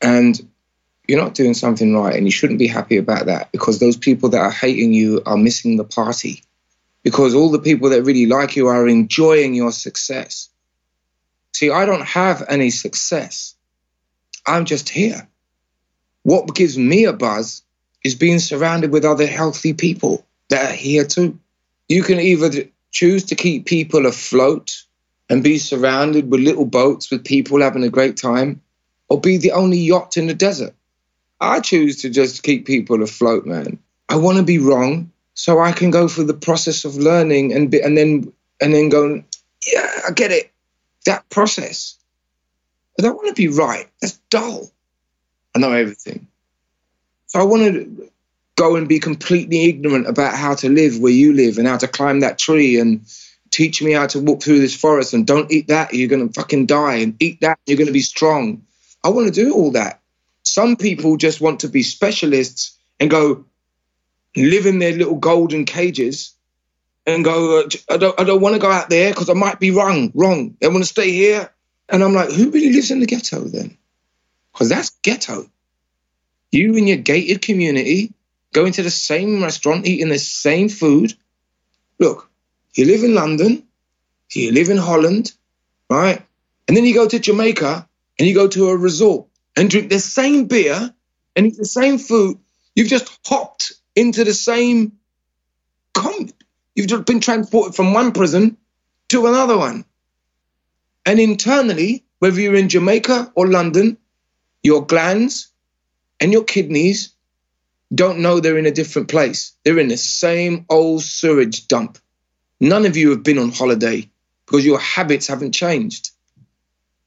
And 0.00 0.40
you're 1.06 1.20
not 1.20 1.34
doing 1.34 1.54
something 1.54 1.94
right 1.94 2.14
and 2.14 2.26
you 2.26 2.30
shouldn't 2.30 2.58
be 2.58 2.66
happy 2.66 2.98
about 2.98 3.26
that 3.26 3.50
because 3.50 3.78
those 3.78 3.96
people 3.96 4.28
that 4.30 4.40
are 4.40 4.50
hating 4.50 4.92
you 4.92 5.22
are 5.26 5.36
missing 5.36 5.76
the 5.76 5.84
party. 5.84 6.42
Because 7.02 7.34
all 7.34 7.50
the 7.50 7.58
people 7.58 7.90
that 7.90 8.02
really 8.02 8.26
like 8.26 8.56
you 8.56 8.66
are 8.66 8.86
enjoying 8.86 9.54
your 9.54 9.72
success. 9.72 10.50
See, 11.58 11.70
I 11.72 11.86
don't 11.86 12.06
have 12.06 12.44
any 12.48 12.70
success. 12.70 13.56
I'm 14.46 14.64
just 14.64 14.88
here. 14.88 15.28
What 16.22 16.54
gives 16.54 16.78
me 16.78 17.04
a 17.04 17.12
buzz 17.12 17.62
is 18.04 18.14
being 18.14 18.38
surrounded 18.38 18.92
with 18.92 19.04
other 19.04 19.26
healthy 19.26 19.74
people 19.74 20.24
that 20.50 20.70
are 20.70 20.76
here 20.76 21.04
too. 21.04 21.36
You 21.88 22.04
can 22.04 22.20
either 22.20 22.68
choose 22.92 23.24
to 23.24 23.34
keep 23.34 23.66
people 23.66 24.06
afloat 24.06 24.84
and 25.28 25.42
be 25.42 25.58
surrounded 25.58 26.30
with 26.30 26.42
little 26.42 26.64
boats 26.64 27.10
with 27.10 27.24
people 27.24 27.60
having 27.60 27.82
a 27.82 27.90
great 27.90 28.16
time, 28.16 28.62
or 29.08 29.20
be 29.20 29.36
the 29.36 29.50
only 29.50 29.78
yacht 29.78 30.16
in 30.16 30.28
the 30.28 30.34
desert. 30.34 30.74
I 31.40 31.58
choose 31.58 32.02
to 32.02 32.08
just 32.08 32.44
keep 32.44 32.66
people 32.66 33.02
afloat, 33.02 33.46
man. 33.46 33.80
I 34.08 34.14
want 34.14 34.38
to 34.38 34.44
be 34.44 34.60
wrong 34.60 35.10
so 35.34 35.58
I 35.58 35.72
can 35.72 35.90
go 35.90 36.06
through 36.06 36.26
the 36.26 36.34
process 36.34 36.84
of 36.84 36.94
learning 36.94 37.52
and 37.52 37.68
be, 37.68 37.80
and 37.80 37.98
then 37.98 38.32
and 38.60 38.72
then 38.72 38.90
go, 38.90 39.24
yeah, 39.66 39.90
I 40.06 40.12
get 40.12 40.30
it. 40.30 40.47
That 41.08 41.26
process. 41.30 41.96
I 42.98 43.02
don't 43.02 43.16
want 43.16 43.28
to 43.28 43.34
be 43.34 43.48
right. 43.48 43.88
That's 44.02 44.18
dull. 44.28 44.70
I 45.56 45.58
know 45.58 45.72
everything. 45.72 46.26
So 47.28 47.40
I 47.40 47.44
want 47.44 47.62
to 47.62 48.10
go 48.56 48.76
and 48.76 48.86
be 48.86 49.00
completely 49.00 49.70
ignorant 49.70 50.06
about 50.06 50.34
how 50.34 50.54
to 50.56 50.68
live 50.68 50.98
where 50.98 51.10
you 51.10 51.32
live 51.32 51.56
and 51.56 51.66
how 51.66 51.78
to 51.78 51.88
climb 51.88 52.20
that 52.20 52.38
tree 52.38 52.78
and 52.78 53.06
teach 53.50 53.80
me 53.80 53.92
how 53.92 54.06
to 54.08 54.20
walk 54.20 54.42
through 54.42 54.60
this 54.60 54.76
forest 54.76 55.14
and 55.14 55.26
don't 55.26 55.50
eat 55.50 55.68
that, 55.68 55.94
you're 55.94 56.08
going 56.08 56.28
to 56.28 56.34
fucking 56.34 56.66
die, 56.66 56.96
and 56.96 57.16
eat 57.22 57.40
that, 57.40 57.58
you're 57.64 57.78
going 57.78 57.86
to 57.86 57.92
be 57.92 58.00
strong. 58.00 58.66
I 59.02 59.08
want 59.08 59.32
to 59.32 59.44
do 59.44 59.54
all 59.54 59.70
that. 59.70 60.02
Some 60.42 60.76
people 60.76 61.16
just 61.16 61.40
want 61.40 61.60
to 61.60 61.68
be 61.68 61.82
specialists 61.82 62.76
and 63.00 63.08
go 63.08 63.46
live 64.36 64.66
in 64.66 64.78
their 64.78 64.92
little 64.92 65.16
golden 65.16 65.64
cages 65.64 66.34
and 67.08 67.24
go, 67.24 67.64
I 67.88 67.96
don't, 67.96 68.20
I 68.20 68.24
don't 68.24 68.40
want 68.40 68.54
to 68.54 68.60
go 68.60 68.70
out 68.70 68.90
there 68.90 69.10
because 69.10 69.30
I 69.30 69.34
might 69.34 69.58
be 69.58 69.70
wrong, 69.70 70.12
wrong. 70.14 70.56
I 70.62 70.68
want 70.68 70.80
to 70.80 70.84
stay 70.84 71.10
here. 71.10 71.50
And 71.88 72.04
I'm 72.04 72.12
like, 72.12 72.30
who 72.30 72.50
really 72.50 72.72
lives 72.72 72.90
in 72.90 73.00
the 73.00 73.06
ghetto 73.06 73.40
then? 73.44 73.78
Because 74.52 74.68
that's 74.68 74.90
ghetto. 75.02 75.50
You 76.52 76.76
in 76.76 76.86
your 76.86 76.98
gated 76.98 77.40
community, 77.40 78.12
going 78.52 78.72
to 78.72 78.82
the 78.82 78.90
same 78.90 79.42
restaurant, 79.42 79.86
eating 79.86 80.10
the 80.10 80.18
same 80.18 80.68
food. 80.68 81.14
Look, 81.98 82.30
you 82.74 82.84
live 82.84 83.04
in 83.04 83.14
London, 83.14 83.66
you 84.32 84.52
live 84.52 84.68
in 84.68 84.76
Holland, 84.76 85.32
right? 85.88 86.22
And 86.66 86.76
then 86.76 86.84
you 86.84 86.94
go 86.94 87.08
to 87.08 87.18
Jamaica 87.18 87.88
and 88.18 88.28
you 88.28 88.34
go 88.34 88.48
to 88.48 88.68
a 88.68 88.76
resort 88.76 89.26
and 89.56 89.70
drink 89.70 89.88
the 89.88 89.98
same 89.98 90.46
beer 90.46 90.92
and 91.34 91.46
eat 91.46 91.56
the 91.56 91.64
same 91.64 91.98
food. 91.98 92.38
You've 92.74 92.88
just 92.88 93.18
hopped 93.26 93.72
into 93.96 94.24
the 94.24 94.34
same. 94.34 94.97
You've 96.78 96.86
just 96.86 97.06
been 97.06 97.18
transported 97.18 97.74
from 97.74 97.92
one 97.92 98.12
prison 98.12 98.56
to 99.08 99.26
another 99.26 99.58
one. 99.58 99.84
And 101.04 101.18
internally, 101.18 102.04
whether 102.20 102.40
you're 102.40 102.54
in 102.54 102.68
Jamaica 102.68 103.32
or 103.34 103.48
London, 103.48 103.98
your 104.62 104.86
glands, 104.86 105.48
and 106.20 106.32
your 106.32 106.44
kidneys 106.44 107.14
don't 107.92 108.20
know 108.20 108.38
they're 108.38 108.58
in 108.58 108.66
a 108.66 108.70
different 108.70 109.08
place. 109.08 109.54
They're 109.64 109.80
in 109.80 109.88
the 109.88 109.96
same 109.96 110.66
old 110.70 111.02
sewage 111.02 111.66
dump. 111.66 111.98
None 112.60 112.86
of 112.86 112.96
you 112.96 113.10
have 113.10 113.24
been 113.24 113.38
on 113.38 113.50
holiday 113.50 114.08
because 114.46 114.64
your 114.64 114.78
habits 114.78 115.26
haven't 115.26 115.56
changed. 115.56 116.10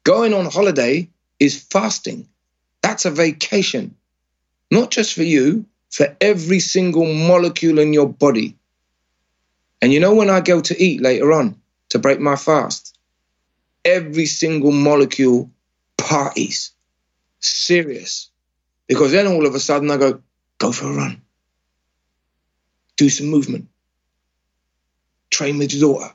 Going 0.03 0.33
on 0.33 0.51
holiday 0.51 1.07
is 1.39 1.63
fasting. 1.63 2.27
That's 2.81 3.05
a 3.05 3.09
vacation, 3.09 3.95
not 4.69 4.91
just 4.91 5.13
for 5.13 5.23
you, 5.23 5.65
for 5.89 6.13
every 6.19 6.59
single 6.59 7.05
molecule 7.05 7.79
in 7.79 7.93
your 7.93 8.09
body. 8.09 8.57
And 9.81 9.91
you 9.91 9.99
know, 9.99 10.13
when 10.13 10.29
I 10.29 10.41
go 10.41 10.61
to 10.61 10.81
eat 10.81 11.01
later 11.01 11.33
on 11.33 11.59
to 11.89 11.99
break 11.99 12.19
my 12.19 12.35
fast, 12.35 12.97
every 13.83 14.25
single 14.25 14.71
molecule 14.71 15.49
parties. 15.97 16.71
Serious. 17.39 18.29
Because 18.87 19.11
then 19.11 19.27
all 19.27 19.45
of 19.45 19.55
a 19.55 19.59
sudden 19.59 19.89
I 19.89 19.97
go, 19.97 20.21
go 20.57 20.71
for 20.71 20.85
a 20.87 20.93
run, 20.93 21.21
do 22.97 23.09
some 23.09 23.27
movement, 23.27 23.67
train 25.29 25.57
with 25.57 25.73
your 25.73 25.93
daughter. 25.93 26.13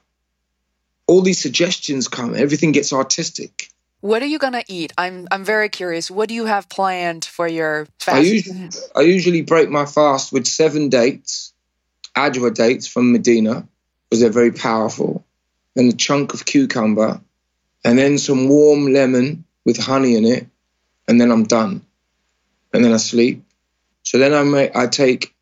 All 1.06 1.22
these 1.22 1.38
suggestions 1.38 2.08
come, 2.08 2.34
everything 2.34 2.72
gets 2.72 2.92
artistic. 2.92 3.70
What 4.00 4.22
are 4.22 4.26
you 4.26 4.38
gonna 4.38 4.62
eat? 4.68 4.92
I'm 4.98 5.26
I'm 5.30 5.44
very 5.44 5.68
curious. 5.68 6.10
What 6.10 6.28
do 6.28 6.34
you 6.34 6.44
have 6.44 6.68
planned 6.68 7.24
for 7.24 7.48
your 7.48 7.86
fast? 7.98 8.16
I 8.16 8.20
usually, 8.20 8.68
I 8.94 9.00
usually 9.00 9.42
break 9.42 9.70
my 9.70 9.86
fast 9.86 10.32
with 10.32 10.46
seven 10.46 10.90
dates, 10.90 11.54
Ajwa 12.16 12.54
dates 12.54 12.86
from 12.86 13.12
Medina, 13.12 13.66
because 14.08 14.20
they're 14.20 14.30
very 14.30 14.52
powerful, 14.52 15.24
and 15.74 15.92
a 15.92 15.96
chunk 15.96 16.34
of 16.34 16.44
cucumber, 16.44 17.20
and 17.84 17.98
then 17.98 18.18
some 18.18 18.48
warm 18.48 18.92
lemon 18.92 19.44
with 19.64 19.76
honey 19.76 20.16
in 20.16 20.24
it, 20.24 20.46
and 21.08 21.20
then 21.20 21.30
I'm 21.30 21.44
done 21.44 21.82
and 22.76 22.84
then 22.84 22.92
I 22.92 22.98
sleep. 22.98 23.42
So 24.02 24.18
then 24.18 24.34
I 24.34 24.42
may, 24.42 24.70
I 24.74 24.86
take 24.86 25.34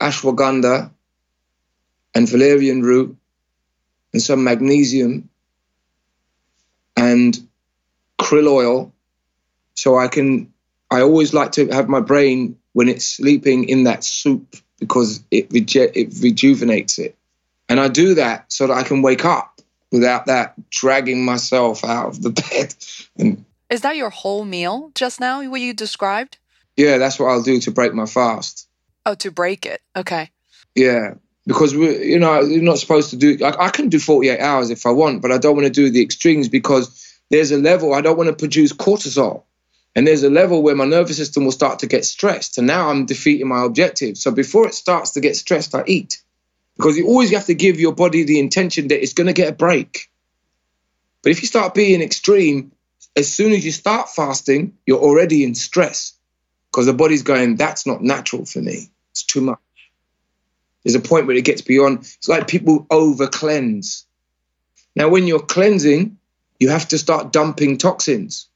ashwagandha 0.00 0.90
and 2.14 2.28
valerian 2.28 2.82
root 2.82 3.16
and 4.12 4.22
some 4.22 4.44
magnesium 4.44 5.30
and 6.96 7.36
krill 8.20 8.48
oil. 8.48 8.92
So 9.74 9.96
I 9.96 10.08
can, 10.08 10.52
I 10.90 11.00
always 11.00 11.34
like 11.34 11.52
to 11.52 11.68
have 11.68 11.88
my 11.88 12.00
brain 12.00 12.58
when 12.72 12.88
it's 12.88 13.06
sleeping 13.06 13.68
in 13.68 13.84
that 13.84 14.04
soup 14.04 14.56
because 14.86 15.22
it, 15.30 15.50
reju- 15.50 15.90
it 15.94 16.14
rejuvenates 16.20 16.98
it. 16.98 17.16
And 17.68 17.80
I 17.80 17.88
do 17.88 18.14
that 18.14 18.52
so 18.52 18.66
that 18.66 18.74
I 18.74 18.82
can 18.82 19.02
wake 19.02 19.24
up 19.24 19.60
without 19.90 20.26
that 20.26 20.54
dragging 20.70 21.24
myself 21.24 21.84
out 21.84 22.08
of 22.08 22.22
the 22.22 22.30
bed. 22.50 22.74
And 23.18 23.44
Is 23.70 23.80
that 23.82 23.96
your 23.96 24.10
whole 24.10 24.44
meal 24.44 24.90
just 24.94 25.20
now, 25.20 25.48
what 25.48 25.60
you 25.60 25.72
described? 25.72 26.38
Yeah, 26.76 26.98
that's 26.98 27.18
what 27.18 27.26
I'll 27.26 27.42
do 27.42 27.60
to 27.60 27.70
break 27.70 27.94
my 27.94 28.06
fast. 28.06 28.68
Oh, 29.06 29.14
to 29.14 29.30
break 29.30 29.66
it. 29.66 29.80
Okay. 29.96 30.30
Yeah, 30.74 31.14
because 31.46 31.74
we, 31.74 32.04
you 32.04 32.18
know, 32.18 32.40
you're 32.40 32.62
not 32.62 32.78
supposed 32.78 33.10
to 33.10 33.16
do. 33.16 33.38
I, 33.44 33.66
I 33.66 33.68
can 33.70 33.88
do 33.88 33.98
48 33.98 34.40
hours 34.40 34.70
if 34.70 34.86
I 34.86 34.90
want, 34.90 35.22
but 35.22 35.30
I 35.30 35.38
don't 35.38 35.54
want 35.54 35.66
to 35.66 35.72
do 35.72 35.90
the 35.90 36.02
extremes 36.02 36.48
because 36.48 37.14
there's 37.30 37.52
a 37.52 37.58
level 37.58 37.94
I 37.94 38.00
don't 38.00 38.16
want 38.16 38.28
to 38.28 38.36
produce 38.36 38.72
cortisol, 38.72 39.44
and 39.94 40.06
there's 40.06 40.22
a 40.22 40.30
level 40.30 40.62
where 40.62 40.74
my 40.74 40.84
nervous 40.84 41.16
system 41.16 41.44
will 41.44 41.52
start 41.52 41.80
to 41.80 41.86
get 41.86 42.04
stressed, 42.04 42.58
and 42.58 42.66
now 42.66 42.90
I'm 42.90 43.06
defeating 43.06 43.48
my 43.48 43.64
objective. 43.64 44.16
So 44.18 44.30
before 44.30 44.66
it 44.66 44.74
starts 44.74 45.12
to 45.12 45.20
get 45.20 45.36
stressed, 45.36 45.74
I 45.74 45.84
eat 45.86 46.22
because 46.76 46.96
you 46.96 47.06
always 47.06 47.30
have 47.32 47.46
to 47.46 47.54
give 47.54 47.78
your 47.78 47.94
body 47.94 48.24
the 48.24 48.40
intention 48.40 48.88
that 48.88 49.02
it's 49.02 49.12
going 49.12 49.28
to 49.28 49.32
get 49.32 49.48
a 49.48 49.56
break. 49.56 50.10
But 51.22 51.32
if 51.32 51.40
you 51.40 51.46
start 51.46 51.74
being 51.74 52.02
extreme, 52.02 52.72
as 53.16 53.32
soon 53.32 53.52
as 53.52 53.64
you 53.64 53.72
start 53.72 54.10
fasting, 54.10 54.76
you're 54.86 55.00
already 55.00 55.44
in 55.44 55.54
stress 55.54 56.14
because 56.70 56.86
the 56.86 56.92
body's 56.92 57.22
going, 57.22 57.56
that's 57.56 57.86
not 57.86 58.02
natural 58.02 58.44
for 58.44 58.60
me. 58.60 58.90
It's 59.12 59.22
too 59.22 59.40
much. 59.40 59.58
There's 60.82 60.96
a 60.96 61.00
point 61.00 61.26
where 61.26 61.36
it 61.36 61.44
gets 61.44 61.62
beyond. 61.62 62.00
It's 62.00 62.28
like 62.28 62.48
people 62.48 62.86
over 62.90 63.28
cleanse. 63.28 64.06
Now, 64.96 65.08
when 65.08 65.26
you're 65.26 65.40
cleansing, 65.40 66.18
you 66.58 66.68
have 66.70 66.88
to 66.88 66.98
start 66.98 67.32
dumping 67.32 67.78
toxins. 67.78 68.48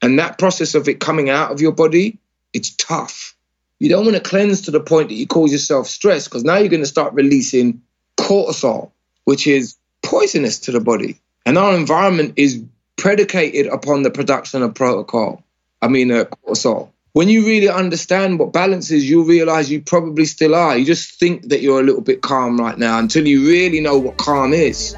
And 0.00 0.18
that 0.18 0.38
process 0.38 0.74
of 0.74 0.88
it 0.88 1.00
coming 1.00 1.28
out 1.28 1.50
of 1.50 1.60
your 1.60 1.72
body, 1.72 2.18
it's 2.52 2.70
tough. 2.76 3.34
You 3.78 3.88
don't 3.88 4.04
want 4.04 4.16
to 4.16 4.22
cleanse 4.22 4.62
to 4.62 4.70
the 4.70 4.80
point 4.80 5.08
that 5.08 5.14
you 5.14 5.26
cause 5.26 5.52
yourself 5.52 5.86
stress 5.86 6.26
because 6.26 6.44
now 6.44 6.56
you're 6.56 6.68
going 6.68 6.82
to 6.82 6.86
start 6.86 7.14
releasing 7.14 7.82
cortisol, 8.16 8.90
which 9.24 9.46
is 9.46 9.76
poisonous 10.02 10.58
to 10.60 10.72
the 10.72 10.80
body. 10.80 11.20
And 11.46 11.56
our 11.56 11.74
environment 11.74 12.34
is 12.36 12.62
predicated 12.96 13.66
upon 13.66 14.02
the 14.02 14.10
production 14.10 14.62
of 14.62 14.74
protocol. 14.74 15.44
I 15.80 15.88
mean, 15.88 16.10
uh, 16.10 16.24
cortisol. 16.24 16.90
When 17.12 17.28
you 17.28 17.46
really 17.46 17.68
understand 17.68 18.38
what 18.38 18.52
balance 18.52 18.90
is, 18.90 19.08
you'll 19.08 19.24
realize 19.24 19.70
you 19.70 19.80
probably 19.80 20.24
still 20.24 20.54
are. 20.54 20.76
You 20.76 20.84
just 20.84 21.18
think 21.18 21.48
that 21.48 21.62
you're 21.62 21.80
a 21.80 21.82
little 21.82 22.00
bit 22.00 22.20
calm 22.20 22.58
right 22.58 22.78
now 22.78 22.98
until 22.98 23.26
you 23.26 23.46
really 23.46 23.80
know 23.80 23.98
what 23.98 24.18
calm 24.18 24.52
is. 24.52 24.94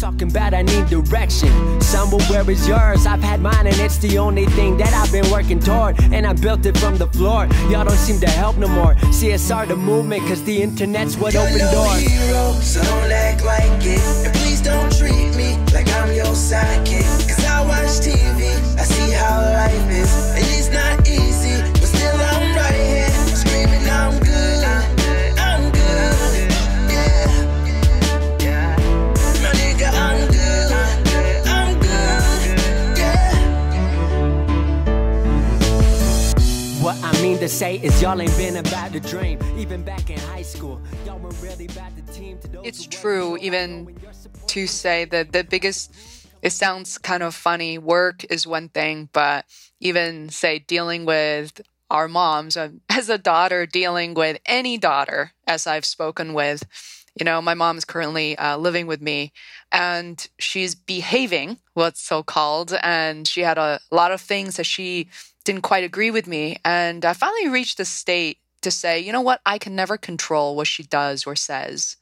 Talking 0.00 0.30
about 0.30 0.54
I 0.54 0.62
need 0.62 0.86
direction. 0.86 1.52
Somewhere 1.82 2.24
where 2.30 2.50
is 2.50 2.66
yours? 2.66 3.04
I've 3.04 3.20
had 3.20 3.42
mine 3.42 3.66
and 3.66 3.78
it's 3.80 3.98
the 3.98 4.16
only 4.16 4.46
thing 4.46 4.78
that 4.78 4.94
I've 4.94 5.12
been 5.12 5.30
working 5.30 5.60
toward. 5.60 6.02
And 6.04 6.26
I 6.26 6.32
built 6.32 6.64
it 6.64 6.78
from 6.78 6.96
the 6.96 7.06
floor. 7.08 7.46
Y'all 7.68 7.84
don't 7.84 7.98
seem 7.98 8.18
to 8.20 8.30
help 8.30 8.56
no 8.56 8.66
more. 8.66 8.94
CSR 9.12 9.68
the 9.68 9.76
movement, 9.76 10.22
cause 10.26 10.42
the 10.44 10.62
internet's 10.62 11.18
what 11.18 11.34
You're 11.34 11.42
opened 11.42 11.58
no 11.58 11.72
doors. 11.72 12.00
Hero, 12.00 12.52
so 12.62 12.82
don't 12.82 13.12
act 13.12 13.44
like 13.44 13.84
it. 13.84 14.00
And 14.24 14.34
please 14.36 14.62
don't 14.62 14.90
treat 14.96 15.36
me 15.36 15.58
like 15.74 15.88
I'm 15.88 16.14
your 16.14 16.32
sidekick. 16.32 17.28
Cause 17.28 17.44
I 17.44 17.60
watch 17.68 18.00
TV, 18.00 18.39
It's 42.62 42.86
true, 42.86 43.38
even 43.38 43.96
to 44.48 44.66
say 44.66 45.06
that 45.06 45.32
the 45.32 45.44
biggest 45.44 45.94
it 46.42 46.52
sounds 46.52 46.98
kind 46.98 47.22
of 47.22 47.34
funny. 47.34 47.78
Work 47.78 48.24
is 48.30 48.46
one 48.46 48.68
thing, 48.68 49.08
but 49.12 49.46
even 49.80 50.28
say 50.28 50.58
dealing 50.58 51.04
with 51.04 51.60
our 51.90 52.08
moms, 52.08 52.56
uh, 52.56 52.70
as 52.90 53.08
a 53.08 53.18
daughter, 53.18 53.66
dealing 53.66 54.14
with 54.14 54.38
any 54.46 54.78
daughter, 54.78 55.32
as 55.46 55.66
I've 55.66 55.84
spoken 55.84 56.34
with, 56.34 56.62
you 57.18 57.24
know, 57.24 57.42
my 57.42 57.54
mom 57.54 57.76
is 57.76 57.84
currently 57.84 58.38
uh, 58.38 58.56
living 58.56 58.86
with 58.86 59.00
me 59.00 59.32
and 59.72 60.28
she's 60.38 60.74
behaving, 60.74 61.58
what's 61.74 62.00
so 62.00 62.22
called. 62.22 62.72
And 62.82 63.26
she 63.26 63.40
had 63.40 63.58
a 63.58 63.80
lot 63.90 64.12
of 64.12 64.20
things 64.20 64.56
that 64.56 64.64
she 64.64 65.08
didn't 65.44 65.62
quite 65.62 65.84
agree 65.84 66.10
with 66.10 66.26
me. 66.26 66.56
And 66.64 67.04
I 67.04 67.12
finally 67.12 67.48
reached 67.48 67.80
a 67.80 67.84
state 67.84 68.38
to 68.62 68.70
say, 68.70 69.00
you 69.00 69.12
know 69.12 69.20
what? 69.20 69.40
I 69.46 69.58
can 69.58 69.74
never 69.74 69.96
control 69.96 70.54
what 70.54 70.66
she 70.66 70.82
does 70.82 71.26
or 71.26 71.34
says 71.34 71.96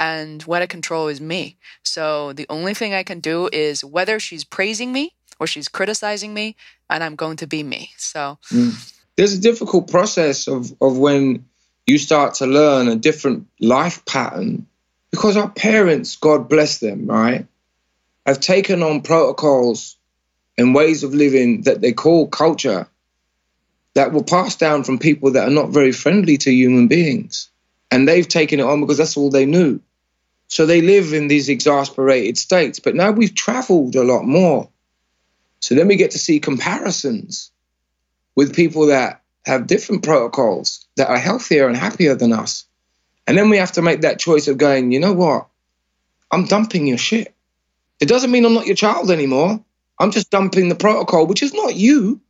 and 0.00 0.42
what 0.44 0.62
I 0.62 0.66
control 0.66 1.08
is 1.08 1.20
me. 1.20 1.58
So 1.82 2.32
the 2.32 2.46
only 2.48 2.72
thing 2.72 2.94
I 2.94 3.02
can 3.02 3.20
do 3.20 3.50
is 3.52 3.84
whether 3.84 4.18
she's 4.18 4.44
praising 4.44 4.92
me 4.92 5.12
or 5.38 5.46
she's 5.46 5.68
criticizing 5.68 6.34
me, 6.34 6.56
and 6.88 7.04
I'm 7.04 7.16
going 7.16 7.36
to 7.38 7.46
be 7.46 7.62
me. 7.62 7.92
So 7.96 8.38
mm. 8.50 8.92
there's 9.16 9.34
a 9.34 9.40
difficult 9.40 9.90
process 9.90 10.48
of, 10.48 10.74
of 10.80 10.98
when 10.98 11.46
you 11.86 11.98
start 11.98 12.34
to 12.34 12.46
learn 12.46 12.88
a 12.88 12.96
different 12.96 13.46
life 13.60 14.04
pattern 14.04 14.66
because 15.10 15.36
our 15.36 15.48
parents, 15.48 16.16
God 16.16 16.48
bless 16.48 16.78
them, 16.78 17.06
right, 17.06 17.46
have 18.26 18.40
taken 18.40 18.82
on 18.82 19.02
protocols 19.02 19.96
and 20.60 20.74
ways 20.74 21.02
of 21.02 21.14
living 21.14 21.62
that 21.62 21.80
they 21.80 21.92
call 21.92 22.28
culture 22.28 22.86
that 23.94 24.12
were 24.12 24.22
passed 24.22 24.60
down 24.60 24.84
from 24.84 24.98
people 24.98 25.32
that 25.32 25.48
are 25.48 25.52
not 25.52 25.70
very 25.70 25.92
friendly 25.92 26.36
to 26.36 26.52
human 26.52 26.86
beings. 26.86 27.50
And 27.90 28.06
they've 28.06 28.28
taken 28.28 28.60
it 28.60 28.66
on 28.66 28.80
because 28.80 28.98
that's 28.98 29.16
all 29.16 29.30
they 29.30 29.46
knew. 29.46 29.80
So 30.46 30.66
they 30.66 30.80
live 30.80 31.12
in 31.12 31.28
these 31.28 31.48
exasperated 31.48 32.38
states. 32.38 32.78
But 32.78 32.94
now 32.94 33.10
we've 33.10 33.34
traveled 33.34 33.96
a 33.96 34.04
lot 34.04 34.24
more. 34.24 34.68
So 35.60 35.74
then 35.74 35.88
we 35.88 35.96
get 35.96 36.12
to 36.12 36.18
see 36.18 36.40
comparisons 36.40 37.50
with 38.36 38.54
people 38.54 38.86
that 38.86 39.22
have 39.46 39.66
different 39.66 40.04
protocols 40.04 40.86
that 40.96 41.08
are 41.08 41.18
healthier 41.18 41.66
and 41.66 41.76
happier 41.76 42.14
than 42.14 42.32
us. 42.32 42.64
And 43.26 43.36
then 43.36 43.48
we 43.48 43.56
have 43.56 43.72
to 43.72 43.82
make 43.82 44.02
that 44.02 44.18
choice 44.18 44.46
of 44.48 44.58
going, 44.58 44.92
you 44.92 45.00
know 45.00 45.12
what? 45.12 45.46
I'm 46.30 46.44
dumping 46.44 46.86
your 46.86 46.98
shit. 46.98 47.34
It 47.98 48.08
doesn't 48.08 48.30
mean 48.30 48.44
I'm 48.44 48.54
not 48.54 48.66
your 48.66 48.76
child 48.76 49.10
anymore. 49.10 49.64
I'm 50.00 50.10
just 50.10 50.30
dumping 50.30 50.68
the 50.68 50.74
protocol, 50.74 51.26
which 51.26 51.44
is 51.44 51.54
not 51.54 51.76
you. 51.76 52.20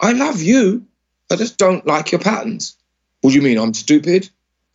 I 0.00 0.12
love 0.12 0.40
you. 0.40 0.86
I 1.30 1.36
just 1.36 1.58
don't 1.58 1.86
like 1.86 2.12
your 2.12 2.20
patterns. 2.20 2.76
What 3.20 3.30
do 3.30 3.36
you 3.36 3.42
mean? 3.42 3.58
I'm 3.58 3.74
stupid? 3.74 4.30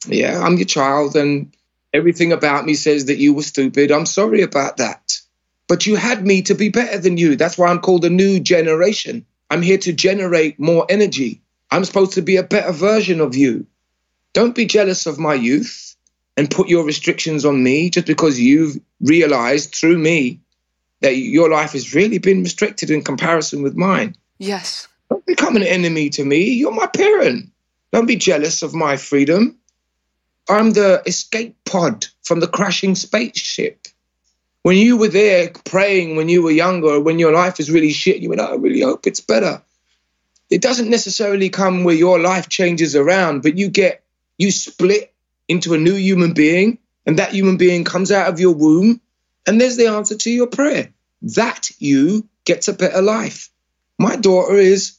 Yeah, 0.05 0.39
I'm 0.39 0.57
your 0.57 0.65
child 0.65 1.15
and 1.15 1.55
Everything 1.93 2.31
about 2.31 2.65
me 2.65 2.73
says 2.73 3.05
that 3.05 3.17
you 3.17 3.33
were 3.33 3.41
stupid. 3.41 3.91
I'm 3.91 4.05
sorry 4.05 4.41
about 4.41 4.77
that. 4.77 5.19
But 5.67 5.85
you 5.85 5.95
had 5.97 6.25
me 6.25 6.41
to 6.43 6.55
be 6.55 6.69
better 6.69 6.97
than 6.97 7.17
you. 7.17 7.35
That's 7.35 7.57
why 7.57 7.67
I'm 7.67 7.79
called 7.79 8.05
a 8.05 8.09
new 8.09 8.39
generation. 8.39 9.25
I'm 9.49 9.61
here 9.61 9.77
to 9.79 9.91
generate 9.91 10.59
more 10.59 10.85
energy. 10.87 11.41
I'm 11.69 11.83
supposed 11.83 12.13
to 12.13 12.21
be 12.21 12.37
a 12.37 12.43
better 12.43 12.71
version 12.71 13.19
of 13.19 13.35
you. 13.35 13.67
Don't 14.33 14.55
be 14.55 14.65
jealous 14.65 15.05
of 15.05 15.19
my 15.19 15.33
youth 15.33 15.95
and 16.37 16.49
put 16.49 16.69
your 16.69 16.85
restrictions 16.85 17.43
on 17.43 17.61
me 17.61 17.89
just 17.89 18.07
because 18.07 18.39
you've 18.39 18.79
realized 19.01 19.75
through 19.75 19.97
me 19.97 20.39
that 21.01 21.15
your 21.15 21.49
life 21.49 21.73
has 21.73 21.93
really 21.93 22.19
been 22.19 22.43
restricted 22.43 22.89
in 22.89 23.03
comparison 23.03 23.61
with 23.61 23.75
mine. 23.75 24.15
Yes. 24.37 24.87
Don't 25.09 25.25
become 25.25 25.55
an 25.55 25.63
enemy 25.63 26.09
to 26.11 26.23
me. 26.23 26.53
You're 26.53 26.71
my 26.71 26.87
parent. 26.87 27.51
Don't 27.91 28.05
be 28.05 28.15
jealous 28.15 28.61
of 28.61 28.73
my 28.73 28.97
freedom. 28.97 29.57
I'm 30.49 30.71
the 30.71 31.01
escape 31.05 31.57
pod 31.65 32.07
from 32.23 32.39
the 32.39 32.47
crashing 32.47 32.95
spaceship. 32.95 33.87
When 34.63 34.77
you 34.77 34.97
were 34.97 35.07
there 35.07 35.51
praying 35.65 36.15
when 36.15 36.29
you 36.29 36.43
were 36.43 36.51
younger, 36.51 36.99
when 36.99 37.19
your 37.19 37.33
life 37.33 37.59
is 37.59 37.71
really 37.71 37.91
shit, 37.91 38.21
you 38.21 38.29
went, 38.29 38.41
I 38.41 38.55
really 38.55 38.81
hope 38.81 39.07
it's 39.07 39.19
better. 39.19 39.61
It 40.49 40.61
doesn't 40.61 40.89
necessarily 40.89 41.49
come 41.49 41.83
where 41.83 41.95
your 41.95 42.19
life 42.19 42.47
changes 42.47 42.95
around, 42.95 43.41
but 43.41 43.57
you 43.57 43.69
get, 43.69 44.03
you 44.37 44.51
split 44.51 45.13
into 45.47 45.73
a 45.73 45.77
new 45.77 45.95
human 45.95 46.33
being, 46.33 46.77
and 47.05 47.17
that 47.17 47.33
human 47.33 47.57
being 47.57 47.83
comes 47.83 48.11
out 48.11 48.29
of 48.29 48.39
your 48.39 48.53
womb, 48.53 49.01
and 49.47 49.59
there's 49.59 49.77
the 49.77 49.87
answer 49.87 50.15
to 50.15 50.31
your 50.31 50.47
prayer. 50.47 50.93
That 51.21 51.69
you 51.79 52.27
gets 52.45 52.67
a 52.67 52.73
better 52.73 53.01
life. 53.01 53.49
My 53.99 54.15
daughter 54.15 54.55
is 54.55 54.97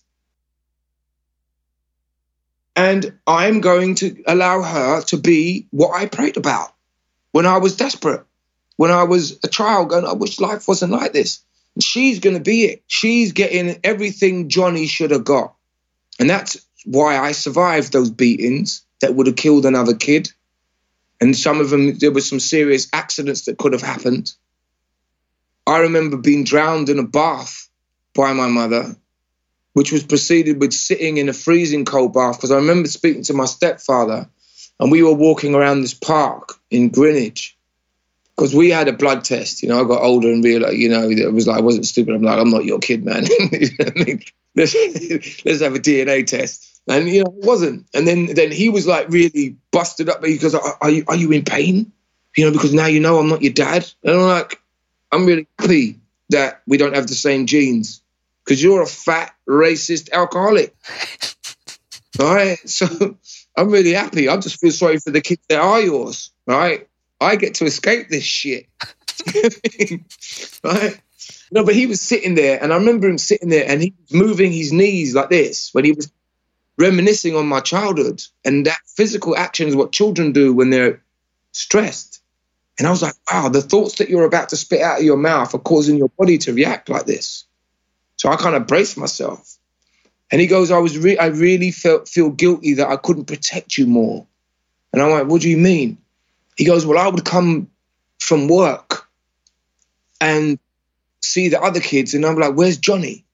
and 2.74 3.18
I'm 3.26 3.60
going 3.60 3.96
to 3.96 4.22
allow 4.26 4.62
her 4.62 5.02
to 5.02 5.18
be 5.18 5.66
what 5.70 5.94
I 5.94 6.06
prayed 6.06 6.36
about 6.36 6.72
when 7.32 7.46
I 7.46 7.58
was 7.58 7.76
desperate, 7.76 8.24
when 8.76 8.90
I 8.90 9.04
was 9.04 9.38
a 9.44 9.48
child 9.48 9.90
going, 9.90 10.06
I 10.06 10.14
wish 10.14 10.40
life 10.40 10.66
wasn't 10.68 10.92
like 10.92 11.12
this. 11.12 11.40
And 11.74 11.82
she's 11.82 12.20
going 12.20 12.36
to 12.36 12.42
be 12.42 12.64
it. 12.64 12.82
She's 12.86 13.32
getting 13.32 13.78
everything 13.84 14.48
Johnny 14.48 14.86
should 14.86 15.10
have 15.10 15.24
got. 15.24 15.54
And 16.18 16.28
that's 16.28 16.64
why 16.84 17.18
I 17.18 17.32
survived 17.32 17.92
those 17.92 18.10
beatings 18.10 18.84
that 19.00 19.14
would 19.14 19.26
have 19.26 19.36
killed 19.36 19.66
another 19.66 19.94
kid. 19.94 20.32
And 21.22 21.36
some 21.36 21.60
of 21.60 21.70
them, 21.70 21.98
there 21.98 22.10
were 22.10 22.20
some 22.20 22.40
serious 22.40 22.88
accidents 22.92 23.42
that 23.42 23.56
could 23.56 23.72
have 23.72 23.82
happened. 23.82 24.32
I 25.66 25.78
remember 25.78 26.16
being 26.16 26.44
drowned 26.44 26.88
in 26.88 26.98
a 26.98 27.06
bath 27.06 27.68
by 28.14 28.32
my 28.32 28.48
mother 28.48 28.96
which 29.72 29.92
was 29.92 30.02
preceded 30.04 30.60
with 30.60 30.72
sitting 30.72 31.16
in 31.16 31.28
a 31.28 31.32
freezing 31.32 31.84
cold 31.84 32.12
bath. 32.12 32.36
Because 32.36 32.50
I 32.50 32.56
remember 32.56 32.88
speaking 32.88 33.22
to 33.24 33.34
my 33.34 33.46
stepfather, 33.46 34.28
and 34.78 34.90
we 34.90 35.02
were 35.02 35.14
walking 35.14 35.54
around 35.54 35.80
this 35.80 35.94
park 35.94 36.54
in 36.70 36.90
Greenwich. 36.90 37.56
Because 38.36 38.54
we 38.54 38.70
had 38.70 38.88
a 38.88 38.92
blood 38.92 39.24
test, 39.24 39.62
you 39.62 39.68
know, 39.68 39.80
I 39.80 39.86
got 39.86 40.02
older 40.02 40.32
and 40.32 40.42
realized, 40.42 40.76
you 40.76 40.88
know, 40.88 41.08
it 41.08 41.32
was 41.32 41.46
like, 41.46 41.58
I 41.58 41.62
wasn't 41.62 41.86
stupid. 41.86 42.14
I'm 42.14 42.22
like, 42.22 42.38
I'm 42.38 42.50
not 42.50 42.64
your 42.64 42.78
kid, 42.78 43.04
man. 43.04 43.24
let's, 44.56 44.74
let's 45.44 45.60
have 45.60 45.74
a 45.74 45.78
DNA 45.78 46.26
test. 46.26 46.71
And, 46.88 47.08
you 47.08 47.24
know, 47.24 47.30
it 47.30 47.44
wasn't. 47.44 47.86
And 47.94 48.06
then, 48.06 48.34
then 48.34 48.50
he 48.50 48.68
was 48.68 48.86
like 48.86 49.08
really 49.08 49.56
busted 49.70 50.08
up 50.08 50.20
because, 50.20 50.54
are, 50.54 50.78
are, 50.80 50.90
you, 50.90 51.04
are 51.08 51.16
you 51.16 51.30
in 51.32 51.44
pain? 51.44 51.92
You 52.36 52.46
know, 52.46 52.52
because 52.52 52.72
now 52.72 52.86
you 52.86 53.00
know 53.00 53.18
I'm 53.18 53.28
not 53.28 53.42
your 53.42 53.52
dad. 53.52 53.88
And 54.02 54.14
I'm 54.14 54.22
like, 54.22 54.60
I'm 55.12 55.26
really 55.26 55.46
happy 55.58 56.00
that 56.30 56.62
we 56.66 56.78
don't 56.78 56.94
have 56.94 57.06
the 57.06 57.14
same 57.14 57.46
genes 57.46 58.02
because 58.44 58.62
you're 58.62 58.82
a 58.82 58.86
fat, 58.86 59.34
racist 59.48 60.10
alcoholic. 60.12 60.74
right? 62.18 62.58
So 62.68 63.16
I'm 63.56 63.70
really 63.70 63.92
happy. 63.92 64.28
I 64.28 64.36
just 64.38 64.60
feel 64.60 64.72
sorry 64.72 64.98
for 64.98 65.10
the 65.10 65.20
kids 65.20 65.42
that 65.48 65.60
are 65.60 65.80
yours. 65.80 66.30
Right? 66.46 66.88
I 67.20 67.36
get 67.36 67.54
to 67.56 67.64
escape 67.66 68.08
this 68.08 68.24
shit. 68.24 68.66
right? 70.64 71.00
No, 71.52 71.64
but 71.64 71.74
he 71.74 71.86
was 71.86 72.00
sitting 72.00 72.34
there, 72.34 72.62
and 72.62 72.72
I 72.72 72.76
remember 72.76 73.08
him 73.08 73.18
sitting 73.18 73.50
there, 73.50 73.66
and 73.68 73.80
he 73.82 73.94
was 74.00 74.12
moving 74.12 74.52
his 74.52 74.72
knees 74.72 75.14
like 75.14 75.28
this 75.28 75.68
when 75.72 75.84
he 75.84 75.92
was 75.92 76.10
reminiscing 76.78 77.36
on 77.36 77.46
my 77.46 77.60
childhood. 77.60 78.22
And 78.44 78.66
that 78.66 78.78
physical 78.86 79.36
action 79.36 79.68
is 79.68 79.76
what 79.76 79.92
children 79.92 80.32
do 80.32 80.52
when 80.52 80.70
they're 80.70 81.02
stressed. 81.52 82.20
And 82.78 82.86
I 82.86 82.90
was 82.90 83.02
like, 83.02 83.14
wow, 83.30 83.48
the 83.48 83.62
thoughts 83.62 83.96
that 83.98 84.08
you're 84.08 84.24
about 84.24 84.48
to 84.50 84.56
spit 84.56 84.80
out 84.80 84.98
of 84.98 85.04
your 85.04 85.16
mouth 85.16 85.54
are 85.54 85.58
causing 85.58 85.96
your 85.96 86.08
body 86.08 86.38
to 86.38 86.52
react 86.52 86.88
like 86.88 87.06
this. 87.06 87.44
So 88.16 88.30
I 88.30 88.36
kind 88.36 88.56
of 88.56 88.66
braced 88.66 88.96
myself. 88.96 89.56
And 90.30 90.40
he 90.40 90.46
goes, 90.46 90.70
I 90.70 90.78
was 90.78 90.96
re- 90.96 91.18
I 91.18 91.26
really 91.26 91.70
felt 91.70 92.08
feel 92.08 92.30
guilty 92.30 92.74
that 92.74 92.88
I 92.88 92.96
couldn't 92.96 93.26
protect 93.26 93.76
you 93.76 93.86
more. 93.86 94.26
And 94.92 95.02
I'm 95.02 95.10
like, 95.10 95.26
what 95.26 95.42
do 95.42 95.50
you 95.50 95.58
mean? 95.58 95.98
He 96.56 96.64
goes, 96.64 96.86
Well, 96.86 96.98
I 96.98 97.08
would 97.08 97.24
come 97.24 97.70
from 98.18 98.48
work 98.48 99.08
and 100.20 100.58
see 101.20 101.48
the 101.48 101.60
other 101.60 101.80
kids, 101.80 102.14
and 102.14 102.24
I'm 102.24 102.38
like, 102.38 102.54
Where's 102.54 102.78
Johnny? 102.78 103.24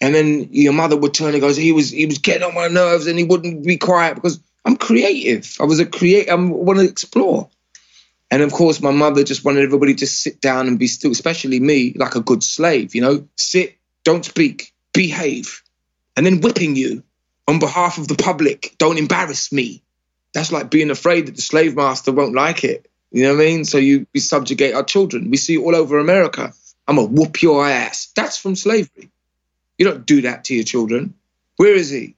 And 0.00 0.14
then 0.14 0.48
your 0.50 0.72
mother 0.72 0.96
would 0.96 1.12
turn 1.12 1.34
and 1.34 1.40
goes, 1.40 1.56
He 1.56 1.72
was 1.72 1.90
he 1.90 2.06
was 2.06 2.18
getting 2.18 2.42
on 2.42 2.54
my 2.54 2.68
nerves 2.68 3.06
and 3.06 3.18
he 3.18 3.24
wouldn't 3.24 3.64
be 3.64 3.76
quiet 3.76 4.14
because 4.14 4.40
I'm 4.64 4.76
creative. 4.76 5.56
I 5.60 5.64
was 5.64 5.80
a 5.80 5.86
create 5.86 6.28
I 6.28 6.34
want 6.34 6.78
to 6.78 6.86
explore. 6.86 7.48
And 8.30 8.42
of 8.42 8.52
course, 8.52 8.80
my 8.80 8.92
mother 8.92 9.24
just 9.24 9.44
wanted 9.44 9.64
everybody 9.64 9.94
to 9.96 10.06
sit 10.06 10.40
down 10.40 10.68
and 10.68 10.78
be 10.78 10.86
still, 10.86 11.10
especially 11.10 11.58
me, 11.58 11.94
like 11.96 12.14
a 12.14 12.20
good 12.20 12.44
slave, 12.44 12.94
you 12.94 13.00
know, 13.00 13.26
sit, 13.34 13.76
don't 14.04 14.24
speak, 14.24 14.72
behave, 14.92 15.62
and 16.16 16.24
then 16.24 16.40
whipping 16.40 16.76
you 16.76 17.02
on 17.48 17.58
behalf 17.58 17.98
of 17.98 18.06
the 18.06 18.14
public. 18.14 18.76
Don't 18.78 18.98
embarrass 18.98 19.50
me 19.50 19.82
that's 20.32 20.52
like 20.52 20.70
being 20.70 20.90
afraid 20.90 21.26
that 21.26 21.36
the 21.36 21.42
slave 21.42 21.76
master 21.76 22.12
won't 22.12 22.34
like 22.34 22.64
it. 22.64 22.86
You 23.10 23.24
know 23.24 23.34
what 23.34 23.42
I 23.42 23.46
mean? 23.46 23.64
So 23.64 23.78
you 23.78 24.06
we 24.14 24.20
subjugate 24.20 24.74
our 24.74 24.84
children. 24.84 25.30
We 25.30 25.36
see 25.36 25.56
all 25.56 25.74
over 25.74 25.98
America. 25.98 26.52
I'm 26.86 26.96
gonna 26.96 27.08
whoop 27.08 27.42
your 27.42 27.66
ass. 27.66 28.12
That's 28.14 28.36
from 28.36 28.56
slavery. 28.56 29.10
You 29.80 29.86
don't 29.86 30.04
do 30.04 30.20
that 30.20 30.44
to 30.44 30.54
your 30.54 30.64
children. 30.64 31.14
Where 31.56 31.74
is 31.74 31.88
he? 31.88 32.14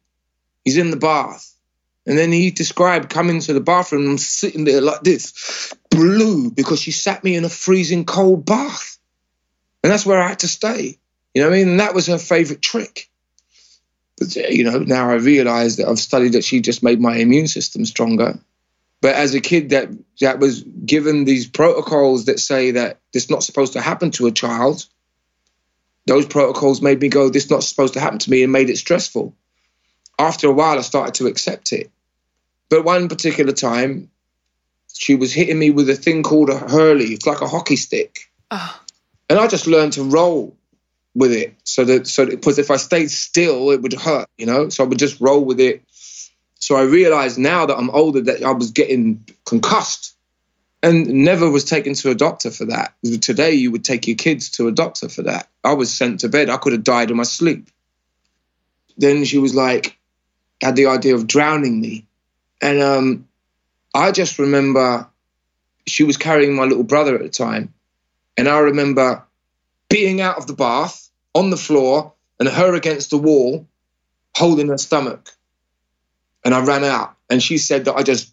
He's 0.64 0.78
in 0.78 0.90
the 0.90 0.96
bath. 0.96 1.54
And 2.04 2.18
then 2.18 2.32
he 2.32 2.50
described 2.50 3.08
coming 3.08 3.38
to 3.38 3.52
the 3.52 3.60
bathroom 3.60 4.06
and 4.06 4.20
sitting 4.20 4.64
there 4.64 4.80
like 4.80 5.02
this, 5.02 5.72
blue, 5.88 6.50
because 6.50 6.80
she 6.80 6.90
sat 6.90 7.22
me 7.22 7.36
in 7.36 7.44
a 7.44 7.48
freezing 7.48 8.04
cold 8.04 8.44
bath. 8.44 8.98
And 9.84 9.92
that's 9.92 10.04
where 10.04 10.20
I 10.20 10.30
had 10.30 10.40
to 10.40 10.48
stay. 10.48 10.98
You 11.34 11.42
know 11.42 11.50
what 11.50 11.54
I 11.54 11.58
mean? 11.58 11.68
And 11.68 11.80
that 11.80 11.94
was 11.94 12.08
her 12.08 12.18
favorite 12.18 12.62
trick. 12.62 13.08
But 14.18 14.34
you 14.34 14.64
know, 14.64 14.80
now 14.80 15.10
I 15.10 15.14
realize 15.14 15.76
that 15.76 15.88
I've 15.88 16.00
studied 16.00 16.32
that 16.32 16.44
she 16.44 16.60
just 16.62 16.82
made 16.82 17.00
my 17.00 17.14
immune 17.14 17.46
system 17.46 17.84
stronger. 17.84 18.40
But 19.00 19.14
as 19.14 19.36
a 19.36 19.40
kid 19.40 19.70
that 19.70 19.88
that 20.20 20.40
was 20.40 20.62
given 20.62 21.26
these 21.26 21.46
protocols 21.46 22.24
that 22.24 22.40
say 22.40 22.72
that 22.72 22.98
this 23.12 23.30
not 23.30 23.44
supposed 23.44 23.74
to 23.74 23.80
happen 23.80 24.10
to 24.12 24.26
a 24.26 24.32
child, 24.32 24.84
those 26.07 26.26
protocols 26.26 26.82
made 26.82 27.00
me 27.00 27.09
go, 27.09 27.28
this 27.28 27.50
not 27.50 27.62
supposed 27.62 27.94
to 27.94 28.00
happen 28.00 28.18
to 28.18 28.30
me 28.30 28.42
and 28.42 28.53
made 28.53 28.70
it 28.70 28.78
stressful. 28.78 29.34
After 30.18 30.48
a 30.48 30.53
while 30.53 30.78
I 30.78 30.82
started 30.82 31.14
to 31.14 31.26
accept 31.26 31.72
it. 31.72 31.90
But 32.68 32.84
one 32.84 33.09
particular 33.09 33.53
time, 33.53 34.11
she 34.92 35.14
was 35.14 35.32
hitting 35.32 35.59
me 35.59 35.70
with 35.70 35.88
a 35.90 35.94
thing 35.94 36.22
called 36.22 36.50
a 36.50 36.59
hurley. 36.59 37.12
It's 37.12 37.26
like 37.26 37.40
a 37.40 37.48
hockey 37.48 37.76
stick. 37.76 38.30
Oh. 38.50 38.80
And 39.28 39.38
I 39.38 39.46
just 39.46 39.66
learned 39.66 39.94
to 39.94 40.03
roll 40.03 40.57
with 41.14 41.32
it. 41.32 41.55
So 41.64 41.84
that 41.84 42.07
so 42.07 42.26
because 42.26 42.59
if 42.59 42.70
I 42.70 42.76
stayed 42.76 43.11
still, 43.11 43.70
it 43.70 43.82
would 43.82 43.92
hurt, 43.92 44.28
you 44.38 44.46
know. 44.46 44.68
So 44.68 44.84
I 44.84 44.86
would 44.86 44.98
just 44.98 45.20
roll 45.20 45.44
with 45.44 45.61
it. 45.61 45.82
So 46.59 46.76
I 46.76 46.82
realized 46.82 47.38
now 47.38 47.66
that 47.66 47.76
I'm 47.76 47.90
older 47.90 48.20
that 48.22 48.42
I 48.42 48.53
was 48.53 48.70
getting 48.70 49.26
concussed, 49.44 50.14
and 50.82 51.06
never 51.08 51.48
was 51.50 51.64
taken 51.64 51.94
to 51.94 52.10
a 52.10 52.14
doctor 52.14 52.50
for 52.50 52.64
that. 52.66 52.94
Today 53.20 53.52
you 53.52 53.70
would 53.70 53.84
take 53.84 54.06
your 54.06 54.16
kids 54.16 54.50
to 54.50 54.68
a 54.68 54.72
doctor 54.72 55.08
for 55.08 55.22
that. 55.22 55.48
I 55.62 55.74
was 55.74 55.94
sent 55.94 56.20
to 56.20 56.28
bed. 56.28 56.50
I 56.50 56.56
could 56.56 56.72
have 56.72 56.84
died 56.84 57.10
in 57.10 57.16
my 57.16 57.22
sleep. 57.22 57.68
Then 58.96 59.24
she 59.24 59.38
was 59.38 59.54
like, 59.54 59.96
had 60.60 60.76
the 60.76 60.86
idea 60.86 61.14
of 61.14 61.26
drowning 61.26 61.80
me, 61.80 62.06
and 62.60 62.80
um, 62.80 63.28
I 63.94 64.12
just 64.12 64.38
remember 64.38 65.08
she 65.86 66.04
was 66.04 66.16
carrying 66.16 66.54
my 66.54 66.64
little 66.64 66.84
brother 66.84 67.14
at 67.14 67.22
the 67.22 67.28
time, 67.28 67.74
and 68.36 68.48
I 68.48 68.58
remember 68.58 69.24
being 69.88 70.20
out 70.20 70.38
of 70.38 70.46
the 70.46 70.54
bath 70.54 71.10
on 71.34 71.50
the 71.50 71.56
floor 71.56 72.12
and 72.38 72.48
her 72.48 72.74
against 72.74 73.10
the 73.10 73.18
wall 73.18 73.66
holding 74.34 74.68
her 74.68 74.78
stomach. 74.78 75.30
And 76.44 76.54
I 76.54 76.64
ran 76.64 76.82
out. 76.82 77.14
And 77.30 77.42
she 77.42 77.58
said 77.58 77.84
that 77.84 77.94
I 77.94 78.02
just 78.02 78.32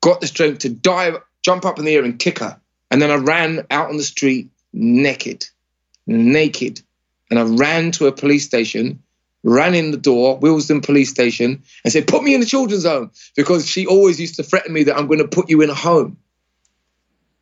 got 0.00 0.20
the 0.20 0.26
strength 0.26 0.60
to 0.60 0.68
dive, 0.68 1.20
jump 1.44 1.64
up 1.64 1.78
in 1.78 1.84
the 1.84 1.94
air 1.94 2.04
and 2.04 2.18
kick 2.18 2.40
her. 2.40 2.58
And 2.90 3.00
then 3.00 3.10
I 3.10 3.16
ran 3.16 3.66
out 3.70 3.90
on 3.90 3.96
the 3.96 4.02
street 4.02 4.50
naked, 4.72 5.46
naked. 6.06 6.80
And 7.30 7.38
I 7.38 7.42
ran 7.42 7.92
to 7.92 8.06
a 8.06 8.12
police 8.12 8.44
station, 8.44 9.02
ran 9.42 9.74
in 9.74 9.90
the 9.90 9.96
door, 9.96 10.38
Willesden 10.38 10.80
police 10.80 11.10
station, 11.10 11.62
and 11.84 11.92
said, 11.92 12.06
Put 12.06 12.22
me 12.22 12.34
in 12.34 12.40
the 12.40 12.46
children's 12.46 12.84
home. 12.84 13.10
Because 13.36 13.68
she 13.68 13.86
always 13.86 14.20
used 14.20 14.36
to 14.36 14.42
threaten 14.42 14.72
me 14.72 14.84
that 14.84 14.96
I'm 14.96 15.06
going 15.06 15.20
to 15.20 15.28
put 15.28 15.48
you 15.48 15.60
in 15.62 15.70
a 15.70 15.74
home. 15.74 16.18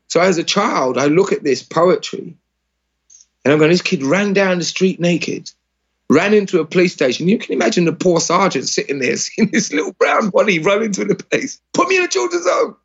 So 0.09 0.21
as 0.21 0.37
a 0.37 0.45
child, 0.45 0.99
I 0.99 1.07
look 1.07 1.33
at 1.33 1.43
this 1.43 1.63
poetry 1.63 2.37
and 3.45 3.53
I'm 3.53 3.59
going, 3.59 3.71
this 3.71 3.83
kid 3.83 4.03
ran 4.03 4.35
down 4.35 4.59
the 4.59 4.65
street 4.65 5.01
naked, 5.01 5.51
ran 6.13 6.35
into 6.35 6.61
a 6.61 6.65
police 6.65 6.93
station. 6.93 7.29
You 7.29 7.39
can 7.39 7.53
imagine 7.55 7.85
the 7.85 7.93
poor 7.93 8.21
sergeant 8.21 8.69
sitting 8.69 8.99
there 8.99 9.17
seeing 9.17 9.51
this 9.51 9.73
little 9.73 9.93
brown 9.93 10.31
body 10.31 10.59
run 10.59 10.83
into 10.83 11.05
the 11.05 11.15
place. 11.15 11.61
Put 11.73 11.89
me 11.89 11.99
in 11.99 12.05
a 12.05 12.09
children's 12.09 12.47
home. 12.49 12.77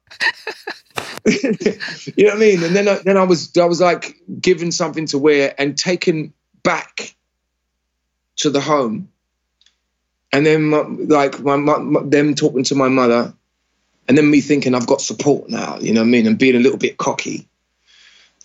you 1.25 2.25
know 2.25 2.29
what 2.29 2.35
I 2.35 2.39
mean? 2.39 2.63
And 2.63 2.75
then 2.75 2.87
I, 2.87 2.95
then 2.99 3.17
I 3.17 3.23
was 3.23 3.55
I 3.57 3.65
was 3.65 3.81
like 3.81 4.17
given 4.39 4.71
something 4.71 5.05
to 5.07 5.17
wear 5.17 5.53
and 5.57 5.77
taken 5.77 6.33
back 6.63 7.15
to 8.37 8.49
the 8.49 8.61
home. 8.61 9.09
And 10.31 10.45
then 10.45 10.63
my, 10.63 10.81
like 10.81 11.39
my, 11.39 11.55
my, 11.55 12.01
them 12.03 12.35
talking 12.35 12.63
to 12.65 12.75
my 12.75 12.89
mother, 12.89 13.33
and 14.07 14.17
then 14.17 14.29
me 14.29 14.41
thinking 14.41 14.75
I've 14.75 14.87
got 14.87 15.01
support 15.01 15.49
now. 15.49 15.77
You 15.79 15.93
know 15.93 16.01
what 16.01 16.07
I 16.07 16.09
mean? 16.09 16.27
And 16.27 16.37
being 16.37 16.55
a 16.55 16.59
little 16.59 16.77
bit 16.77 16.97
cocky. 16.97 17.46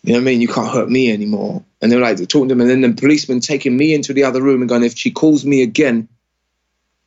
You 0.02 0.12
know 0.12 0.18
what 0.18 0.22
I 0.22 0.24
mean? 0.24 0.40
You 0.40 0.48
can't 0.48 0.72
hurt 0.72 0.90
me 0.90 1.12
anymore. 1.12 1.64
And 1.80 1.90
they're 1.90 2.00
like 2.00 2.16
talking 2.28 2.48
to 2.48 2.54
them, 2.54 2.60
and 2.60 2.70
then 2.70 2.80
the 2.80 3.00
policeman 3.00 3.40
taking 3.40 3.76
me 3.76 3.94
into 3.94 4.12
the 4.12 4.24
other 4.24 4.42
room 4.42 4.60
and 4.60 4.68
going, 4.68 4.82
"If 4.82 4.96
she 4.96 5.12
calls 5.12 5.44
me 5.44 5.62
again, 5.62 6.08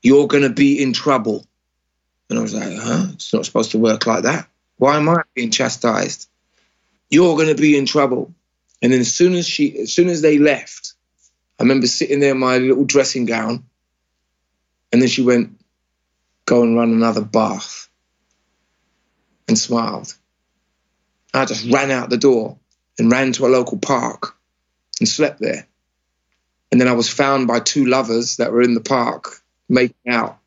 you're 0.02 0.28
gonna 0.28 0.50
be 0.50 0.82
in 0.82 0.94
trouble." 0.94 1.46
And 2.30 2.40
I 2.40 2.42
was 2.42 2.54
like, 2.54 2.74
"Huh? 2.78 3.08
It's 3.14 3.34
not 3.34 3.46
supposed 3.46 3.72
to 3.72 3.80
work 3.80 4.06
like 4.08 4.24
that. 4.24 4.48
Why 4.78 4.96
am 4.96 5.10
I 5.10 5.24
being 5.34 5.52
chastised? 5.52 6.28
You're 7.10 7.38
gonna 7.38 7.56
be 7.56 7.78
in 7.78 7.86
trouble." 7.86 8.34
And 8.82 8.94
then 8.94 9.02
as 9.02 9.14
soon 9.14 9.36
as 9.36 9.48
she, 9.48 9.78
as 9.80 9.92
soon 9.92 10.08
as 10.08 10.22
they 10.22 10.38
left, 10.38 10.94
I 11.60 11.64
remember 11.64 11.88
sitting 11.88 12.20
there 12.20 12.32
in 12.32 12.40
my 12.40 12.58
little 12.60 12.86
dressing 12.86 13.26
gown, 13.26 13.66
and 14.92 15.02
then 15.02 15.10
she 15.10 15.22
went, 15.22 15.60
"Go 16.46 16.64
and 16.64 16.78
run 16.78 16.92
another 16.92 17.22
bath," 17.22 17.90
and 19.50 19.60
smiled. 19.60 20.14
I 21.34 21.44
just 21.46 21.70
ran 21.70 21.92
out 21.92 22.10
the 22.10 22.18
door 22.18 22.58
and 22.98 23.12
ran 23.12 23.34
to 23.34 23.46
a 23.46 23.50
local 23.50 23.78
park 23.78 24.36
and 25.00 25.08
slept 25.08 25.40
there. 25.40 25.68
And 26.72 26.80
then 26.82 26.88
I 26.88 26.94
was 26.94 27.10
found 27.10 27.48
by 27.48 27.60
two 27.60 27.86
lovers 27.86 28.38
that 28.38 28.52
were 28.52 28.62
in 28.62 28.74
the 28.74 28.82
park 28.82 29.42
making 29.70 30.12
out. 30.12 30.40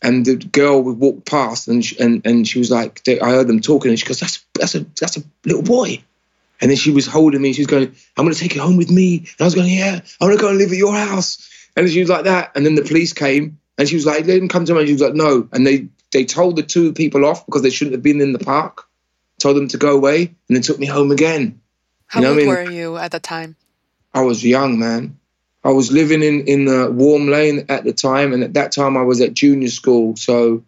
And 0.00 0.24
the 0.24 0.36
girl 0.36 0.82
would 0.82 0.98
walk 0.98 1.26
past, 1.26 1.66
and 1.66 1.84
she, 1.84 1.98
and 1.98 2.24
and 2.24 2.46
she 2.46 2.60
was 2.60 2.70
like, 2.70 3.02
I 3.08 3.30
heard 3.30 3.48
them 3.48 3.60
talking, 3.60 3.90
and 3.90 3.98
she 3.98 4.06
goes, 4.06 4.20
"That's 4.20 4.44
that's 4.54 4.76
a 4.76 4.86
that's 4.98 5.16
a 5.16 5.24
little 5.44 5.62
boy." 5.62 6.04
And 6.60 6.70
then 6.70 6.76
she 6.76 6.92
was 6.92 7.06
holding 7.06 7.42
me. 7.42 7.52
She 7.52 7.62
was 7.62 7.66
going, 7.66 7.94
"I'm 8.16 8.24
going 8.24 8.32
to 8.32 8.40
take 8.40 8.54
you 8.54 8.62
home 8.62 8.76
with 8.76 8.92
me." 8.92 9.18
And 9.18 9.40
I 9.40 9.44
was 9.44 9.56
going, 9.56 9.68
"Yeah, 9.68 10.00
I 10.20 10.24
want 10.24 10.38
to 10.38 10.40
go 10.40 10.50
and 10.50 10.58
live 10.58 10.70
at 10.70 10.78
your 10.78 10.94
house." 10.94 11.50
And 11.76 11.90
she 11.90 11.98
was 11.98 12.08
like 12.08 12.24
that. 12.24 12.52
And 12.54 12.64
then 12.64 12.76
the 12.76 12.82
police 12.82 13.12
came, 13.12 13.58
and 13.76 13.88
she 13.88 13.96
was 13.96 14.06
like, 14.06 14.24
"Let 14.24 14.38
him 14.38 14.48
come 14.48 14.64
to 14.66 14.74
me." 14.74 14.86
She 14.86 14.92
was 14.92 15.02
like, 15.02 15.14
"No." 15.14 15.48
And 15.52 15.66
they 15.66 15.88
they 16.12 16.24
told 16.24 16.54
the 16.54 16.62
two 16.62 16.92
people 16.92 17.24
off 17.24 17.44
because 17.44 17.62
they 17.62 17.70
shouldn't 17.70 17.94
have 17.94 18.02
been 18.02 18.20
in 18.20 18.32
the 18.32 18.38
park 18.38 18.87
told 19.38 19.56
them 19.56 19.68
to 19.68 19.78
go 19.78 19.94
away, 19.94 20.22
and 20.22 20.56
then 20.56 20.62
took 20.62 20.78
me 20.78 20.86
home 20.86 21.10
again. 21.10 21.60
How 22.06 22.20
you 22.20 22.26
know 22.26 22.30
old 22.30 22.38
I 22.38 22.40
mean? 22.42 22.48
were 22.48 22.70
you 22.70 22.96
at 22.96 23.12
the 23.12 23.20
time? 23.20 23.56
I 24.12 24.22
was 24.22 24.44
young, 24.44 24.78
man. 24.78 25.18
I 25.64 25.70
was 25.70 25.92
living 25.92 26.22
in 26.22 26.46
in 26.46 26.64
the 26.64 26.90
Warm 26.90 27.28
Lane 27.28 27.66
at 27.68 27.84
the 27.84 27.92
time, 27.92 28.32
and 28.32 28.42
at 28.42 28.54
that 28.54 28.72
time 28.72 28.96
I 28.96 29.02
was 29.02 29.20
at 29.20 29.34
junior 29.34 29.68
school, 29.68 30.16
so 30.16 30.64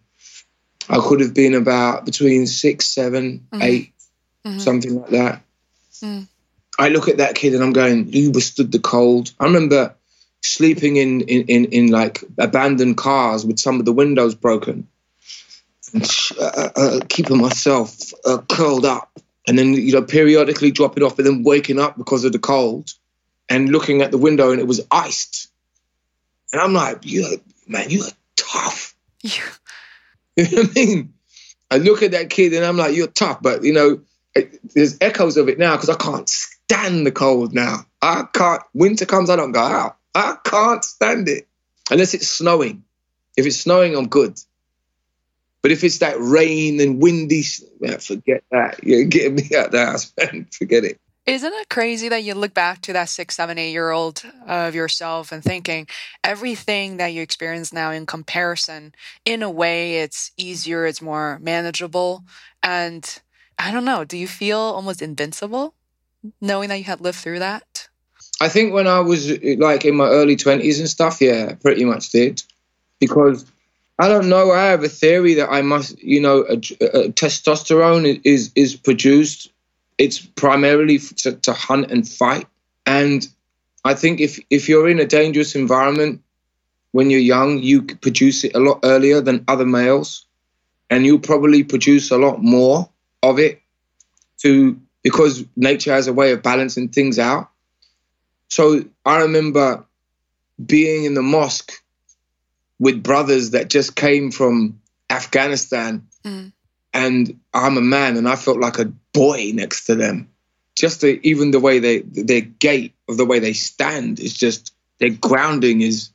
I 0.89 0.99
could 0.99 1.21
have 1.21 1.33
been 1.33 1.53
about 1.53 2.05
between 2.05 2.47
six, 2.47 2.85
seven, 2.87 3.47
mm-hmm. 3.51 3.61
eight, 3.61 3.93
mm-hmm. 4.45 4.59
something 4.59 5.01
like 5.01 5.11
that. 5.11 5.41
Mm. 6.03 6.27
I 6.77 6.89
look 6.89 7.07
at 7.07 7.17
that 7.17 7.35
kid 7.35 7.53
and 7.53 7.63
I'm 7.63 7.73
going, 7.73 8.11
you 8.11 8.31
withstood 8.31 8.71
the 8.71 8.79
cold. 8.79 9.31
I 9.39 9.45
remember 9.45 9.95
sleeping 10.41 10.97
in, 10.97 11.21
in, 11.21 11.45
in, 11.45 11.65
in 11.65 11.87
like 11.91 12.23
abandoned 12.37 12.97
cars 12.97 13.45
with 13.45 13.59
some 13.59 13.79
of 13.79 13.85
the 13.85 13.93
windows 13.93 14.35
broken 14.35 14.87
uh, 16.39 16.69
uh, 16.75 16.99
keeping 17.09 17.39
myself 17.39 17.95
uh, 18.25 18.37
curled 18.49 18.85
up 18.85 19.19
and 19.47 19.57
then 19.57 19.73
you 19.73 19.93
know 19.93 20.01
periodically 20.01 20.71
dropping 20.71 21.03
off 21.03 21.17
and 21.17 21.27
then 21.27 21.43
waking 21.43 21.79
up 21.79 21.97
because 21.97 22.23
of 22.23 22.31
the 22.31 22.39
cold 22.39 22.91
and 23.49 23.69
looking 23.69 24.01
at 24.01 24.11
the 24.11 24.17
window 24.17 24.51
and 24.51 24.59
it 24.59 24.67
was 24.67 24.81
iced 24.91 25.49
and 26.53 26.61
i'm 26.61 26.73
like 26.73 27.05
you 27.05 27.41
man 27.67 27.89
you're 27.89 28.05
tough 28.35 28.95
yeah. 29.21 29.31
you 30.37 30.43
know 30.43 30.61
what 30.61 30.69
i 30.69 30.73
mean 30.73 31.13
i 31.71 31.77
look 31.77 32.03
at 32.03 32.11
that 32.11 32.29
kid 32.29 32.53
and 32.53 32.65
i'm 32.65 32.77
like 32.77 32.95
you're 32.95 33.07
tough 33.07 33.41
but 33.41 33.63
you 33.63 33.73
know 33.73 34.01
it, 34.33 34.59
there's 34.73 34.97
echoes 35.01 35.35
of 35.37 35.49
it 35.49 35.59
now 35.59 35.75
because 35.75 35.89
i 35.89 35.95
can't 35.95 36.29
stand 36.29 37.05
the 37.05 37.11
cold 37.11 37.53
now 37.53 37.79
i 38.01 38.23
can't 38.33 38.63
winter 38.73 39.05
comes 39.05 39.29
i 39.29 39.35
don't 39.35 39.51
go 39.51 39.59
out 39.59 39.97
i 40.15 40.35
can't 40.45 40.85
stand 40.85 41.27
it 41.27 41.47
unless 41.91 42.13
it's 42.13 42.27
snowing. 42.27 42.83
If 43.37 43.45
it's 43.45 43.57
snowing, 43.57 43.95
I'm 43.95 44.07
good. 44.07 44.39
But 45.61 45.71
if 45.71 45.83
it's 45.83 45.99
that 45.99 46.15
rain 46.19 46.79
and 46.81 47.01
windy, 47.01 47.43
forget 47.99 48.43
that. 48.51 48.79
You're 48.83 49.05
getting 49.05 49.35
me 49.35 49.49
out 49.55 49.71
the 49.71 49.85
house, 49.85 50.11
man. 50.17 50.47
Forget 50.51 50.83
it. 50.83 50.99
Isn't 51.27 51.53
it 51.53 51.69
crazy 51.69 52.09
that 52.09 52.23
you 52.23 52.33
look 52.33 52.55
back 52.55 52.81
to 52.81 52.93
that 52.93 53.07
six, 53.07 53.35
seven, 53.35 53.59
eight 53.59 53.71
year 53.71 53.91
old 53.91 54.23
of 54.47 54.73
yourself 54.73 55.31
and 55.31 55.43
thinking 55.43 55.87
everything 56.23 56.97
that 56.97 57.13
you 57.13 57.21
experience 57.21 57.71
now 57.71 57.91
in 57.91 58.07
comparison, 58.07 58.95
in 59.23 59.43
a 59.43 59.49
way, 59.49 59.99
it's 59.99 60.31
easier, 60.35 60.87
it's 60.87 61.01
more 61.01 61.37
manageable. 61.39 62.23
And 62.63 63.21
I 63.59 63.71
don't 63.71 63.85
know, 63.85 64.03
do 64.03 64.17
you 64.17 64.27
feel 64.27 64.57
almost 64.57 65.03
invincible 65.03 65.75
knowing 66.41 66.69
that 66.69 66.77
you 66.77 66.85
had 66.85 67.01
lived 67.01 67.19
through 67.19 67.39
that? 67.39 67.87
I 68.39 68.49
think 68.49 68.73
when 68.73 68.87
I 68.87 69.01
was 69.01 69.29
like 69.29 69.85
in 69.85 69.95
my 69.95 70.07
early 70.07 70.35
20s 70.35 70.79
and 70.79 70.89
stuff, 70.89 71.21
yeah, 71.21 71.53
pretty 71.53 71.85
much 71.85 72.09
did. 72.09 72.41
Because 72.99 73.45
I 73.99 74.07
don't 74.07 74.29
know, 74.29 74.51
I 74.51 74.65
have 74.65 74.83
a 74.83 74.89
theory 74.89 75.35
that 75.35 75.51
I 75.51 75.61
must, 75.61 76.01
you 76.01 76.21
know, 76.21 76.43
a, 76.49 76.53
a, 76.53 77.09
testosterone 77.11 78.21
is 78.23 78.51
is 78.55 78.75
produced 78.75 79.51
it's 80.01 80.19
primarily 80.19 80.97
to, 80.97 81.33
to 81.33 81.53
hunt 81.53 81.91
and 81.91 82.09
fight. 82.09 82.47
And 82.87 83.27
I 83.85 83.93
think 83.93 84.19
if 84.19 84.39
if 84.49 84.67
you're 84.67 84.89
in 84.89 84.99
a 84.99 85.05
dangerous 85.05 85.53
environment 85.53 86.23
when 86.91 87.11
you're 87.11 87.19
young, 87.19 87.59
you 87.59 87.83
produce 87.83 88.43
it 88.43 88.55
a 88.55 88.59
lot 88.59 88.79
earlier 88.83 89.21
than 89.21 89.45
other 89.47 89.65
males, 89.65 90.25
and 90.89 91.05
you'll 91.05 91.19
probably 91.19 91.63
produce 91.63 92.09
a 92.09 92.17
lot 92.17 92.41
more 92.41 92.89
of 93.21 93.37
it 93.37 93.61
to 94.39 94.79
because 95.03 95.45
nature 95.55 95.93
has 95.93 96.07
a 96.07 96.13
way 96.13 96.31
of 96.31 96.41
balancing 96.41 96.89
things 96.89 97.19
out. 97.19 97.49
So 98.49 98.83
I 99.05 99.21
remember 99.21 99.85
being 100.65 101.05
in 101.05 101.13
the 101.13 101.21
mosque 101.21 101.73
with 102.81 103.01
brothers 103.01 103.51
that 103.51 103.69
just 103.69 103.95
came 103.95 104.31
from 104.31 104.81
Afghanistan. 105.09 106.05
Mm 106.25 106.51
and 106.93 107.39
I'm 107.53 107.77
a 107.77 107.81
man, 107.81 108.17
and 108.17 108.27
I 108.27 108.35
felt 108.35 108.59
like 108.59 108.79
a 108.79 108.91
boy 109.13 109.51
next 109.53 109.85
to 109.85 109.95
them. 109.95 110.29
Just 110.75 111.01
the, 111.01 111.19
even 111.27 111.51
the 111.51 111.59
way 111.59 111.79
they 111.79 111.99
their 111.99 112.41
gait 112.41 112.93
of 113.07 113.17
the 113.17 113.25
way 113.25 113.39
they 113.39 113.53
stand 113.53 114.19
is 114.19 114.33
just 114.33 114.73
their 114.99 115.09
grounding 115.09 115.81
is 115.81 116.09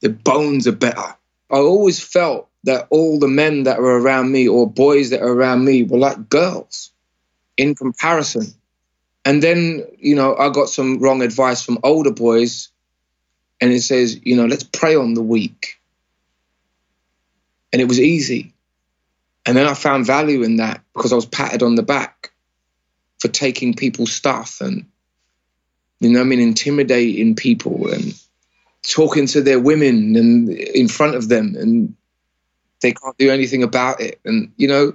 their 0.00 0.10
bones 0.10 0.66
are 0.66 0.72
better. 0.72 1.16
I 1.50 1.56
always 1.56 2.00
felt 2.00 2.48
that 2.64 2.86
all 2.90 3.18
the 3.18 3.28
men 3.28 3.64
that 3.64 3.80
were 3.80 4.00
around 4.00 4.30
me 4.30 4.48
or 4.48 4.68
boys 4.68 5.10
that 5.10 5.20
were 5.20 5.34
around 5.34 5.64
me 5.64 5.82
were 5.82 5.98
like 5.98 6.28
girls 6.28 6.90
in 7.56 7.74
comparison. 7.74 8.46
And 9.24 9.42
then, 9.42 9.86
you 9.98 10.14
know, 10.14 10.34
I 10.36 10.50
got 10.50 10.68
some 10.68 10.98
wrong 10.98 11.22
advice 11.22 11.62
from 11.62 11.78
older 11.82 12.10
boys, 12.10 12.68
and 13.60 13.72
it 13.72 13.82
says, 13.82 14.18
you 14.24 14.36
know, 14.36 14.46
let's 14.46 14.64
prey 14.64 14.96
on 14.96 15.14
the 15.14 15.22
weak. 15.22 15.79
And 17.72 17.80
it 17.80 17.88
was 17.88 18.00
easy 18.00 18.54
and 19.46 19.56
then 19.56 19.66
I 19.66 19.74
found 19.74 20.06
value 20.06 20.42
in 20.42 20.56
that 20.56 20.82
because 20.94 21.12
I 21.12 21.16
was 21.16 21.26
patted 21.26 21.62
on 21.62 21.74
the 21.74 21.82
back 21.82 22.32
for 23.18 23.28
taking 23.28 23.74
people's 23.74 24.12
stuff 24.12 24.60
and, 24.60 24.86
you 26.00 26.10
know, 26.10 26.20
I 26.20 26.24
mean, 26.24 26.40
intimidating 26.40 27.34
people 27.34 27.90
and 27.90 28.14
talking 28.82 29.26
to 29.26 29.42
their 29.42 29.60
women 29.60 30.16
and 30.16 30.50
in 30.50 30.88
front 30.88 31.14
of 31.14 31.28
them 31.28 31.56
and 31.58 31.94
they 32.80 32.92
can't 32.92 33.18
do 33.18 33.30
anything 33.30 33.62
about 33.62 34.00
it. 34.00 34.20
And, 34.24 34.52
you 34.56 34.68
know, 34.68 34.94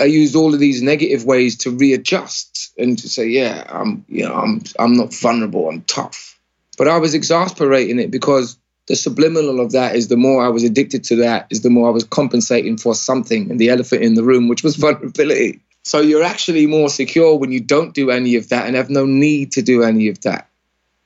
I 0.00 0.04
used 0.04 0.34
all 0.34 0.54
of 0.54 0.60
these 0.60 0.82
negative 0.82 1.24
ways 1.24 1.56
to 1.58 1.70
readjust 1.70 2.72
and 2.78 2.98
to 2.98 3.08
say, 3.08 3.28
yeah, 3.28 3.64
I'm, 3.68 4.04
you 4.08 4.24
know, 4.26 4.34
I'm, 4.34 4.62
I'm 4.78 4.94
not 4.94 5.14
vulnerable. 5.14 5.68
I'm 5.68 5.82
tough. 5.82 6.38
But 6.76 6.88
I 6.88 6.98
was 6.98 7.14
exasperating 7.14 7.98
it 7.98 8.10
because 8.10 8.58
the 8.88 8.96
subliminal 8.96 9.60
of 9.60 9.72
that 9.72 9.94
is 9.94 10.08
the 10.08 10.16
more 10.16 10.42
I 10.42 10.48
was 10.48 10.64
addicted 10.64 11.04
to 11.04 11.16
that, 11.16 11.46
is 11.50 11.60
the 11.60 11.68
more 11.70 11.88
I 11.88 11.92
was 11.92 12.04
compensating 12.04 12.78
for 12.78 12.94
something 12.94 13.50
and 13.50 13.60
the 13.60 13.68
elephant 13.68 14.02
in 14.02 14.14
the 14.14 14.24
room, 14.24 14.48
which 14.48 14.64
was 14.64 14.76
vulnerability. 14.84 15.60
So 15.84 16.00
you're 16.00 16.24
actually 16.24 16.66
more 16.66 16.88
secure 16.88 17.36
when 17.36 17.52
you 17.52 17.60
don't 17.60 17.94
do 17.94 18.10
any 18.10 18.36
of 18.36 18.48
that 18.48 18.66
and 18.66 18.74
have 18.76 18.90
no 18.90 19.04
need 19.04 19.52
to 19.52 19.62
do 19.62 19.82
any 19.82 20.08
of 20.08 20.20
that. 20.22 20.48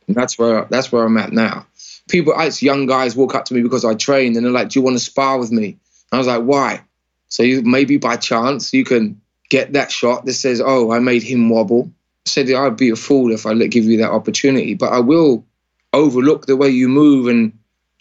And 0.07 0.16
that's 0.16 0.39
where 0.39 0.66
that's 0.70 0.91
where 0.91 1.05
I'm 1.05 1.18
at 1.18 1.33
now. 1.33 1.66
People, 2.09 2.35
it's 2.37 2.62
young 2.62 2.87
guys 2.87 3.14
walk 3.16 3.35
up 3.35 3.47
to 3.47 3.55
me 3.55 3.62
because 3.62 3.85
I 3.85 3.95
train 3.95 4.37
and 4.37 4.45
they're 4.45 4.53
like, 4.53 4.70
"Do 4.70 4.78
you 4.78 4.85
want 4.85 4.97
to 4.97 5.05
spar 5.05 5.39
with 5.39 5.53
me?" 5.53 5.66
And 5.66 5.78
I 6.12 6.18
was 6.18 6.26
like, 6.26 6.43
"Why?" 6.43 6.83
So 7.28 7.43
you, 7.43 7.62
maybe 7.62 7.97
by 7.97 8.16
chance 8.16 8.72
you 8.72 8.85
can 8.85 9.20
get 9.49 9.72
that 9.74 9.91
shot 9.91 10.24
that 10.24 10.35
says, 10.35 10.61
"Oh, 10.64 10.93
I 10.93 10.99
made 10.99 11.22
him 11.22 11.49
wobble." 11.49 11.93
I 12.26 12.30
said 12.30 12.51
I'd 12.51 12.76
be 12.76 12.91
a 12.91 12.97
fool 12.97 13.33
if 13.33 13.47
I 13.47 13.53
let 13.53 13.70
give 13.70 13.85
you 13.85 13.99
that 13.99 14.11
opportunity, 14.11 14.74
but 14.74 14.93
I 14.93 15.01
will 15.01 15.45
overlook 15.93 16.47
the 16.47 16.57
way 16.57 16.70
you 16.70 16.89
move 16.89 17.28
and 17.28 17.53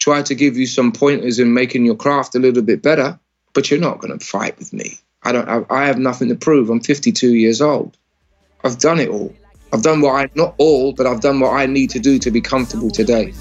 try 0.02 0.20
to 0.20 0.34
give 0.34 0.56
you 0.56 0.66
some 0.66 0.90
pointers 0.90 1.38
in 1.38 1.54
making 1.54 1.86
your 1.86 1.94
craft 1.94 2.34
a 2.34 2.38
little 2.40 2.62
bit 2.62 2.82
better, 2.82 3.18
but 3.52 3.70
you're 3.70 3.78
not 3.78 4.00
going 4.00 4.18
to 4.18 4.24
fight 4.24 4.58
with 4.58 4.72
me. 4.72 4.98
I 5.22 5.30
don't. 5.30 5.48
I, 5.48 5.64
I 5.70 5.86
have 5.86 5.98
nothing 5.98 6.28
to 6.30 6.34
prove. 6.34 6.70
I'm 6.70 6.80
52 6.80 7.34
years 7.34 7.62
old. 7.62 7.96
I've 8.64 8.78
done 8.78 8.98
it 8.98 9.08
all. 9.08 9.32
I've 9.72 9.82
done 9.82 10.00
what 10.00 10.14
I 10.14 10.28
not 10.34 10.54
all, 10.58 10.92
but 10.92 11.06
I've 11.06 11.20
done 11.20 11.38
what 11.38 11.52
I 11.52 11.66
need 11.66 11.88
to 11.90 12.00
do 12.00 12.18
to 12.18 12.30
be 12.30 12.40
comfortable 12.40 12.90
today. 12.90 13.32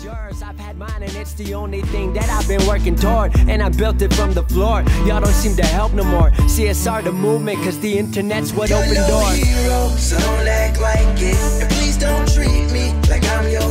It's 1.21 1.33
the 1.33 1.53
only 1.55 1.81
thing 1.81 2.13
that 2.13 2.29
I've 2.29 2.47
been 2.47 2.65
working 2.67 2.95
toward, 2.95 3.35
and 3.49 3.61
I 3.61 3.69
built 3.69 4.01
it 4.01 4.13
from 4.13 4.33
the 4.33 4.43
floor. 4.43 4.83
Y'all 5.05 5.19
don't 5.19 5.33
seem 5.33 5.55
to 5.57 5.65
help 5.65 5.93
no 5.93 6.03
more. 6.03 6.29
CSR 6.55 7.03
the 7.03 7.11
movement, 7.11 7.57
cause 7.63 7.79
the 7.79 7.97
internet's 7.97 8.53
what 8.53 8.71
opened 8.71 8.95
doors. 9.07 9.41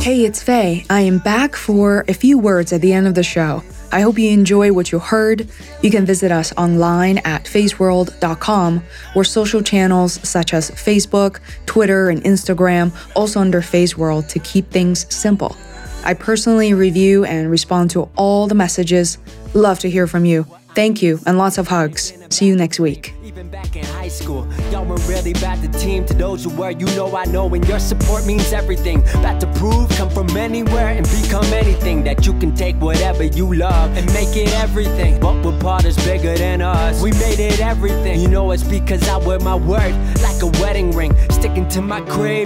Hey, 0.01 0.25
it's 0.25 0.41
Fei. 0.41 0.85
I 0.89 1.01
am 1.01 1.19
back 1.19 1.55
for 1.55 2.05
a 2.07 2.13
few 2.13 2.37
words 2.37 2.71
at 2.71 2.81
the 2.81 2.93
end 2.93 3.07
of 3.07 3.13
the 3.13 3.23
show. 3.23 3.61
I 3.91 4.01
hope 4.01 4.17
you 4.17 4.29
enjoy 4.29 4.71
what 4.71 4.91
you 4.91 4.99
heard. 4.99 5.49
You 5.81 5.91
can 5.91 6.05
visit 6.05 6.31
us 6.31 6.53
online 6.57 7.17
at 7.19 7.43
feisworld.com 7.43 8.83
or 9.15 9.23
social 9.25 9.61
channels 9.61 10.13
such 10.27 10.53
as 10.53 10.71
Facebook, 10.71 11.39
Twitter, 11.65 12.09
and 12.09 12.23
Instagram, 12.23 12.93
also 13.17 13.41
under 13.41 13.61
Feisworld 13.61 14.29
to 14.29 14.39
keep 14.39 14.69
things 14.69 15.13
simple. 15.13 15.57
I 16.05 16.13
personally 16.13 16.73
review 16.73 17.25
and 17.25 17.51
respond 17.51 17.91
to 17.91 18.09
all 18.15 18.47
the 18.47 18.55
messages. 18.55 19.17
Love 19.53 19.79
to 19.79 19.89
hear 19.89 20.07
from 20.07 20.23
you. 20.25 20.45
Thank 20.73 21.01
you 21.01 21.19
and 21.25 21.37
lots 21.37 21.57
of 21.57 21.67
hugs. 21.67 22.20
See 22.31 22.47
you 22.47 22.55
next 22.55 22.79
week 22.79 23.13
back 23.51 23.75
in 23.75 23.85
high 23.85 24.07
school. 24.07 24.47
Y'all 24.71 24.85
were 24.85 25.01
really 25.07 25.33
the 25.33 25.69
team. 25.77 26.05
To 26.05 26.13
those 26.13 26.43
who 26.43 26.49
were, 26.51 26.71
you 26.71 26.85
know 26.97 27.15
I 27.15 27.25
know, 27.25 27.53
and 27.53 27.67
your 27.67 27.79
support 27.79 28.25
means 28.25 28.53
everything. 28.53 28.99
About 29.15 29.41
to 29.41 29.47
prove, 29.53 29.89
come 29.89 30.09
from 30.09 30.29
anywhere 30.37 30.89
and 30.89 31.05
become 31.21 31.45
anything. 31.45 32.03
That 32.03 32.25
you 32.25 32.33
can 32.39 32.55
take 32.55 32.75
whatever 32.77 33.23
you 33.23 33.53
love 33.53 33.95
and 33.97 34.05
make 34.13 34.35
it 34.35 34.53
everything. 34.55 35.19
But 35.19 35.59
part 35.59 35.85
is 35.85 35.97
bigger 35.97 36.37
than 36.37 36.61
us. 36.61 37.01
We 37.01 37.11
made 37.11 37.39
it 37.39 37.59
everything. 37.59 38.21
You 38.21 38.29
know 38.29 38.51
it's 38.51 38.63
because 38.63 39.07
I 39.07 39.17
wear 39.17 39.39
my 39.39 39.55
word 39.55 39.93
like 40.21 40.41
a 40.41 40.47
wedding 40.61 40.91
ring. 40.91 41.13
Sticking 41.29 41.67
to 41.69 41.81
my 41.81 42.01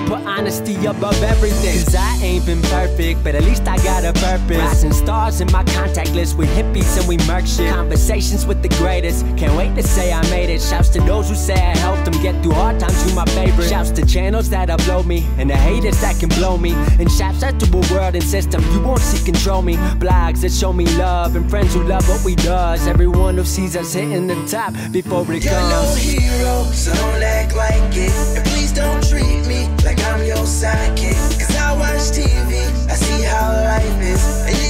put 0.08 0.26
honesty 0.26 0.76
above 0.86 1.22
everything. 1.22 1.84
Cause 1.84 1.96
I 1.96 2.18
ain't 2.22 2.46
been 2.46 2.62
perfect, 2.64 3.24
but 3.24 3.36
at 3.36 3.44
least 3.44 3.68
I 3.68 3.78
got 3.78 4.04
a 4.04 4.14
purpose. 4.14 4.58
Rising 4.58 4.94
stars 4.94 5.42
in 5.42 5.52
my 5.52 5.64
contact 5.66 6.14
list 6.14 6.38
hippies 6.50 6.98
and 6.98 7.08
we 7.08 7.18
merch 7.28 7.50
shit. 7.50 7.72
Conversations 7.74 8.46
with 8.46 8.62
the 8.62 8.70
greatest. 8.70 9.26
Can't 9.38 9.56
wait 9.56 9.75
to 9.76 9.84
say 9.84 10.14
I 10.14 10.22
made 10.30 10.50
it. 10.50 10.62
Shouts 10.62 10.90
to 10.90 11.02
those 11.02 11.30
who 11.30 11.36
say 11.36 11.54
I 11.54 11.78
helped 11.78 12.06
them 12.06 12.22
get 12.22 12.42
through 12.42 12.54
hard 12.54 12.80
times, 12.80 13.08
you 13.08 13.16
my 13.16 13.26
favorite. 13.26 13.70
Shouts 13.70 13.92
to 13.92 14.06
channels 14.06 14.50
that 14.50 14.70
upload 14.70 15.06
me, 15.06 15.26
and 15.38 15.50
the 15.50 15.56
haters 15.56 16.00
that 16.02 16.20
can 16.20 16.30
blow 16.30 16.58
me. 16.58 16.74
And 17.00 17.12
shouts 17.12 17.44
out 17.44 17.60
to 17.60 17.66
a 17.66 17.94
world 17.94 18.16
and 18.16 18.24
system 18.24 18.62
you 18.72 18.82
won't 18.82 19.02
see 19.02 19.24
control 19.24 19.62
me. 19.62 19.76
Blogs 20.00 20.42
that 20.42 20.52
show 20.52 20.74
me 20.74 20.86
love, 20.98 21.36
and 21.36 21.50
friends 21.50 21.74
who 21.74 21.84
love 21.84 22.08
what 22.10 22.24
we 22.24 22.36
does. 22.36 22.88
Everyone 22.88 23.36
who 23.36 23.44
sees 23.44 23.76
us 23.76 23.94
hitting 23.94 24.28
the 24.28 24.36
top 24.48 24.74
before 24.92 25.22
it 25.34 25.44
You're 25.44 25.54
comes. 25.54 25.70
no 25.70 25.96
hero, 25.96 26.64
so 26.72 26.94
don't 26.94 27.24
act 27.24 27.56
like 27.56 27.96
it. 27.96 28.14
And 28.38 28.46
please 28.46 28.72
don't 28.72 29.04
treat 29.08 29.46
me 29.48 29.68
like 29.84 30.00
I'm 30.06 30.26
your 30.26 30.46
sidekick. 30.46 31.16
Cause 31.40 31.56
I 31.56 31.74
watch 31.74 32.12
TV, 32.16 32.66
I 32.90 32.96
see 32.96 33.24
how 33.24 33.52
life 33.52 34.02
is. 34.02 34.65